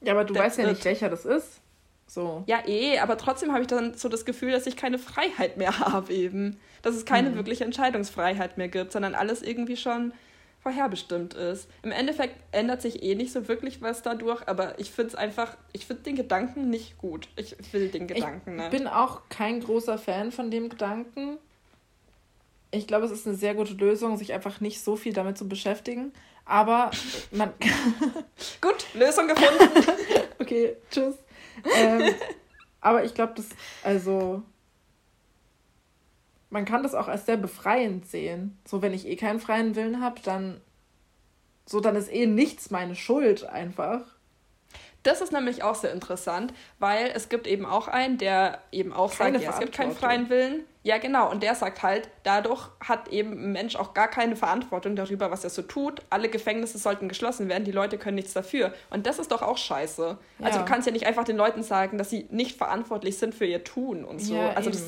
ja, 0.00 0.12
aber 0.12 0.24
du 0.24 0.34
weißt 0.34 0.58
ja 0.58 0.68
nicht, 0.68 0.84
welcher 0.84 1.08
das 1.08 1.24
ist. 1.24 1.60
So. 2.06 2.44
Ja, 2.46 2.62
eh, 2.66 2.98
aber 2.98 3.16
trotzdem 3.16 3.52
habe 3.52 3.62
ich 3.62 3.66
dann 3.66 3.94
so 3.94 4.08
das 4.08 4.24
Gefühl, 4.24 4.52
dass 4.52 4.66
ich 4.66 4.76
keine 4.76 4.98
Freiheit 4.98 5.56
mehr 5.56 5.78
habe 5.78 6.12
eben. 6.12 6.58
Dass 6.82 6.94
es 6.94 7.04
keine 7.04 7.30
mhm. 7.30 7.36
wirkliche 7.36 7.64
Entscheidungsfreiheit 7.64 8.58
mehr 8.58 8.68
gibt, 8.68 8.92
sondern 8.92 9.14
alles 9.14 9.42
irgendwie 9.42 9.76
schon 9.76 10.12
vorherbestimmt 10.62 11.34
ist. 11.34 11.68
Im 11.82 11.92
Endeffekt 11.92 12.36
ändert 12.52 12.80
sich 12.80 13.02
eh 13.02 13.14
nicht 13.14 13.32
so 13.32 13.48
wirklich 13.48 13.82
was 13.82 14.02
dadurch, 14.02 14.48
aber 14.48 14.78
ich 14.78 14.90
finde 14.90 15.08
es 15.08 15.14
einfach, 15.14 15.56
ich 15.72 15.86
finde 15.86 16.04
den 16.04 16.16
Gedanken 16.16 16.70
nicht 16.70 16.96
gut. 16.96 17.28
Ich 17.36 17.54
will 17.72 17.88
den 17.88 18.06
Gedanken 18.06 18.58
ich 18.58 18.70
bin 18.70 18.86
auch 18.86 19.20
kein 19.28 19.60
großer 19.60 19.98
Fan 19.98 20.32
von 20.32 20.50
dem 20.50 20.70
Gedanken. 20.70 21.36
Ich 22.70 22.86
glaube, 22.86 23.04
es 23.04 23.12
ist 23.12 23.26
eine 23.26 23.36
sehr 23.36 23.54
gute 23.54 23.74
Lösung, 23.74 24.16
sich 24.16 24.32
einfach 24.32 24.60
nicht 24.60 24.82
so 24.82 24.96
viel 24.96 25.12
damit 25.12 25.36
zu 25.36 25.48
beschäftigen. 25.48 26.12
Aber 26.46 26.90
man. 27.30 27.52
Gut, 28.60 28.86
Lösung 28.94 29.28
gefunden. 29.28 29.68
okay, 30.38 30.76
tschüss 30.90 31.16
ähm, 31.76 32.14
aber 32.80 33.04
ich 33.04 33.14
glaube, 33.14 33.34
das, 33.36 33.48
also, 33.82 34.42
man 36.50 36.64
kann 36.64 36.82
das 36.82 36.94
auch 36.94 37.08
als 37.08 37.26
sehr 37.26 37.36
befreiend 37.36 38.06
sehen. 38.06 38.58
So, 38.64 38.82
wenn 38.82 38.92
ich 38.92 39.06
eh 39.06 39.16
keinen 39.16 39.40
freien 39.40 39.74
Willen 39.74 40.00
habe, 40.00 40.20
dann, 40.22 40.60
so, 41.66 41.80
dann 41.80 41.96
ist 41.96 42.12
eh 42.12 42.26
nichts 42.26 42.70
meine 42.70 42.94
Schuld 42.94 43.44
einfach. 43.44 44.13
Das 45.04 45.20
ist 45.20 45.32
nämlich 45.32 45.62
auch 45.62 45.74
sehr 45.74 45.92
interessant, 45.92 46.54
weil 46.78 47.12
es 47.14 47.28
gibt 47.28 47.46
eben 47.46 47.66
auch 47.66 47.88
einen, 47.88 48.16
der 48.16 48.60
eben 48.72 48.92
auch 48.92 49.14
Keine 49.14 49.38
sagt, 49.38 49.44
ja, 49.44 49.50
es 49.50 49.60
gibt 49.60 49.74
keinen 49.74 49.94
freien 49.94 50.30
Willen. 50.30 50.64
Ja, 50.82 50.96
genau. 50.96 51.30
Und 51.30 51.42
der 51.42 51.54
sagt 51.54 51.82
halt, 51.82 52.08
dadurch 52.22 52.68
hat 52.80 53.08
eben 53.08 53.32
ein 53.32 53.52
Mensch 53.52 53.76
auch 53.76 53.92
gar 53.92 54.08
keine 54.08 54.34
Verantwortung 54.34 54.96
darüber, 54.96 55.30
was 55.30 55.44
er 55.44 55.50
so 55.50 55.60
tut. 55.60 56.00
Alle 56.08 56.30
Gefängnisse 56.30 56.78
sollten 56.78 57.08
geschlossen 57.08 57.50
werden, 57.50 57.64
die 57.64 57.70
Leute 57.70 57.98
können 57.98 58.14
nichts 58.14 58.32
dafür. 58.32 58.72
Und 58.88 59.06
das 59.06 59.18
ist 59.18 59.30
doch 59.30 59.42
auch 59.42 59.58
scheiße. 59.58 60.18
Ja. 60.38 60.46
Also 60.46 60.60
du 60.60 60.64
kannst 60.64 60.86
ja 60.86 60.92
nicht 60.92 61.06
einfach 61.06 61.24
den 61.24 61.36
Leuten 61.36 61.62
sagen, 61.62 61.98
dass 61.98 62.08
sie 62.08 62.26
nicht 62.30 62.56
verantwortlich 62.56 63.18
sind 63.18 63.34
für 63.34 63.44
ihr 63.44 63.62
Tun 63.62 64.06
und 64.06 64.20
so. 64.20 64.34
Ja, 64.34 64.52
also 64.52 64.70
das, 64.70 64.82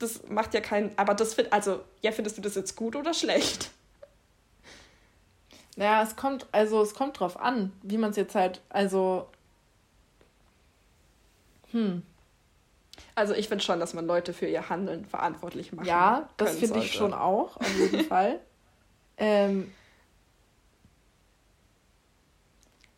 das, 0.00 0.28
macht 0.28 0.54
ja 0.54 0.60
keinen. 0.60 0.90
Aber 0.96 1.14
das 1.14 1.34
find, 1.34 1.52
also, 1.52 1.80
ja, 2.02 2.10
findest 2.10 2.36
du 2.36 2.42
das 2.42 2.56
jetzt 2.56 2.74
gut 2.74 2.96
oder 2.96 3.14
schlecht? 3.14 3.70
Naja, 5.76 6.02
es 6.02 6.16
kommt, 6.16 6.46
also 6.52 6.82
es 6.82 6.94
kommt 6.94 7.20
drauf 7.20 7.38
an, 7.38 7.72
wie 7.82 7.98
man 7.98 8.10
es 8.10 8.16
jetzt 8.16 8.34
halt, 8.34 8.62
also 8.70 9.28
hm. 11.72 12.02
Also 13.14 13.34
ich 13.34 13.48
finde 13.48 13.64
schon, 13.64 13.80
dass 13.80 13.94
man 13.94 14.06
Leute 14.06 14.32
für 14.32 14.46
ihr 14.46 14.68
Handeln 14.68 15.04
verantwortlich 15.04 15.72
machen 15.72 15.86
Ja, 15.86 16.28
das 16.36 16.58
finde 16.58 16.80
ich 16.80 16.92
schon 16.92 17.12
auch, 17.12 17.56
auf 17.56 17.78
jeden 17.78 18.04
Fall. 18.08 18.40
Ähm, 19.16 19.72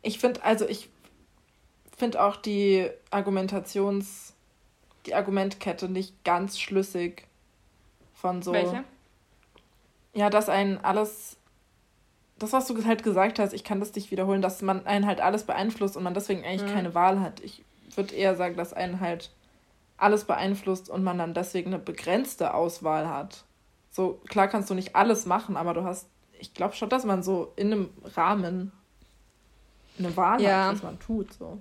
ich 0.03 0.19
finde, 0.19 0.43
also 0.43 0.66
ich 0.69 0.89
finde 1.97 2.23
auch 2.23 2.37
die 2.37 2.89
Argumentations, 3.11 4.35
die 5.07 5.14
Argumentkette 5.14 5.89
nicht 5.89 6.25
ganz 6.25 6.59
schlüssig 6.59 7.27
von 8.14 8.43
so. 8.43 8.53
Welche? 8.53 8.85
Ja, 10.14 10.31
dass 10.31 10.49
ein 10.49 10.83
alles, 10.85 11.37
das, 12.39 12.53
was 12.53 12.66
du 12.66 12.85
halt 12.85 13.03
gesagt 13.03 13.39
hast, 13.39 13.53
ich 13.53 13.62
kann 13.62 13.79
das 13.79 13.95
nicht 13.95 14.11
wiederholen, 14.11 14.43
dass 14.43 14.62
man 14.62 14.87
einen 14.87 15.07
halt 15.07 15.21
alles 15.21 15.45
beeinflusst 15.45 15.97
und 15.97 16.03
man 16.03 16.14
deswegen 16.14 16.45
eigentlich 16.45 16.69
mhm. 16.69 16.75
keine 16.75 16.95
Wahl 16.95 17.21
hat. 17.21 17.41
Ich 17.41 17.64
würde 17.97 18.14
eher 18.14 18.36
sagen, 18.36 18.57
dass 18.57 18.72
einen 18.72 19.01
halt 19.01 19.30
alles 19.97 20.24
beeinflusst 20.24 20.89
und 20.89 21.03
man 21.03 21.18
dann 21.18 21.34
deswegen 21.34 21.72
eine 21.74 21.82
begrenzte 21.82 22.55
Auswahl 22.55 23.09
hat. 23.09 23.45
So, 23.91 24.20
klar 24.28 24.49
kannst 24.49 24.70
du 24.70 24.74
nicht 24.74 24.95
alles 24.95 25.26
machen, 25.26 25.57
aber 25.57 25.74
du 25.74 25.82
hast, 25.84 26.09
ich 26.39 26.55
glaube 26.55 26.74
schon, 26.74 26.89
dass 26.89 27.05
man 27.05 27.22
so 27.22 27.53
in 27.57 27.72
einem 27.72 27.91
Rahmen 28.14 28.72
eine 29.99 30.16
Wahl 30.16 30.41
ja. 30.41 30.66
hat, 30.66 30.74
was 30.74 30.82
man 30.82 30.99
tut. 31.01 31.32
So. 31.32 31.59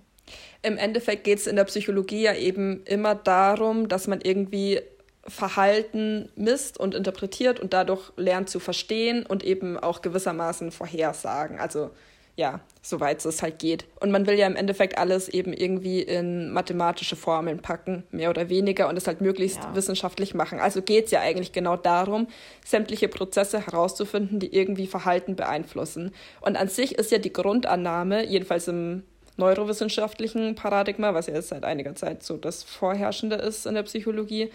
Im 0.61 0.77
Endeffekt 0.77 1.23
geht 1.23 1.39
es 1.39 1.47
in 1.47 1.55
der 1.55 1.63
Psychologie 1.63 2.21
ja 2.21 2.35
eben 2.35 2.83
immer 2.85 3.15
darum, 3.15 3.87
dass 3.87 4.07
man 4.07 4.21
irgendwie 4.21 4.81
Verhalten 5.27 6.29
misst 6.35 6.79
und 6.79 6.95
interpretiert 6.95 7.59
und 7.59 7.73
dadurch 7.73 8.11
lernt 8.15 8.49
zu 8.49 8.59
verstehen 8.59 9.25
und 9.25 9.43
eben 9.43 9.77
auch 9.77 10.01
gewissermaßen 10.01 10.71
vorhersagen. 10.71 11.59
Also 11.59 11.91
ja, 12.37 12.61
soweit 12.83 13.25
es 13.25 13.41
halt 13.41 13.57
geht. 13.57 13.85
Und 13.99 14.11
man 14.11 14.27
will 14.27 14.35
ja 14.35 14.45
im 14.45 14.55
Endeffekt 14.55 14.97
alles 14.97 15.27
eben 15.27 15.53
irgendwie 15.53 16.01
in 16.01 16.51
mathematische 16.51 17.15
Formeln 17.15 17.59
packen, 17.59 18.03
mehr 18.11 18.29
oder 18.29 18.47
weniger, 18.47 18.87
und 18.87 18.95
es 18.95 19.07
halt 19.07 19.21
möglichst 19.21 19.63
ja. 19.63 19.75
wissenschaftlich 19.75 20.35
machen. 20.35 20.59
Also 20.59 20.83
geht 20.83 21.05
es 21.05 21.11
ja 21.11 21.19
eigentlich 21.19 21.51
genau 21.51 21.75
darum, 21.75 22.27
sämtliche 22.63 23.07
Prozesse 23.07 23.65
herauszufinden, 23.65 24.39
die 24.39 24.55
irgendwie 24.55 24.85
Verhalten 24.85 25.35
beeinflussen. 25.35 26.13
Und 26.39 26.57
an 26.57 26.69
sich 26.69 26.93
ist 26.93 27.11
ja 27.11 27.17
die 27.17 27.33
Grundannahme, 27.33 28.23
jedenfalls 28.25 28.67
im 28.67 29.03
neurowissenschaftlichen 29.35 30.53
Paradigma, 30.53 31.15
was 31.15 31.25
ja 31.25 31.33
jetzt 31.33 31.49
seit 31.49 31.63
einiger 31.65 31.95
Zeit 31.95 32.21
so 32.21 32.37
das 32.37 32.63
Vorherrschende 32.63 33.35
ist 33.35 33.65
in 33.65 33.73
der 33.73 33.83
Psychologie, 33.83 34.51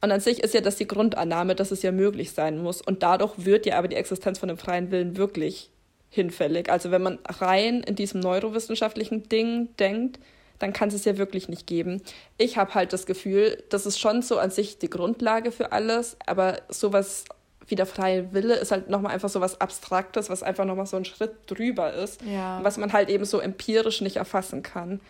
und 0.00 0.12
an 0.12 0.20
sich 0.20 0.44
ist 0.44 0.54
ja 0.54 0.60
das 0.60 0.76
die 0.76 0.86
Grundannahme, 0.86 1.56
dass 1.56 1.72
es 1.72 1.82
ja 1.82 1.90
möglich 1.90 2.30
sein 2.30 2.62
muss. 2.62 2.80
Und 2.80 3.02
dadurch 3.02 3.32
wird 3.44 3.66
ja 3.66 3.76
aber 3.78 3.88
die 3.88 3.96
Existenz 3.96 4.38
von 4.38 4.48
dem 4.48 4.56
freien 4.56 4.92
Willen 4.92 5.16
wirklich 5.16 5.72
hinfällig. 6.10 6.70
Also 6.70 6.90
wenn 6.90 7.02
man 7.02 7.18
rein 7.26 7.82
in 7.82 7.94
diesem 7.94 8.20
neurowissenschaftlichen 8.20 9.28
Ding 9.28 9.68
denkt, 9.76 10.18
dann 10.58 10.72
kann 10.72 10.88
es 10.88 10.94
es 10.94 11.04
ja 11.04 11.18
wirklich 11.18 11.48
nicht 11.48 11.66
geben. 11.66 12.02
Ich 12.36 12.56
habe 12.56 12.74
halt 12.74 12.92
das 12.92 13.06
Gefühl, 13.06 13.62
das 13.68 13.86
ist 13.86 13.98
schon 13.98 14.22
so 14.22 14.38
an 14.38 14.50
sich 14.50 14.78
die 14.78 14.90
Grundlage 14.90 15.52
für 15.52 15.72
alles, 15.72 16.16
aber 16.26 16.60
sowas 16.68 17.24
wie 17.68 17.74
der 17.74 17.86
freie 17.86 18.32
Wille 18.32 18.54
ist 18.54 18.72
halt 18.72 18.88
nochmal 18.88 19.12
einfach 19.12 19.28
so 19.28 19.40
was 19.40 19.60
Abstraktes, 19.60 20.30
was 20.30 20.42
einfach 20.42 20.64
nochmal 20.64 20.86
so 20.86 20.96
ein 20.96 21.04
Schritt 21.04 21.34
drüber 21.46 21.92
ist, 21.92 22.22
ja. 22.22 22.60
was 22.62 22.78
man 22.78 22.92
halt 22.92 23.10
eben 23.10 23.26
so 23.26 23.40
empirisch 23.40 24.00
nicht 24.00 24.16
erfassen 24.16 24.62
kann. 24.62 25.00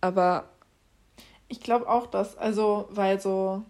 Aber 0.00 0.50
ich 1.48 1.60
glaube 1.60 1.88
auch, 1.88 2.06
dass, 2.06 2.36
also, 2.36 2.88
weil 2.90 3.20
so, 3.20 3.62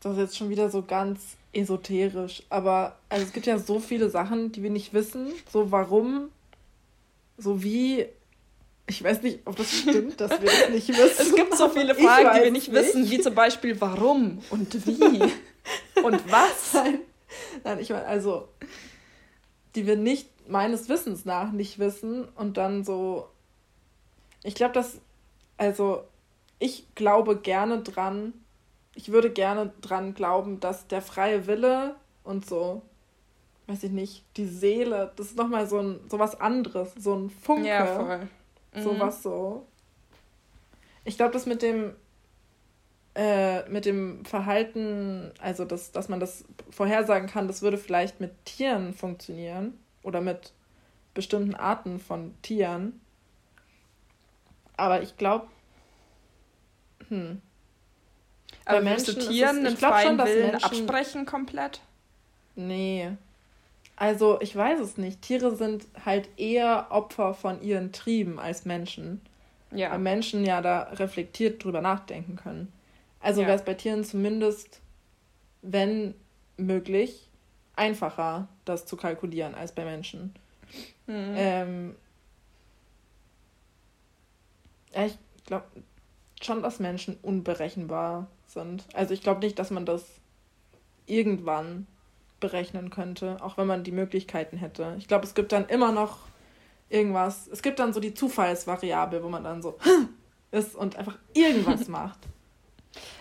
das 0.00 0.12
ist 0.12 0.18
jetzt 0.18 0.36
schon 0.38 0.48
wieder 0.48 0.70
so 0.70 0.82
ganz 0.82 1.36
esoterisch, 1.58 2.42
aber 2.48 2.96
also 3.08 3.24
es 3.24 3.32
gibt 3.32 3.46
ja 3.46 3.58
so 3.58 3.80
viele 3.80 4.10
Sachen, 4.10 4.52
die 4.52 4.62
wir 4.62 4.70
nicht 4.70 4.92
wissen. 4.94 5.32
So 5.52 5.70
warum, 5.72 6.30
so 7.36 7.62
wie. 7.62 8.06
Ich 8.90 9.04
weiß 9.04 9.22
nicht, 9.22 9.40
ob 9.44 9.56
das 9.56 9.70
stimmt, 9.70 10.18
dass 10.18 10.30
wir 10.30 10.48
das 10.48 10.70
nicht 10.70 10.88
wissen. 10.96 11.16
Es 11.18 11.34
gibt 11.34 11.54
so 11.54 11.68
viele 11.68 11.94
Fragen, 11.94 12.30
die 12.38 12.44
wir 12.44 12.50
nicht, 12.50 12.72
nicht, 12.72 12.72
wissen, 12.72 13.10
wie 13.10 13.20
zum 13.20 13.34
Beispiel 13.34 13.78
warum 13.80 14.38
und 14.50 14.86
wie 14.86 15.20
und 16.02 16.32
was. 16.32 16.72
Nein, 16.72 17.00
Nein 17.64 17.80
ich 17.80 17.90
meine, 17.90 18.06
also, 18.06 18.48
die 19.74 19.86
wir 19.86 19.96
nicht 19.96 20.28
meines 20.48 20.88
Wissens 20.88 21.26
nach 21.26 21.52
nicht 21.52 21.78
wissen 21.78 22.26
und 22.36 22.56
dann 22.56 22.84
so. 22.84 23.28
Ich 24.42 24.54
glaube, 24.54 24.72
dass. 24.72 25.00
Also, 25.58 26.04
ich 26.60 26.86
glaube 26.94 27.36
gerne 27.36 27.82
dran, 27.82 28.32
ich 28.98 29.12
würde 29.12 29.30
gerne 29.30 29.72
dran 29.80 30.12
glauben, 30.12 30.58
dass 30.58 30.88
der 30.88 31.00
freie 31.00 31.46
Wille 31.46 31.94
und 32.24 32.44
so, 32.44 32.82
weiß 33.68 33.84
ich 33.84 33.92
nicht, 33.92 34.24
die 34.36 34.46
Seele, 34.46 35.12
das 35.14 35.28
ist 35.28 35.36
nochmal 35.36 35.68
so 35.68 35.78
ein 35.78 36.00
so 36.10 36.18
was 36.18 36.40
anderes, 36.40 36.94
so 36.98 37.14
ein 37.14 37.30
Funke. 37.30 37.68
Ja, 37.68 37.86
voll. 37.86 38.28
Mhm. 38.74 38.82
So 38.82 38.98
was 38.98 39.22
so. 39.22 39.66
Ich 41.04 41.16
glaube, 41.16 41.32
das 41.32 41.46
mit 41.46 41.62
dem 41.62 41.94
äh, 43.14 43.68
mit 43.68 43.84
dem 43.84 44.24
Verhalten, 44.24 45.30
also 45.38 45.64
das, 45.64 45.92
dass 45.92 46.08
man 46.08 46.18
das 46.18 46.44
vorhersagen 46.68 47.28
kann, 47.28 47.46
das 47.46 47.62
würde 47.62 47.78
vielleicht 47.78 48.20
mit 48.20 48.32
Tieren 48.46 48.94
funktionieren 48.94 49.78
oder 50.02 50.20
mit 50.20 50.52
bestimmten 51.14 51.54
Arten 51.54 52.00
von 52.00 52.34
Tieren. 52.42 53.00
Aber 54.76 55.02
ich 55.02 55.16
glaube, 55.16 55.46
hm, 57.06 57.42
aber 58.68 58.80
Menschen, 58.82 59.14
du 59.14 59.28
Tieren 59.28 59.66
einen 59.66 59.76
freien 59.76 60.18
schon, 60.18 60.26
Willen 60.26 60.50
Menschen... 60.52 60.64
absprechen 60.64 61.26
komplett? 61.26 61.80
Nee. 62.54 63.10
Also, 63.96 64.40
ich 64.40 64.54
weiß 64.54 64.80
es 64.80 64.96
nicht. 64.96 65.22
Tiere 65.22 65.56
sind 65.56 65.86
halt 66.04 66.28
eher 66.36 66.86
Opfer 66.90 67.34
von 67.34 67.62
ihren 67.62 67.92
Trieben 67.92 68.38
als 68.38 68.64
Menschen. 68.64 69.20
Ja. 69.72 69.90
Weil 69.90 69.98
Menschen 69.98 70.44
ja 70.44 70.60
da 70.62 70.82
reflektiert 70.94 71.62
drüber 71.62 71.80
nachdenken 71.80 72.36
können. 72.36 72.72
Also 73.20 73.42
ja. 73.42 73.48
wäre 73.48 73.58
es 73.58 73.64
bei 73.64 73.74
Tieren 73.74 74.04
zumindest, 74.04 74.80
wenn 75.62 76.14
möglich, 76.56 77.28
einfacher, 77.76 78.48
das 78.64 78.86
zu 78.86 78.96
kalkulieren 78.96 79.54
als 79.54 79.72
bei 79.72 79.84
Menschen. 79.84 80.34
Mhm. 81.06 81.34
Ähm, 81.36 81.96
ja, 84.94 85.06
ich 85.06 85.18
glaube 85.46 85.66
schon, 86.40 86.62
dass 86.62 86.78
Menschen 86.80 87.16
unberechenbar 87.22 88.28
sind. 88.48 88.84
Also 88.94 89.14
ich 89.14 89.22
glaube 89.22 89.40
nicht, 89.40 89.58
dass 89.58 89.70
man 89.70 89.86
das 89.86 90.04
irgendwann 91.06 91.86
berechnen 92.40 92.90
könnte, 92.90 93.38
auch 93.40 93.56
wenn 93.58 93.66
man 93.66 93.84
die 93.84 93.92
Möglichkeiten 93.92 94.56
hätte. 94.56 94.94
Ich 94.98 95.08
glaube, 95.08 95.24
es 95.24 95.34
gibt 95.34 95.52
dann 95.52 95.66
immer 95.66 95.92
noch 95.92 96.18
irgendwas. 96.88 97.48
Es 97.48 97.62
gibt 97.62 97.78
dann 97.78 97.92
so 97.92 98.00
die 98.00 98.14
Zufallsvariable, 98.14 99.22
wo 99.22 99.28
man 99.28 99.44
dann 99.44 99.62
so 99.62 99.78
ist 100.50 100.74
und 100.74 100.96
einfach 100.96 101.18
irgendwas 101.34 101.88
macht. 101.88 102.18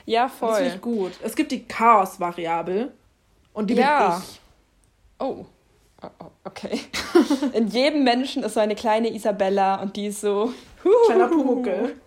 Ja, 0.05 0.29
voll. 0.29 0.49
Das 0.49 0.57
finde 0.59 0.75
ich 0.75 0.81
gut. 0.81 1.11
Es 1.21 1.35
gibt 1.35 1.51
die 1.51 1.65
Chaos-Variable 1.65 2.93
und 3.53 3.69
die 3.69 3.75
ja. 3.75 4.09
bin 4.09 4.19
ich. 4.19 4.39
Oh. 5.19 5.45
oh, 6.01 6.07
oh 6.19 6.31
okay. 6.45 6.79
In 7.53 7.67
jedem 7.67 8.03
Menschen 8.03 8.43
ist 8.43 8.53
so 8.53 8.59
eine 8.59 8.75
kleine 8.75 9.13
Isabella 9.13 9.81
und 9.81 9.95
die 9.95 10.07
ist 10.07 10.21
so. 10.21 10.53
Kleiner 11.07 11.27
Pumuckel. 11.27 11.97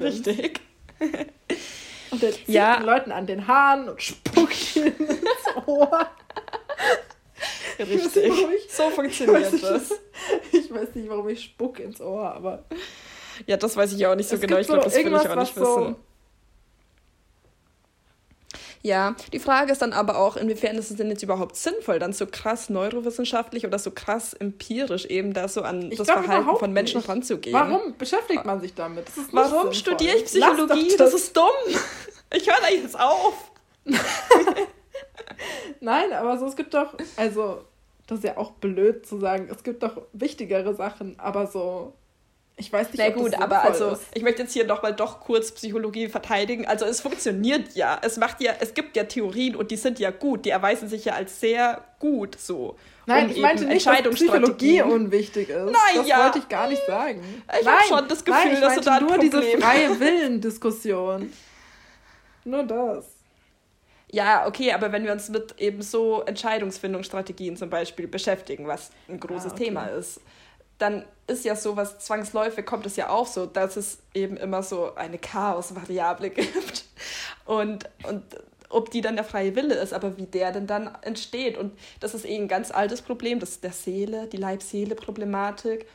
Richtig. 0.00 0.60
Und 2.16 2.22
der 2.22 2.32
zieht 2.32 2.48
ja. 2.48 2.78
den 2.78 2.86
Leuten 2.86 3.12
an 3.12 3.26
den 3.26 3.46
Haaren 3.46 3.90
und 3.90 4.00
spuckt 4.00 4.76
ihnen 4.76 4.96
ins 4.96 5.66
Ohr. 5.66 6.08
Richtig. 7.78 8.24
Ich, 8.24 8.72
so 8.72 8.88
funktioniert 8.88 9.52
ich 9.52 9.60
das. 9.60 9.92
Ich 10.50 10.72
weiß 10.72 10.94
nicht, 10.94 11.10
warum 11.10 11.28
ich 11.28 11.44
spuck 11.44 11.78
ins 11.78 12.00
Ohr, 12.00 12.32
aber. 12.32 12.64
Ja, 13.46 13.58
das 13.58 13.76
weiß 13.76 13.92
ich 13.92 14.06
auch 14.06 14.14
nicht 14.14 14.30
so 14.30 14.38
genau. 14.38 14.56
Ich 14.56 14.66
glaube, 14.66 14.84
das 14.84 14.96
will 14.96 15.08
ich 15.08 15.28
auch 15.28 15.36
nicht 15.36 15.56
wissen. 15.56 15.64
So 15.64 15.96
ja, 18.86 19.16
die 19.32 19.40
Frage 19.40 19.72
ist 19.72 19.82
dann 19.82 19.92
aber 19.92 20.16
auch, 20.16 20.36
inwiefern 20.36 20.76
ist 20.76 20.92
es 20.92 20.96
denn 20.96 21.10
jetzt 21.10 21.22
überhaupt 21.24 21.56
sinnvoll, 21.56 21.98
dann 21.98 22.12
so 22.12 22.24
krass 22.24 22.70
neurowissenschaftlich 22.70 23.66
oder 23.66 23.80
so 23.80 23.90
krass 23.90 24.32
empirisch 24.32 25.06
eben 25.06 25.32
da 25.32 25.48
so 25.48 25.62
an 25.62 25.90
ich 25.90 25.98
das 25.98 26.06
Verhalten 26.06 26.56
von 26.56 26.72
Menschen 26.72 26.98
nicht. 26.98 27.08
ranzugehen. 27.08 27.52
Warum 27.52 27.96
beschäftigt 27.98 28.44
man 28.44 28.60
sich 28.60 28.74
damit? 28.74 29.06
Warum 29.32 29.72
studiere 29.72 30.16
ich 30.18 30.26
Psychologie? 30.26 30.88
Das. 30.96 31.10
das 31.10 31.14
ist 31.14 31.36
dumm. 31.36 31.44
Ich 32.34 32.46
höre 32.48 32.60
da 32.60 32.68
jetzt 32.68 32.98
auf. 32.98 33.50
Nein, 35.80 36.12
aber 36.12 36.38
so, 36.38 36.46
es 36.46 36.56
gibt 36.56 36.74
doch, 36.74 36.94
also, 37.16 37.64
das 38.06 38.18
ist 38.18 38.24
ja 38.24 38.36
auch 38.36 38.52
blöd 38.52 39.06
zu 39.06 39.18
sagen, 39.18 39.48
es 39.50 39.62
gibt 39.62 39.82
doch 39.82 40.02
wichtigere 40.12 40.74
Sachen, 40.74 41.18
aber 41.18 41.46
so 41.46 41.92
ich 42.58 42.72
weiß 42.72 42.90
nicht, 42.90 42.98
Na 42.98 43.10
gut, 43.10 43.34
aber 43.34 43.62
also 43.62 43.90
ist. 43.90 44.04
ich 44.14 44.22
möchte 44.22 44.42
jetzt 44.42 44.54
hier 44.54 44.66
nochmal 44.66 44.94
doch 44.94 45.20
kurz 45.20 45.52
Psychologie 45.52 46.08
verteidigen. 46.08 46.66
Also 46.66 46.86
es 46.86 47.02
funktioniert 47.02 47.74
ja. 47.74 47.98
Es 48.00 48.16
macht 48.16 48.40
ja, 48.40 48.54
es 48.60 48.72
gibt 48.72 48.96
ja 48.96 49.04
Theorien 49.04 49.56
und 49.56 49.70
die 49.70 49.76
sind 49.76 49.98
ja 49.98 50.10
gut. 50.10 50.46
Die 50.46 50.50
erweisen 50.50 50.88
sich 50.88 51.04
ja 51.04 51.12
als 51.12 51.38
sehr 51.38 51.84
gut 51.98 52.40
so. 52.40 52.76
Nein, 53.04 53.26
um 53.26 53.32
ich 53.32 53.42
meinte 53.42 53.66
nicht, 53.66 53.86
dass 53.86 54.14
Psychologie 54.14 54.80
unwichtig 54.80 55.50
ist. 55.50 55.64
Nein, 55.66 55.74
das 55.96 56.08
ja. 56.08 56.24
wollte 56.24 56.38
ich 56.38 56.48
gar 56.48 56.66
nicht 56.68 56.82
sagen. 56.86 57.22
Ich 57.60 57.66
habe 57.66 57.84
schon 57.86 58.08
das 58.08 58.24
Gefühl, 58.24 58.52
nein, 58.52 58.60
dass 58.62 58.74
du 58.76 58.80
da 58.80 59.00
nur 59.00 59.10
Problem. 59.10 59.30
diese 59.30 59.42
freie 59.60 60.00
Willendiskussion. 60.00 61.30
Nur 62.46 62.64
das. 62.64 63.06
Ja, 64.10 64.46
okay, 64.46 64.72
aber 64.72 64.92
wenn 64.92 65.04
wir 65.04 65.12
uns 65.12 65.28
mit 65.28 65.58
eben 65.58 65.82
so 65.82 66.22
Entscheidungsfindungsstrategien 66.22 67.56
zum 67.56 67.70
Beispiel 67.70 68.06
beschäftigen, 68.06 68.66
was 68.66 68.90
ein 69.08 69.18
großes 69.18 69.52
ah, 69.52 69.54
okay. 69.54 69.64
Thema 69.64 69.86
ist, 69.86 70.20
dann 70.78 71.04
ist 71.26 71.44
ja 71.44 71.56
sowas 71.56 71.98
zwangsläufig, 71.98 72.64
kommt 72.64 72.86
es 72.86 72.96
ja 72.96 73.08
auch 73.08 73.26
so, 73.26 73.46
dass 73.46 73.76
es 73.76 73.98
eben 74.14 74.36
immer 74.36 74.62
so 74.62 74.94
eine 74.94 75.18
Chaos-Variable 75.18 76.30
gibt. 76.30 76.84
Und, 77.46 77.88
und 78.08 78.22
ob 78.68 78.90
die 78.90 79.00
dann 79.00 79.16
der 79.16 79.24
freie 79.24 79.56
Wille 79.56 79.74
ist, 79.74 79.92
aber 79.92 80.16
wie 80.18 80.26
der 80.26 80.52
denn 80.52 80.66
dann 80.66 80.96
entsteht. 81.02 81.56
Und 81.56 81.76
das 82.00 82.14
ist 82.14 82.24
eh 82.24 82.36
ein 82.36 82.48
ganz 82.48 82.70
altes 82.70 83.02
Problem, 83.02 83.40
das 83.40 83.50
ist 83.50 83.64
der 83.64 83.72
Seele, 83.72 84.26
die 84.28 84.36
Leib-Seele-Problematik 84.36 85.86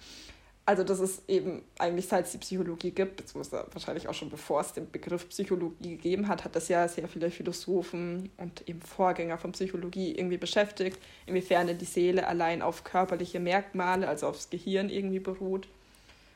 also 0.66 0.84
das 0.84 1.00
ist 1.00 1.28
eben 1.28 1.64
eigentlich 1.80 2.08
seit 2.08 2.26
es 2.26 2.32
die 2.32 2.38
Psychologie 2.38 2.92
gibt, 2.92 3.18
beziehungsweise 3.18 3.66
wahrscheinlich 3.72 4.08
auch 4.08 4.14
schon 4.14 4.30
bevor 4.30 4.62
es 4.62 4.74
den 4.74 4.90
Begriff 4.90 5.28
Psychologie 5.30 5.98
gegeben 5.98 6.28
hat, 6.28 6.44
hat 6.44 6.56
das 6.56 6.68
ja 6.68 6.88
sehr 6.88 7.08
viele 7.08 7.32
Philosophen 7.32 8.30
und 8.38 8.68
eben 8.70 8.82
Vorgänger 8.82 9.38
von 9.38 9.52
Psychologie 9.54 10.14
irgendwie 10.16 10.38
beschäftigt, 10.38 11.00
inwiefern 11.26 11.78
die 11.78 11.86
Seele 11.86 12.28
allein 12.28 12.62
auf 12.62 12.84
körperliche 12.84 13.40
Merkmale, 13.40 14.08
also 14.08 14.28
aufs 14.28 14.50
Gehirn 14.50 14.90
irgendwie 14.90 15.20
beruht. 15.20 15.68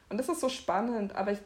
Und 0.09 0.17
das 0.17 0.27
ist 0.27 0.41
so 0.41 0.49
spannend, 0.49 1.15
aber 1.15 1.33
ich 1.33 1.39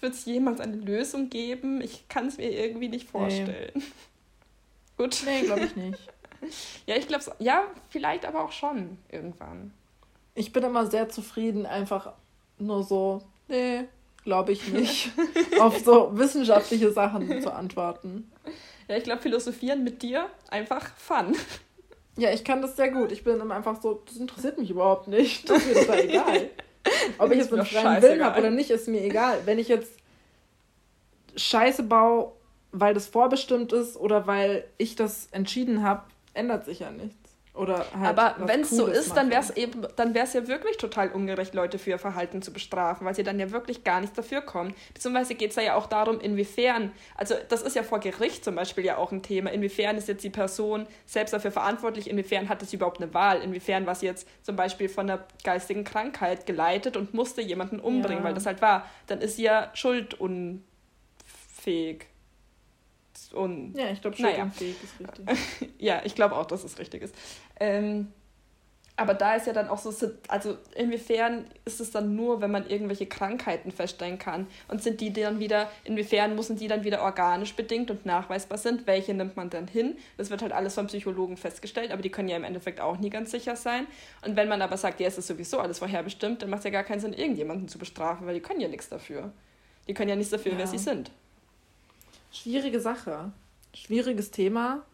wird 0.00 0.14
es 0.14 0.24
jemals 0.24 0.60
eine 0.60 0.76
Lösung 0.76 1.28
geben? 1.28 1.80
Ich 1.80 2.08
kann 2.08 2.26
es 2.26 2.38
mir 2.38 2.50
irgendwie 2.50 2.88
nicht 2.88 3.08
vorstellen. 3.08 3.72
Nee. 3.74 3.82
Gut. 4.96 5.22
Nee, 5.24 5.42
glaube 5.42 5.64
ich 5.64 5.76
nicht. 5.76 5.98
ja, 6.86 6.96
ich 6.96 7.08
glaube, 7.08 7.24
ja, 7.38 7.64
vielleicht 7.88 8.24
aber 8.24 8.44
auch 8.44 8.52
schon 8.52 8.98
irgendwann. 9.10 9.72
Ich 10.34 10.52
bin 10.52 10.62
immer 10.62 10.86
sehr 10.86 11.08
zufrieden, 11.08 11.66
einfach 11.66 12.12
nur 12.58 12.82
so, 12.82 13.22
nee, 13.48 13.84
glaube 14.24 14.52
ich 14.52 14.68
nicht, 14.68 15.10
auf 15.60 15.78
so 15.78 16.16
wissenschaftliche 16.16 16.92
Sachen 16.92 17.42
zu 17.42 17.52
antworten. 17.52 18.30
Ja, 18.88 18.96
ich 18.96 19.04
glaube, 19.04 19.22
philosophieren 19.22 19.84
mit 19.84 20.02
dir 20.02 20.26
einfach 20.50 20.94
fun. 20.96 21.36
Ja, 22.16 22.32
ich 22.32 22.44
kann 22.44 22.60
das 22.60 22.76
sehr 22.76 22.90
gut. 22.90 23.12
Ich 23.12 23.24
bin 23.24 23.40
immer 23.40 23.54
einfach 23.54 23.80
so, 23.80 24.02
das 24.06 24.16
interessiert 24.16 24.58
mich 24.58 24.70
überhaupt 24.70 25.08
nicht. 25.08 25.48
Das 25.48 25.58
ist 25.58 25.68
mir 25.68 25.80
total 25.80 26.00
egal. 26.00 26.50
Ob 27.18 27.30
ich 27.30 27.38
jetzt 27.38 27.52
einen 27.52 27.64
freien 27.64 28.02
Willen 28.02 28.24
habe 28.24 28.40
oder 28.40 28.50
nicht, 28.50 28.70
ist 28.70 28.88
mir 28.88 29.02
egal. 29.02 29.40
Wenn 29.44 29.58
ich 29.58 29.68
jetzt 29.68 29.92
Scheiße 31.36 31.84
baue, 31.84 32.32
weil 32.72 32.94
das 32.94 33.06
vorbestimmt 33.06 33.72
ist 33.72 33.96
oder 33.96 34.26
weil 34.26 34.64
ich 34.78 34.96
das 34.96 35.28
entschieden 35.30 35.82
habe, 35.82 36.02
ändert 36.34 36.64
sich 36.64 36.80
ja 36.80 36.90
nichts. 36.90 37.16
Oder 37.52 37.84
halt 37.98 38.16
Aber 38.16 38.36
wenn 38.46 38.60
es 38.60 38.70
so 38.70 38.86
ist, 38.86 39.16
dann 39.16 39.28
wäre 39.28 39.40
es 39.40 39.50
eben, 39.50 39.84
dann 39.96 40.14
wäre 40.14 40.24
es 40.24 40.34
ja 40.34 40.46
wirklich 40.46 40.76
total 40.76 41.10
ungerecht, 41.10 41.52
Leute 41.52 41.80
für 41.80 41.90
ihr 41.90 41.98
Verhalten 41.98 42.42
zu 42.42 42.52
bestrafen, 42.52 43.04
weil 43.04 43.16
sie 43.16 43.24
dann 43.24 43.40
ja 43.40 43.50
wirklich 43.50 43.82
gar 43.82 44.00
nicht 44.00 44.16
dafür 44.16 44.40
kommen. 44.40 44.72
Beziehungsweise 44.94 45.34
geht 45.34 45.50
es 45.50 45.56
ja 45.56 45.74
auch 45.74 45.88
darum, 45.88 46.20
inwiefern, 46.20 46.92
also 47.16 47.34
das 47.48 47.62
ist 47.62 47.74
ja 47.74 47.82
vor 47.82 47.98
Gericht 47.98 48.44
zum 48.44 48.54
Beispiel 48.54 48.84
ja 48.84 48.98
auch 48.98 49.10
ein 49.10 49.22
Thema, 49.22 49.50
inwiefern 49.50 49.96
ist 49.96 50.06
jetzt 50.06 50.22
die 50.22 50.30
Person 50.30 50.86
selbst 51.06 51.32
dafür 51.32 51.50
verantwortlich, 51.50 52.08
inwiefern 52.08 52.48
hat 52.48 52.62
es 52.62 52.72
überhaupt 52.72 53.02
eine 53.02 53.12
Wahl, 53.14 53.42
inwiefern 53.42 53.84
war 53.84 53.96
sie 53.96 54.06
jetzt 54.06 54.28
zum 54.42 54.54
Beispiel 54.54 54.88
von 54.88 55.10
einer 55.10 55.24
geistigen 55.42 55.82
Krankheit 55.82 56.46
geleitet 56.46 56.96
und 56.96 57.14
musste 57.14 57.42
jemanden 57.42 57.80
umbringen, 57.80 58.22
ja. 58.22 58.24
weil 58.24 58.34
das 58.34 58.46
halt 58.46 58.62
war, 58.62 58.88
dann 59.08 59.20
ist 59.20 59.36
sie 59.36 59.42
ja 59.42 59.70
schuldunfähig. 59.74 60.62
Und, 63.32 63.74
ja, 63.76 63.90
ich 63.90 64.00
glaube, 64.00 64.16
schuldunfähig 64.16 64.76
naja. 65.00 65.12
ist 65.12 65.38
richtig. 65.38 65.70
ja, 65.78 66.00
ich 66.04 66.14
glaube 66.14 66.36
auch, 66.36 66.46
dass 66.46 66.64
es 66.64 66.78
richtig 66.78 67.02
ist. 67.02 67.14
Ähm, 67.58 68.08
aber 69.00 69.14
da 69.14 69.34
ist 69.34 69.46
ja 69.46 69.54
dann 69.54 69.68
auch 69.68 69.78
so, 69.78 69.90
also 70.28 70.58
inwiefern 70.74 71.46
ist 71.64 71.80
es 71.80 71.90
dann 71.90 72.16
nur, 72.16 72.42
wenn 72.42 72.50
man 72.50 72.68
irgendwelche 72.68 73.06
Krankheiten 73.06 73.70
feststellen 73.70 74.18
kann? 74.18 74.46
Und 74.68 74.82
sind 74.82 75.00
die 75.00 75.10
dann 75.10 75.40
wieder, 75.40 75.70
inwiefern 75.84 76.34
müssen 76.34 76.56
die 76.56 76.68
dann 76.68 76.84
wieder 76.84 77.00
organisch 77.00 77.54
bedingt 77.54 77.90
und 77.90 78.04
nachweisbar 78.04 78.58
sind? 78.58 78.86
Welche 78.86 79.14
nimmt 79.14 79.38
man 79.38 79.48
dann 79.48 79.68
hin? 79.68 79.96
Das 80.18 80.28
wird 80.28 80.42
halt 80.42 80.52
alles 80.52 80.74
vom 80.74 80.88
Psychologen 80.88 81.38
festgestellt, 81.38 81.92
aber 81.92 82.02
die 82.02 82.10
können 82.10 82.28
ja 82.28 82.36
im 82.36 82.44
Endeffekt 82.44 82.78
auch 82.78 82.98
nie 82.98 83.08
ganz 83.08 83.30
sicher 83.30 83.56
sein. 83.56 83.86
Und 84.22 84.36
wenn 84.36 84.48
man 84.48 84.60
aber 84.60 84.76
sagt, 84.76 85.00
ja, 85.00 85.06
es 85.06 85.16
ist 85.16 85.28
sowieso 85.28 85.60
alles 85.60 85.78
vorherbestimmt, 85.78 86.42
dann 86.42 86.50
macht 86.50 86.58
es 86.58 86.64
ja 86.64 86.70
gar 86.70 86.84
keinen 86.84 87.00
Sinn, 87.00 87.14
irgendjemanden 87.14 87.68
zu 87.68 87.78
bestrafen, 87.78 88.26
weil 88.26 88.34
die 88.34 88.42
können 88.42 88.60
ja 88.60 88.68
nichts 88.68 88.90
dafür. 88.90 89.32
Die 89.88 89.94
können 89.94 90.10
ja 90.10 90.16
nichts 90.16 90.30
dafür, 90.30 90.52
ja. 90.52 90.58
wer 90.58 90.66
sie 90.66 90.76
sind. 90.76 91.10
Schwierige 92.32 92.80
Sache. 92.80 93.32
Schwieriges 93.74 94.30
Thema 94.30 94.84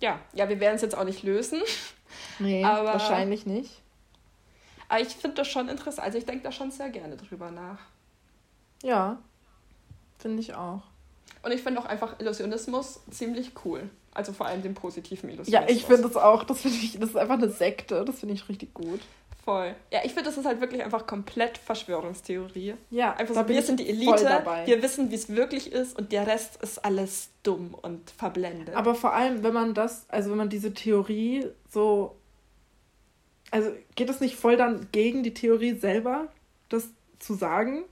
ja, 0.00 0.20
ja, 0.32 0.48
wir 0.48 0.60
werden 0.60 0.76
es 0.76 0.82
jetzt 0.82 0.96
auch 0.96 1.04
nicht 1.04 1.22
lösen. 1.22 1.62
Nee, 2.38 2.64
aber, 2.64 2.84
wahrscheinlich 2.84 3.46
nicht. 3.46 3.70
Aber 4.88 5.00
ich 5.00 5.08
finde 5.08 5.36
das 5.36 5.48
schon 5.48 5.68
interessant. 5.68 6.04
Also 6.04 6.18
ich 6.18 6.26
denke 6.26 6.42
da 6.44 6.52
schon 6.52 6.70
sehr 6.70 6.90
gerne 6.90 7.16
drüber 7.16 7.50
nach. 7.50 7.78
Ja, 8.82 9.18
finde 10.18 10.40
ich 10.40 10.54
auch. 10.54 10.82
Und 11.42 11.52
ich 11.52 11.62
finde 11.62 11.80
auch 11.80 11.86
einfach 11.86 12.20
Illusionismus 12.20 13.00
ziemlich 13.10 13.52
cool. 13.64 13.88
Also 14.12 14.32
vor 14.32 14.46
allem 14.46 14.62
den 14.62 14.74
positiven 14.74 15.30
Illusionismus. 15.30 15.70
Ja, 15.70 15.74
ich 15.74 15.84
finde 15.84 16.02
das 16.02 16.16
auch. 16.16 16.44
Das 16.44 16.60
finde 16.60 16.76
ich, 16.76 16.98
das 16.98 17.10
ist 17.10 17.16
einfach 17.16 17.34
eine 17.34 17.48
Sekte. 17.48 18.04
Das 18.04 18.20
finde 18.20 18.34
ich 18.34 18.48
richtig 18.48 18.74
gut. 18.74 19.00
Voll. 19.44 19.74
Ja, 19.90 20.00
ich 20.04 20.14
finde, 20.14 20.30
das 20.30 20.38
ist 20.38 20.46
halt 20.46 20.62
wirklich 20.62 20.82
einfach 20.82 21.06
komplett 21.06 21.58
Verschwörungstheorie. 21.58 22.76
Ja, 22.90 23.12
einfach 23.12 23.34
so, 23.34 23.46
wir 23.46 23.62
sind 23.62 23.78
die 23.78 23.90
Elite, 23.90 24.42
wir 24.64 24.82
wissen, 24.82 25.10
wie 25.10 25.14
es 25.14 25.28
wirklich 25.28 25.70
ist 25.70 25.98
und 25.98 26.12
der 26.12 26.26
Rest 26.26 26.62
ist 26.62 26.82
alles 26.82 27.28
dumm 27.42 27.74
und 27.82 28.10
verblendet. 28.10 28.74
Aber 28.74 28.94
vor 28.94 29.12
allem, 29.12 29.42
wenn 29.42 29.52
man 29.52 29.74
das, 29.74 30.06
also 30.08 30.30
wenn 30.30 30.38
man 30.38 30.48
diese 30.48 30.72
Theorie 30.72 31.46
so, 31.68 32.16
also 33.50 33.70
geht 33.96 34.08
es 34.08 34.20
nicht 34.20 34.36
voll 34.36 34.56
dann 34.56 34.88
gegen 34.92 35.22
die 35.22 35.34
Theorie 35.34 35.74
selber, 35.74 36.28
das 36.70 36.88
zu 37.18 37.34
sagen? 37.34 37.84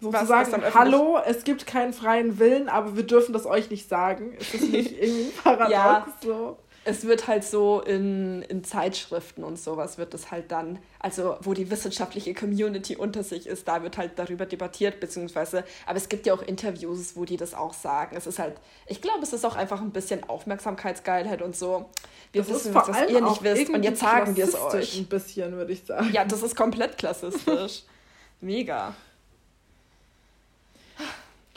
Sozusagen, 0.00 0.62
hallo, 0.74 1.18
es 1.24 1.44
gibt 1.44 1.66
keinen 1.66 1.94
freien 1.94 2.38
Willen, 2.38 2.68
aber 2.68 2.94
wir 2.94 3.04
dürfen 3.04 3.32
das 3.32 3.46
euch 3.46 3.70
nicht 3.70 3.88
sagen. 3.88 4.34
Ist 4.34 4.52
das 4.52 4.60
nicht 4.60 4.92
irgendwie 5.00 5.30
paradox 5.42 5.70
ja, 5.70 6.06
so? 6.20 6.58
Es 6.86 7.06
wird 7.06 7.26
halt 7.26 7.44
so 7.44 7.80
in, 7.80 8.42
in 8.42 8.62
Zeitschriften 8.62 9.42
und 9.42 9.58
sowas 9.58 9.96
wird 9.96 10.12
es 10.12 10.30
halt 10.30 10.52
dann, 10.52 10.78
also 10.98 11.36
wo 11.40 11.54
die 11.54 11.70
wissenschaftliche 11.70 12.34
Community 12.34 12.96
unter 12.96 13.22
sich 13.22 13.46
ist, 13.46 13.66
da 13.66 13.82
wird 13.82 13.96
halt 13.96 14.18
darüber 14.18 14.44
debattiert, 14.44 15.00
beziehungsweise, 15.00 15.64
aber 15.86 15.96
es 15.96 16.10
gibt 16.10 16.26
ja 16.26 16.34
auch 16.34 16.42
Interviews, 16.42 17.16
wo 17.16 17.24
die 17.24 17.38
das 17.38 17.54
auch 17.54 17.72
sagen. 17.72 18.16
Es 18.16 18.26
ist 18.26 18.38
halt, 18.38 18.56
ich 18.86 19.00
glaube, 19.00 19.22
es 19.22 19.32
ist 19.32 19.46
auch 19.46 19.56
einfach 19.56 19.80
ein 19.80 19.92
bisschen 19.92 20.24
Aufmerksamkeitsgeilheit 20.28 21.40
und 21.40 21.56
so. 21.56 21.88
Wir 22.32 22.42
das 22.42 22.50
wissen, 22.50 22.74
was 22.74 22.88
ihr 23.10 23.20
nicht 23.20 23.42
wisst 23.42 23.70
und 23.70 23.82
jetzt 23.82 24.00
sagen 24.00 24.36
wir 24.36 24.44
es 24.44 24.54
euch. 24.54 24.98
Ein 24.98 25.06
bisschen, 25.06 25.52
würde 25.52 25.72
ich 25.72 25.84
sagen. 25.84 26.10
Ja, 26.12 26.24
das 26.24 26.42
ist 26.42 26.54
komplett 26.54 26.98
klassistisch. 26.98 27.84
Mega. 28.40 28.94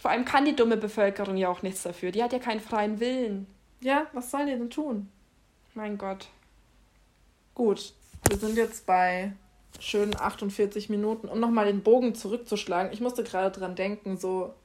Vor 0.02 0.12
allem 0.12 0.26
kann 0.26 0.46
die 0.46 0.56
dumme 0.56 0.78
Bevölkerung 0.78 1.36
ja 1.36 1.50
auch 1.50 1.64
nichts 1.64 1.84
dafür. 1.84 2.12
Die 2.12 2.24
hat 2.24 2.32
ja 2.32 2.40
keinen 2.40 2.62
freien 2.62 3.00
Willen. 3.00 3.48
Ja, 3.82 4.08
was 4.14 4.32
sollen 4.32 4.48
die 4.48 4.54
denn 4.54 4.70
tun? 4.70 5.10
Mein 5.78 6.00
Gott. 6.00 6.30
Gut, 7.54 7.94
wir 8.28 8.38
sind 8.38 8.58
jetzt 8.58 8.88
bei 8.88 9.34
schönen 9.80 10.16
48 10.16 10.90
Minuten. 10.90 11.30
Um 11.30 11.40
nochmal 11.40 11.68
den 11.68 11.84
Bogen 11.84 12.16
zurückzuschlagen, 12.16 12.92
ich 12.92 13.00
musste 13.00 13.24
gerade 13.24 13.52
dran 13.52 13.76
denken, 13.76 14.18
so 14.18 14.56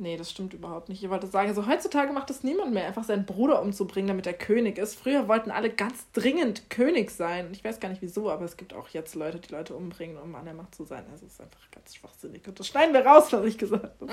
Nee, 0.00 0.16
das 0.16 0.30
stimmt 0.30 0.54
überhaupt 0.54 0.88
nicht. 0.88 1.04
Ich 1.04 1.10
wollte 1.10 1.26
sagen, 1.26 1.52
so 1.52 1.66
heutzutage 1.66 2.10
macht 2.14 2.30
es 2.30 2.42
niemand 2.42 2.72
mehr, 2.72 2.86
einfach 2.86 3.04
seinen 3.04 3.26
Bruder 3.26 3.60
umzubringen, 3.60 4.08
damit 4.08 4.26
er 4.26 4.32
König 4.32 4.78
ist. 4.78 4.98
Früher 4.98 5.28
wollten 5.28 5.50
alle 5.50 5.68
ganz 5.68 6.10
dringend 6.14 6.70
König 6.70 7.10
sein. 7.10 7.48
Ich 7.52 7.62
weiß 7.62 7.80
gar 7.80 7.90
nicht 7.90 8.00
wieso, 8.00 8.30
aber 8.30 8.46
es 8.46 8.56
gibt 8.56 8.72
auch 8.72 8.88
jetzt 8.88 9.14
Leute, 9.14 9.38
die 9.40 9.52
Leute 9.52 9.74
umbringen, 9.74 10.16
um 10.16 10.34
an 10.34 10.46
der 10.46 10.54
Macht 10.54 10.74
zu 10.74 10.84
sein. 10.84 11.04
Also 11.12 11.26
es 11.26 11.34
ist 11.34 11.40
einfach 11.42 11.70
ganz 11.70 11.94
schwachsinnig. 11.94 12.48
Und 12.48 12.58
das 12.58 12.66
schneiden 12.66 12.94
wir 12.94 13.04
raus, 13.04 13.30
was 13.30 13.44
ich 13.44 13.58
gesagt 13.58 14.00
habe. 14.00 14.10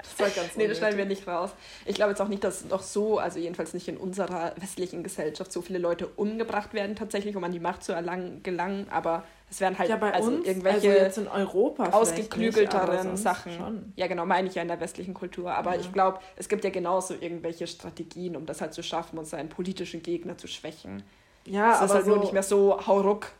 Das 0.00 0.18
war 0.18 0.30
ganz 0.30 0.56
Nee, 0.56 0.66
das 0.66 0.78
schneiden 0.78 0.96
wir 0.96 1.04
nicht 1.04 1.28
raus. 1.28 1.50
Ich 1.84 1.96
glaube 1.96 2.12
jetzt 2.12 2.22
auch 2.22 2.28
nicht, 2.28 2.42
dass 2.42 2.64
noch 2.64 2.82
so, 2.82 3.18
also 3.18 3.38
jedenfalls 3.38 3.74
nicht 3.74 3.86
in 3.86 3.98
unserer 3.98 4.54
westlichen 4.56 5.02
Gesellschaft, 5.02 5.52
so 5.52 5.60
viele 5.60 5.78
Leute 5.78 6.06
umgebracht 6.06 6.72
werden 6.72 6.96
tatsächlich, 6.96 7.36
um 7.36 7.44
an 7.44 7.52
die 7.52 7.60
Macht 7.60 7.84
zu 7.84 7.92
erlangen, 7.92 8.42
gelangen. 8.42 8.86
Aber 8.88 9.24
es 9.50 9.60
werden 9.60 9.76
halt 9.78 9.90
ja, 9.90 9.96
bei 9.96 10.14
also 10.14 10.30
uns, 10.30 10.46
irgendwelche 10.46 10.90
also 10.90 11.02
jetzt 11.02 11.18
in 11.18 11.26
Europa 11.26 11.90
ausgeklügelteren 11.90 13.16
Sachen. 13.16 13.52
Schon. 13.52 13.92
Ja, 13.96 14.06
genau, 14.06 14.24
meine 14.24 14.48
ich 14.48 14.54
ja 14.54 14.62
in 14.62 14.68
der 14.68 14.80
westlichen 14.80 15.12
Kultur. 15.12 15.52
Aber 15.52 15.74
ja. 15.74 15.80
ich 15.80 15.92
glaube, 15.92 16.20
es 16.36 16.48
gibt 16.48 16.62
ja 16.62 16.70
genauso 16.70 17.14
irgendwelche 17.14 17.66
Strategien, 17.66 18.36
um 18.36 18.46
das 18.46 18.60
halt 18.60 18.74
zu 18.74 18.84
schaffen 18.84 19.18
und 19.18 19.26
seinen 19.26 19.48
politischen 19.48 20.02
Gegner 20.02 20.38
zu 20.38 20.46
schwächen. 20.46 21.02
Ja, 21.46 21.70
das 21.70 21.78
aber 21.78 21.84
ist 21.84 21.94
halt 21.94 22.04
so, 22.04 22.10
nur 22.12 22.20
nicht 22.20 22.32
mehr 22.32 22.44
so 22.44 22.86
hau 22.86 23.00
ruck. 23.00 23.32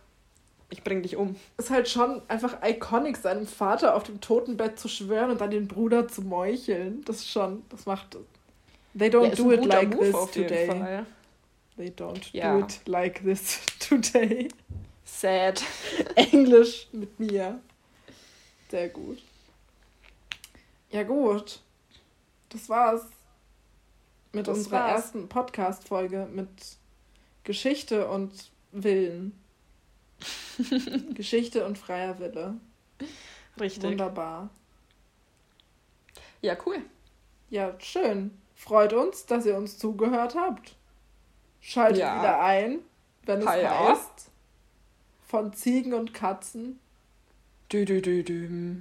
Ich 0.69 0.83
bring 0.83 1.03
dich 1.03 1.17
um. 1.17 1.37
Ist 1.59 1.71
halt 1.71 1.89
schon 1.89 2.23
einfach 2.27 2.59
iconic, 2.65 3.17
seinem 3.17 3.47
Vater 3.47 3.95
auf 3.95 4.03
dem 4.03 4.21
Totenbett 4.21 4.81
zu 4.81 4.89
schwören 4.89 5.31
und 5.31 5.41
dann 5.41 5.51
den 5.51 5.69
Bruder 5.69 6.09
zu 6.09 6.23
meucheln. 6.23 7.03
Das 7.05 7.17
ist 7.17 7.31
schon, 7.31 7.63
das 7.69 7.87
macht. 7.87 8.17
They 8.99 9.09
don't 9.09 9.29
ja, 9.29 9.35
do 9.37 9.53
it 9.53 9.65
like 9.65 9.95
Move 9.95 10.11
this 10.11 10.31
today. 10.33 11.05
They 11.77 11.89
don't 11.91 12.29
ja. 12.33 12.53
do 12.53 12.65
it 12.65 12.81
like 12.87 13.23
this 13.23 13.61
today. 13.79 14.49
Sad. 15.19 15.63
Englisch 16.15 16.89
mit 16.93 17.19
mir. 17.21 17.61
Sehr 18.71 18.89
gut. 18.89 19.23
Ja, 20.91 21.03
gut. 21.03 21.61
Das 22.49 22.69
war's 22.69 23.03
mit 24.33 24.49
das 24.49 24.59
unserer 24.59 24.81
war's. 24.81 24.93
ersten 24.93 25.29
Podcast-Folge 25.29 26.27
mit 26.33 26.49
Geschichte 27.45 28.09
und 28.09 28.51
Willen. 28.73 29.39
Geschichte 31.15 31.67
und 31.67 31.77
freier 31.77 32.19
Wille. 32.19 32.55
Richtig. 33.61 33.91
Wunderbar. 33.91 34.49
Ja, 36.41 36.57
cool. 36.65 36.83
Ja, 37.51 37.75
schön. 37.79 38.39
Freut 38.55 38.93
uns, 38.93 39.27
dass 39.27 39.45
ihr 39.45 39.57
uns 39.57 39.77
zugehört 39.77 40.35
habt. 40.35 40.77
Schaltet 41.61 41.99
ja. 41.99 42.19
wieder 42.19 42.41
ein, 42.41 42.79
wenn 43.25 43.41
es 43.41 43.45
ja. 43.45 43.89
heißt 43.89 44.30
von 45.31 45.53
Ziegen 45.53 45.95
und 45.95 46.13
Katzen. 46.13 46.81
Dü, 47.73 47.87
dü, 47.87 48.03
dü, 48.03 48.25
dü. 48.27 48.77